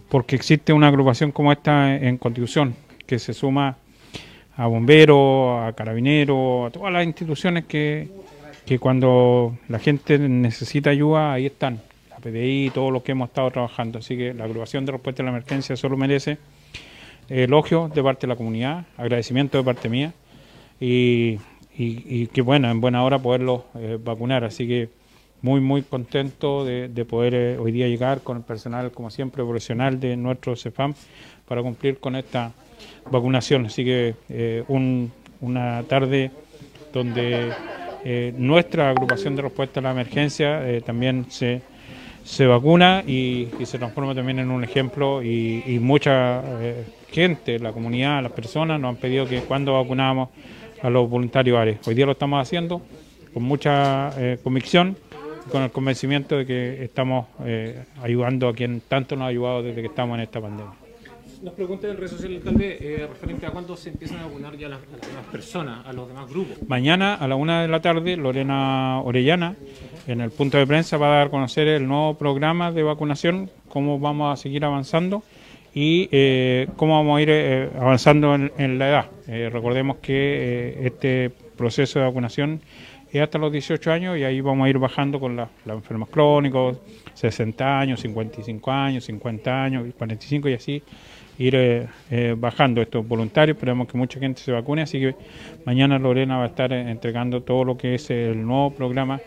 porque 0.09 0.35
existe 0.35 0.73
una 0.73 0.89
agrupación 0.89 1.31
como 1.31 1.51
esta 1.51 1.95
en 1.95 2.17
Constitución, 2.17 2.75
que 3.07 3.19
se 3.19 3.33
suma 3.33 3.77
a 4.57 4.67
bomberos, 4.67 5.63
a 5.63 5.73
carabineros, 5.73 6.67
a 6.67 6.71
todas 6.71 6.93
las 6.93 7.05
instituciones 7.05 7.65
que, 7.65 8.07
que 8.65 8.79
cuando 8.79 9.57
la 9.67 9.79
gente 9.79 10.17
necesita 10.17 10.89
ayuda, 10.89 11.33
ahí 11.33 11.45
están. 11.47 11.81
La 12.09 12.17
PDI, 12.17 12.71
todos 12.73 12.91
los 12.91 13.03
que 13.03 13.11
hemos 13.11 13.29
estado 13.29 13.51
trabajando. 13.51 13.99
Así 13.99 14.17
que 14.17 14.33
la 14.33 14.45
agrupación 14.45 14.85
de 14.85 14.93
respuesta 14.93 15.21
a 15.21 15.25
la 15.25 15.31
emergencia 15.31 15.75
solo 15.75 15.97
merece 15.97 16.37
elogio 17.29 17.89
de 17.93 18.03
parte 18.03 18.21
de 18.21 18.27
la 18.27 18.35
comunidad, 18.35 18.85
agradecimiento 18.97 19.57
de 19.57 19.63
parte 19.63 19.89
mía 19.89 20.13
y, 20.79 21.39
y, 21.77 22.27
que 22.27 22.41
bueno, 22.41 22.69
en 22.69 22.79
buena 22.79 23.03
hora 23.03 23.19
poderlos 23.19 23.63
eh, 23.75 23.97
vacunar. 24.01 24.43
Así 24.43 24.67
que 24.67 24.89
muy, 25.41 25.59
muy 25.59 25.81
contento 25.81 26.65
de, 26.65 27.05
poder 27.05 27.33
eh, 27.35 27.57
hoy 27.57 27.71
día 27.71 27.87
llegar 27.87 28.21
con 28.21 28.37
el 28.37 28.43
personal, 28.43 28.91
como 28.91 29.09
siempre, 29.09 29.43
profesional 29.43 29.99
de 29.99 30.15
nuestro 30.15 30.55
CEFAM 30.55 30.93
para 31.47 31.61
cumplir 31.61 31.99
con 31.99 32.15
esta 32.15 32.51
vacunación. 33.09 33.65
Así 33.65 33.83
que 33.83 34.15
eh, 34.29 34.63
una 35.41 35.83
tarde 35.83 36.31
donde 36.93 37.51
eh, 38.03 38.33
nuestra 38.37 38.89
agrupación 38.89 39.35
de 39.35 39.43
respuesta 39.43 39.79
a 39.79 39.83
la 39.83 39.91
emergencia 39.91 40.67
eh, 40.67 40.81
también 40.81 41.25
se, 41.29 41.61
se 42.23 42.45
vacuna 42.45 43.03
y, 43.05 43.49
se 43.63 43.77
transforma 43.77 44.15
también 44.15 44.39
en 44.39 44.49
un 44.49 44.63
ejemplo 44.63 45.21
y, 45.23 45.79
mucha 45.81 46.41
gente, 47.11 47.59
la 47.59 47.71
comunidad, 47.71 48.23
las 48.23 48.31
personas 48.31 48.79
nos 48.79 48.89
han 48.89 48.97
pedido 48.97 49.27
que 49.27 49.41
cuando 49.41 49.73
vacunamos 49.73 50.29
a 50.81 50.89
los 50.89 51.09
voluntarios 51.09 51.57
ARES. 51.57 51.87
Hoy 51.87 51.95
día 51.95 52.05
lo 52.05 52.11
estamos 52.11 52.41
haciendo 52.41 52.81
con 53.33 53.43
mucha 53.43 54.11
convicción 54.43 54.97
con 55.51 55.61
el 55.61 55.71
convencimiento 55.71 56.37
de 56.37 56.45
que 56.45 56.83
estamos 56.83 57.27
ayudando 58.01 58.47
a 58.47 58.53
quien 58.53 58.81
tanto 58.87 59.15
nos 59.15 59.25
ha 59.25 59.27
ayudado 59.27 59.63
desde 59.63 59.81
que 59.81 59.87
estamos 59.87 60.15
en 60.17 60.23
esta 60.23 60.41
pandemia. 60.41 60.84
Nos 61.45 61.53
pregunta 61.53 61.87
el 61.87 61.97
red 61.97 62.07
social 62.07 62.29
del 62.29 62.37
alcalde 62.37 62.77
eh, 62.81 63.07
referente 63.07 63.45
a 63.45 63.51
cuándo 63.51 63.77
se 63.77 63.89
empiezan 63.89 64.17
a 64.19 64.25
vacunar 64.25 64.57
ya 64.57 64.67
las, 64.67 64.79
las 64.89 65.25
personas, 65.31 65.85
a 65.85 65.93
los 65.93 66.07
demás 66.07 66.27
grupos. 66.27 66.57
Mañana 66.67 67.13
a 67.13 67.27
la 67.27 67.35
una 67.35 67.61
de 67.61 67.67
la 67.67 67.81
tarde, 67.81 68.17
Lorena 68.17 68.99
Orellana, 69.01 69.55
en 70.07 70.21
el 70.21 70.31
punto 70.31 70.57
de 70.57 70.65
prensa, 70.65 70.97
va 70.97 71.05
a 71.05 71.17
dar 71.17 71.27
a 71.27 71.29
conocer 71.29 71.67
el 71.67 71.87
nuevo 71.87 72.15
programa 72.15 72.71
de 72.71 72.81
vacunación, 72.81 73.51
cómo 73.69 73.99
vamos 73.99 74.33
a 74.33 74.41
seguir 74.41 74.65
avanzando 74.65 75.21
y 75.75 76.09
eh, 76.11 76.67
cómo 76.77 76.95
vamos 76.97 77.19
a 77.19 77.21
ir 77.21 77.29
eh, 77.31 77.69
avanzando 77.79 78.33
en, 78.33 78.51
en 78.57 78.79
la 78.79 78.89
edad. 78.89 79.05
Eh, 79.27 79.49
recordemos 79.53 79.97
que 79.97 80.13
eh, 80.15 80.87
este 80.87 81.31
proceso 81.55 81.99
de 81.99 82.05
vacunación 82.05 82.59
es 83.11 83.21
hasta 83.21 83.37
los 83.37 83.51
18 83.51 83.91
años 83.91 84.17
y 84.17 84.23
ahí 84.23 84.41
vamos 84.41 84.65
a 84.65 84.69
ir 84.69 84.79
bajando 84.79 85.19
con 85.19 85.35
la- 85.35 85.47
los 85.65 85.75
enfermos 85.77 86.09
crónicos, 86.09 86.79
60 87.13 87.79
años, 87.79 87.99
55 88.01 88.71
años, 88.71 89.05
50 89.05 89.63
años, 89.63 89.85
45 89.95 90.49
y 90.49 90.53
así 90.53 90.83
ir 91.37 91.55
eh, 91.55 91.87
eh, 92.11 92.35
bajando 92.37 92.81
estos 92.81 93.07
voluntarios. 93.07 93.55
Esperamos 93.57 93.87
que 93.87 93.97
mucha 93.97 94.19
gente 94.19 94.41
se 94.41 94.51
vacune, 94.51 94.83
así 94.83 94.99
que 94.99 95.15
mañana 95.65 95.99
Lorena 95.99 96.37
va 96.37 96.43
a 96.43 96.47
estar 96.47 96.71
eh, 96.71 96.89
entregando 96.89 97.41
todo 97.41 97.63
lo 97.63 97.77
que 97.77 97.95
es 97.95 98.09
el 98.09 98.45
nuevo 98.45 98.71
programa 98.71 99.19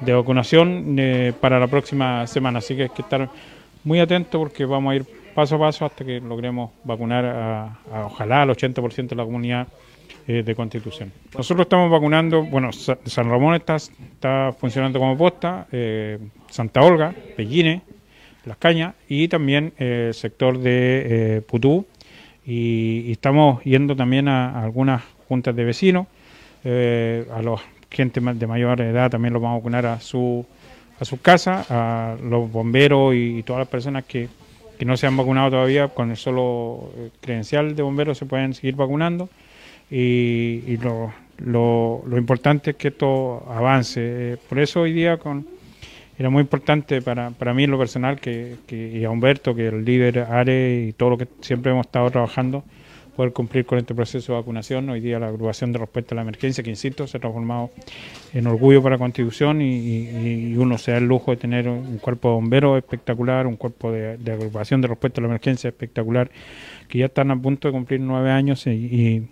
de 0.00 0.12
vacunación 0.12 0.96
para 1.40 1.58
la 1.58 1.66
próxima 1.68 2.26
semana. 2.26 2.58
Así 2.58 2.76
que 2.76 2.82
hay 2.84 2.88
que 2.90 3.00
estar 3.02 3.28
muy 3.84 3.98
atentos 4.00 4.38
porque 4.38 4.64
vamos 4.66 4.92
a 4.92 4.96
ir 4.96 5.04
paso 5.34 5.56
a 5.56 5.58
paso 5.58 5.86
hasta 5.86 6.04
que 6.04 6.20
logremos 6.20 6.70
vacunar 6.84 7.24
a, 7.24 7.78
ojalá 8.06 8.42
al 8.42 8.50
80% 8.50 9.08
de 9.08 9.16
la 9.16 9.24
comunidad 9.24 9.66
de 10.26 10.54
Constitución. 10.56 11.12
Nosotros 11.36 11.66
estamos 11.66 11.88
vacunando, 11.90 12.42
bueno, 12.42 12.72
Sa- 12.72 12.98
San 13.04 13.30
Ramón 13.30 13.54
está, 13.54 13.76
está 13.76 14.52
funcionando 14.58 14.98
como 14.98 15.16
posta, 15.16 15.66
Santa 16.50 16.82
Olga, 16.82 17.14
Pellines, 17.36 17.80
Las 18.46 18.56
Cañas 18.56 18.94
y 19.08 19.28
también 19.28 19.72
eh, 19.78 20.06
el 20.08 20.14
sector 20.14 20.58
de 20.58 21.36
eh, 21.36 21.40
Putú 21.42 21.84
y, 22.46 23.10
estamos 23.12 23.62
yendo 23.64 23.94
también 23.96 24.28
a, 24.28 24.62
algunas 24.62 25.02
juntas 25.28 25.54
de 25.54 25.64
vecinos, 25.64 26.06
eh, 26.64 27.26
a 27.34 27.42
los 27.42 27.60
gente 27.90 28.20
de 28.20 28.46
mayor 28.46 28.80
edad 28.80 29.10
también 29.10 29.32
los 29.32 29.42
vamos 29.42 29.56
a 29.56 29.58
vacunar 29.58 29.86
a 29.86 30.00
su 30.00 30.44
a 30.98 31.04
sus 31.04 31.20
casas, 31.20 31.70
a 31.70 32.16
los 32.22 32.50
bomberos 32.50 33.14
y, 33.14 33.42
todas 33.42 33.60
las 33.60 33.68
personas 33.68 34.04
que, 34.04 34.28
que 34.78 34.84
no 34.84 34.96
se 34.96 35.06
han 35.06 35.16
vacunado 35.16 35.50
todavía 35.50 35.88
con 35.88 36.10
el 36.10 36.16
solo 36.16 36.90
eh, 36.96 37.10
credencial 37.20 37.76
de 37.76 37.82
bomberos 37.82 38.18
se 38.18 38.26
pueden 38.26 38.54
seguir 38.54 38.76
vacunando 38.76 39.28
y, 39.90 40.76
lo, 40.78 41.12
lo, 41.38 42.02
lo 42.06 42.18
importante 42.18 42.70
es 42.70 42.76
que 42.76 42.88
esto 42.88 43.44
avance. 43.48 44.00
Eh, 44.02 44.36
Por 44.48 44.58
eso 44.58 44.80
hoy 44.82 44.92
día 44.92 45.18
con, 45.18 45.46
era 46.18 46.30
muy 46.30 46.40
importante 46.42 47.02
para, 47.02 47.30
para 47.30 47.52
mí 47.54 47.64
en 47.64 47.70
lo 47.70 47.78
personal 47.78 48.18
que, 48.20 48.56
que, 48.66 48.88
y 48.98 49.04
a 49.04 49.10
Humberto, 49.10 49.54
que 49.54 49.68
el 49.68 49.84
líder 49.84 50.20
ARE 50.20 50.86
y 50.88 50.92
todo 50.92 51.10
lo 51.10 51.18
que 51.18 51.28
siempre 51.40 51.72
hemos 51.72 51.86
estado 51.86 52.10
trabajando, 52.10 52.64
poder 53.16 53.32
cumplir 53.32 53.64
con 53.64 53.78
este 53.78 53.94
proceso 53.94 54.32
de 54.32 54.38
vacunación. 54.38 54.88
Hoy 54.90 55.00
día 55.00 55.18
la 55.18 55.28
agrupación 55.28 55.72
de 55.72 55.78
respuesta 55.78 56.14
a 56.14 56.16
la 56.16 56.22
emergencia, 56.22 56.62
que 56.62 56.70
insisto, 56.70 57.06
se 57.06 57.16
ha 57.16 57.20
transformado 57.20 57.70
en 58.34 58.46
orgullo 58.46 58.82
para 58.82 58.98
Constitución 58.98 59.60
y, 59.62 60.54
uno 60.56 60.78
se 60.78 60.92
da 60.92 60.98
el 60.98 61.06
lujo 61.06 61.30
de 61.30 61.36
tener 61.38 61.68
un 61.68 61.98
cuerpo 61.98 62.28
de 62.28 62.34
bomberos 62.34 62.78
espectacular, 62.78 63.46
un 63.46 63.56
cuerpo 63.56 63.90
de, 63.92 64.16
de 64.18 64.32
agrupación 64.32 64.80
de 64.80 64.88
respuesta 64.88 65.20
a 65.20 65.22
la 65.22 65.28
emergencia 65.28 65.68
espectacular, 65.68 66.30
que 66.88 66.98
ya 66.98 67.06
están 67.06 67.30
a 67.30 67.36
punto 67.40 67.68
de 67.68 67.72
cumplir 67.72 68.00
nueve 68.00 68.30
años 68.30 68.66
y, 68.66 68.70
y- 68.70 69.28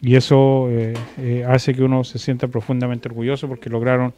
y 0.00 0.14
eso 0.14 0.68
eh, 0.70 0.94
eh, 1.18 1.44
hace 1.48 1.74
que 1.74 1.82
uno 1.82 2.04
se 2.04 2.20
sienta 2.20 2.46
profundamente 2.46 3.08
orgulloso 3.08 3.48
porque 3.48 3.68
lograron 3.68 4.14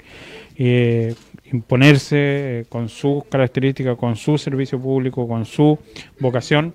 eh, 0.57 1.15
imponerse 1.53 2.17
eh, 2.17 2.65
con 2.69 2.89
sus 2.89 3.25
características, 3.25 3.97
con 3.97 4.17
su 4.17 4.39
servicio 4.39 4.81
público, 4.81 5.27
con 5.27 5.45
su 5.45 5.79
vocación, 6.19 6.75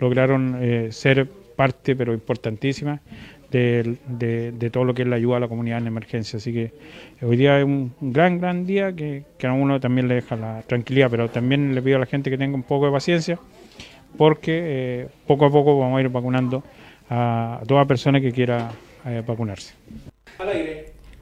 lograron 0.00 0.58
eh, 0.60 0.88
ser 0.90 1.28
parte, 1.56 1.96
pero 1.96 2.12
importantísima, 2.12 3.00
de, 3.50 4.70
todo 4.70 4.84
lo 4.84 4.92
que 4.92 5.02
es 5.02 5.08
la 5.08 5.16
ayuda 5.16 5.38
a 5.38 5.40
la 5.40 5.48
comunidad 5.48 5.78
en 5.78 5.86
emergencia. 5.86 6.36
Así 6.36 6.52
que 6.52 6.72
hoy 7.22 7.36
día 7.36 7.58
es 7.58 7.64
un 7.64 7.92
gran, 8.00 8.38
gran 8.38 8.66
día 8.66 8.94
que, 8.94 9.24
a 9.42 9.52
uno 9.52 9.80
también 9.80 10.08
le 10.08 10.16
deja 10.16 10.36
la 10.36 10.62
tranquilidad, 10.62 11.10
pero 11.10 11.30
también 11.30 11.74
le 11.74 11.80
pido 11.80 11.96
a 11.96 12.00
la 12.00 12.06
gente 12.06 12.28
que 12.28 12.36
tenga 12.36 12.54
un 12.54 12.64
poco 12.64 12.86
de 12.86 12.92
paciencia, 12.92 13.38
porque 14.18 15.08
poco 15.26 15.46
a 15.46 15.50
poco 15.50 15.78
vamos 15.78 15.98
a 15.98 16.00
ir 16.02 16.10
vacunando 16.10 16.62
a 17.08 17.62
toda 17.66 17.86
persona 17.86 18.20
que 18.20 18.32
quiera 18.32 18.70
vacunarse. 19.26 19.74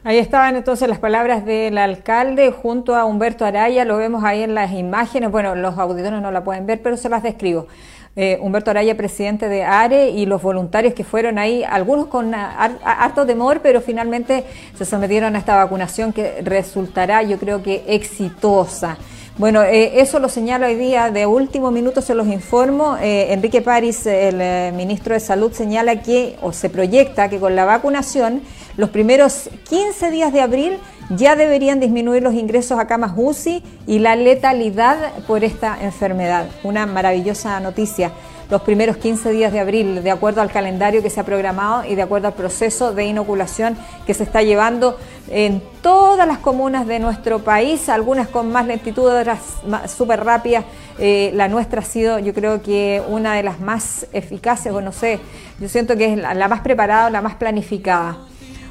Ahí 0.07 0.18
estaban 0.18 0.55
entonces 0.55 0.86
las 0.86 0.98
palabras 0.98 1.46
del 1.46 1.78
alcalde 1.78 2.50
junto 2.52 2.94
a 2.94 3.07
Humberto 3.07 3.46
Araya, 3.46 3.86
lo 3.86 3.96
vemos 3.96 4.22
ahí 4.22 4.42
en 4.42 4.55
las 4.55 4.72
imágenes, 4.72 5.30
bueno, 5.30 5.55
los 5.55 5.78
auditores 5.78 6.20
no 6.20 6.30
la 6.30 6.44
pueden 6.44 6.66
ver, 6.66 6.82
pero 6.82 6.98
se 6.98 7.09
las 7.09 7.22
describo. 7.22 7.68
Eh, 8.14 8.38
Humberto 8.42 8.70
Araya, 8.70 8.98
presidente 8.98 9.48
de 9.48 9.64
ARE, 9.64 10.11
y 10.11 10.26
los 10.26 10.42
voluntarios 10.42 10.92
que 10.92 11.05
fueron 11.05 11.38
ahí, 11.38 11.64
algunos 11.64 12.09
con 12.09 12.34
har- 12.34 12.78
harto 12.84 13.24
temor, 13.24 13.61
pero 13.62 13.80
finalmente 13.80 14.44
se 14.76 14.84
sometieron 14.84 15.36
a 15.36 15.38
esta 15.38 15.57
vacunación 15.57 16.12
que 16.12 16.42
resultará, 16.42 17.22
yo 17.22 17.38
creo 17.38 17.62
que 17.62 17.82
exitosa. 17.88 18.98
Bueno, 19.38 19.62
eh, 19.64 20.00
eso 20.00 20.18
lo 20.20 20.28
señala 20.28 20.66
hoy 20.66 20.76
día, 20.76 21.11
de 21.11 21.24
último 21.26 21.70
minuto 21.70 22.02
se 22.02 22.14
los 22.14 22.26
informo. 22.28 22.98
eh, 23.00 23.32
Enrique 23.32 23.62
París, 23.62 24.05
el 24.07 24.38
eh, 24.40 24.70
ministro 24.76 25.14
de 25.14 25.20
Salud, 25.20 25.50
señala 25.52 26.02
que, 26.02 26.36
o 26.42 26.52
se 26.52 26.68
proyecta 26.68 27.28
que 27.30 27.40
con 27.40 27.57
la 27.57 27.64
vacunación, 27.64 28.42
los 28.77 28.91
primeros 28.91 29.51
15 29.68 30.11
días 30.11 30.33
de 30.33 30.41
abril 30.41 30.79
ya 31.11 31.37
deberían 31.37 31.81
disminuir 31.81 32.22
los 32.22 32.35
ingresos 32.35 32.79
a 32.79 32.87
camas 32.87 33.12
UCI 33.16 33.62
y 33.87 33.99
la 33.99 34.16
letalidad 34.16 35.12
por 35.27 35.45
esta 35.45 35.77
enfermedad. 35.81 36.47
Una 36.64 36.87
maravillosa 36.87 37.61
noticia. 37.61 38.11
Los 38.51 38.62
primeros 38.62 38.99
15 38.99 39.31
días 39.31 39.53
de 39.53 39.61
abril, 39.61 40.03
de 40.03 40.11
acuerdo 40.11 40.43
al 40.43 40.51
calendario 40.51 41.03
que 41.03 41.09
se 41.09 41.20
ha 41.20 41.25
programado 41.25 41.85
y 41.85 41.95
de 41.95 42.03
acuerdo 42.03 42.29
al 42.29 42.35
proceso 42.35 42.93
de 42.93 43.05
inoculación 43.07 43.77
que 44.07 44.12
se 44.12 44.22
está 44.22 44.43
llevando 44.43 44.99
en 45.31 45.62
todas 45.81 46.27
las 46.27 46.39
comunas 46.39 46.87
de 46.87 46.99
nuestro 46.99 47.39
país, 47.39 47.89
algunas 47.89 48.29
con 48.29 48.53
más 48.53 48.66
lentitud, 48.66 49.07
otras 49.07 49.41
súper 49.89 50.25
rápidas. 50.25 50.64
Eh, 50.99 51.31
la 51.35 51.49
nuestra 51.49 51.81
ha 51.81 51.85
sido, 51.85 52.18
yo 52.18 52.35
creo 52.35 52.62
que 52.62 53.03
una 53.09 53.35
de 53.35 53.43
las 53.43 53.61
más 53.61 54.07
eficaces, 54.12 54.72
o 54.72 54.81
no 54.81 54.93
sé, 54.93 55.20
yo 55.59 55.68
siento 55.68 55.97
que 55.97 56.12
es 56.12 56.18
la 56.18 56.49
más 56.49 56.61
preparada, 56.61 57.09
la 57.11 57.22
más 57.22 57.37
planificada. 57.37 58.18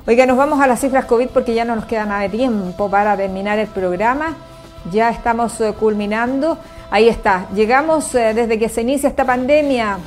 Oiga, 0.06 0.26
nos 0.26 0.36
vamos 0.36 0.60
a 0.60 0.68
las 0.68 0.82
cifras 0.82 1.06
COVID 1.06 1.30
porque 1.30 1.54
ya 1.54 1.64
no 1.64 1.78
nos 1.78 1.86
queda 1.86 2.06
nada 2.06 2.22
de 2.22 2.30
tiempo 2.30 2.90
para 2.90 3.16
terminar 3.16 3.58
el 3.58 3.68
programa. 3.68 4.36
Ya 4.92 5.10
estamos 5.10 5.62
eh, 5.62 5.74
culminando. 5.80 6.58
Ahí 6.92 7.08
está. 7.08 7.48
Llegamos 7.56 8.14
eh, 8.14 8.34
desde 8.34 8.60
que 8.60 8.68
se 8.68 8.82
inicia 8.82 9.08
esta 9.08 9.24
pandemia 9.24 10.00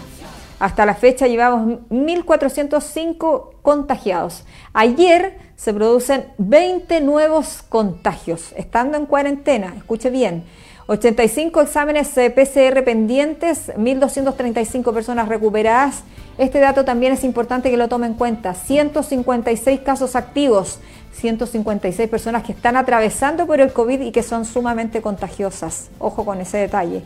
hasta 0.58 0.86
la 0.86 0.94
fecha 0.94 1.26
llevamos 1.26 1.80
1.405 1.90 3.60
contagiados. 3.62 4.44
Ayer 4.72 5.38
se 5.56 5.74
producen 5.74 6.32
20 6.38 7.00
nuevos 7.02 7.62
contagios, 7.68 8.52
estando 8.56 8.96
en 8.96 9.06
cuarentena, 9.06 9.74
escuche 9.76 10.10
bien. 10.10 10.44
85 10.88 11.62
exámenes 11.62 12.16
eh, 12.16 12.30
PCR 12.30 12.84
pendientes, 12.84 13.72
1.235 13.76 14.94
personas 14.94 15.28
recuperadas. 15.28 16.04
Este 16.38 16.60
dato 16.60 16.84
también 16.84 17.12
es 17.12 17.24
importante 17.24 17.70
que 17.70 17.76
lo 17.76 17.88
tome 17.88 18.06
en 18.06 18.14
cuenta. 18.14 18.54
156 18.54 19.80
casos 19.80 20.14
activos, 20.14 20.78
156 21.14 22.08
personas 22.08 22.44
que 22.44 22.52
están 22.52 22.76
atravesando 22.76 23.46
por 23.46 23.60
el 23.60 23.72
COVID 23.72 24.00
y 24.00 24.12
que 24.12 24.22
son 24.22 24.44
sumamente 24.44 25.02
contagiosas. 25.02 25.88
Ojo 25.98 26.24
con 26.24 26.40
ese 26.40 26.58
detalle. 26.58 27.02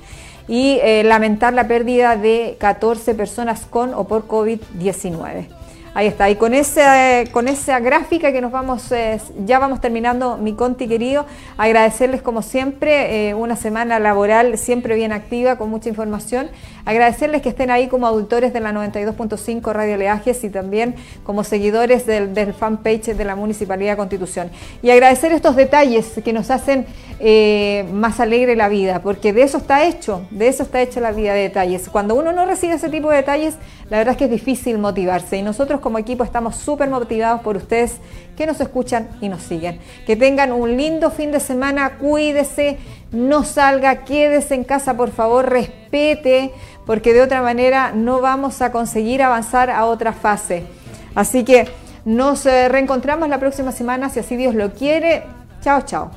Y 0.46 0.78
eh, 0.82 1.02
lamentar 1.02 1.54
la 1.54 1.66
pérdida 1.66 2.16
de 2.16 2.56
14 2.58 3.14
personas 3.14 3.64
con 3.64 3.94
o 3.94 4.04
por 4.04 4.28
COVID-19. 4.28 5.59
Ahí 5.92 6.06
está, 6.06 6.30
y 6.30 6.36
con 6.36 6.54
esa, 6.54 7.24
con 7.32 7.48
esa 7.48 7.80
gráfica 7.80 8.30
que 8.30 8.40
nos 8.40 8.52
vamos, 8.52 8.92
eh, 8.92 9.20
ya 9.44 9.58
vamos 9.58 9.80
terminando, 9.80 10.36
mi 10.36 10.52
Conti 10.54 10.86
querido, 10.86 11.26
agradecerles 11.58 12.22
como 12.22 12.42
siempre, 12.42 13.30
eh, 13.30 13.34
una 13.34 13.56
semana 13.56 13.98
laboral 13.98 14.56
siempre 14.56 14.94
bien 14.94 15.10
activa, 15.10 15.56
con 15.56 15.68
mucha 15.68 15.88
información, 15.88 16.48
agradecerles 16.84 17.42
que 17.42 17.48
estén 17.48 17.70
ahí 17.70 17.88
como 17.88 18.06
auditores 18.06 18.52
de 18.52 18.60
la 18.60 18.72
92.5 18.72 19.72
Radio 19.72 19.96
Leajes 19.96 20.42
y 20.44 20.50
también 20.50 20.94
como 21.24 21.44
seguidores 21.44 22.06
del, 22.06 22.54
fanpage 22.54 23.14
de 23.14 23.24
la 23.24 23.36
Municipalidad 23.36 23.92
de 23.92 23.96
Constitución. 23.96 24.50
Y 24.82 24.90
agradecer 24.90 25.32
estos 25.32 25.56
detalles 25.56 26.12
que 26.24 26.32
nos 26.32 26.50
hacen 26.50 26.86
eh, 27.18 27.84
más 27.92 28.20
alegre 28.20 28.56
la 28.56 28.68
vida, 28.68 29.02
porque 29.02 29.32
de 29.32 29.42
eso 29.42 29.58
está 29.58 29.84
hecho, 29.84 30.22
de 30.30 30.48
eso 30.48 30.62
está 30.62 30.80
hecha 30.80 31.00
la 31.00 31.12
vida 31.12 31.34
de 31.34 31.42
detalles. 31.42 31.88
Cuando 31.88 32.14
uno 32.14 32.32
no 32.32 32.46
recibe 32.46 32.74
ese 32.74 32.88
tipo 32.88 33.10
de 33.10 33.16
detalles, 33.16 33.54
la 33.88 33.98
verdad 33.98 34.12
es 34.12 34.18
que 34.18 34.24
es 34.24 34.30
difícil 34.30 34.78
motivarse 34.78 35.36
y 35.36 35.42
nosotros 35.42 35.80
como 35.80 35.98
equipo 35.98 36.24
estamos 36.24 36.56
súper 36.56 36.88
motivados 36.88 37.40
por 37.40 37.56
ustedes 37.56 37.96
que 38.40 38.46
nos 38.46 38.60
escuchan 38.62 39.06
y 39.20 39.28
nos 39.28 39.42
siguen. 39.42 39.80
Que 40.06 40.16
tengan 40.16 40.50
un 40.52 40.74
lindo 40.74 41.10
fin 41.10 41.30
de 41.30 41.40
semana, 41.40 41.98
cuídese, 41.98 42.78
no 43.12 43.44
salga, 43.44 44.06
quédese 44.06 44.54
en 44.54 44.64
casa 44.64 44.96
por 44.96 45.10
favor, 45.10 45.50
respete, 45.50 46.50
porque 46.86 47.12
de 47.12 47.20
otra 47.20 47.42
manera 47.42 47.92
no 47.94 48.22
vamos 48.22 48.62
a 48.62 48.72
conseguir 48.72 49.22
avanzar 49.22 49.68
a 49.68 49.84
otra 49.84 50.14
fase. 50.14 50.64
Así 51.14 51.44
que 51.44 51.68
nos 52.06 52.46
eh, 52.46 52.70
reencontramos 52.70 53.28
la 53.28 53.38
próxima 53.38 53.72
semana, 53.72 54.08
si 54.08 54.20
así 54.20 54.36
Dios 54.36 54.54
lo 54.54 54.72
quiere. 54.72 55.24
Chao, 55.60 55.82
chao. 55.82 56.10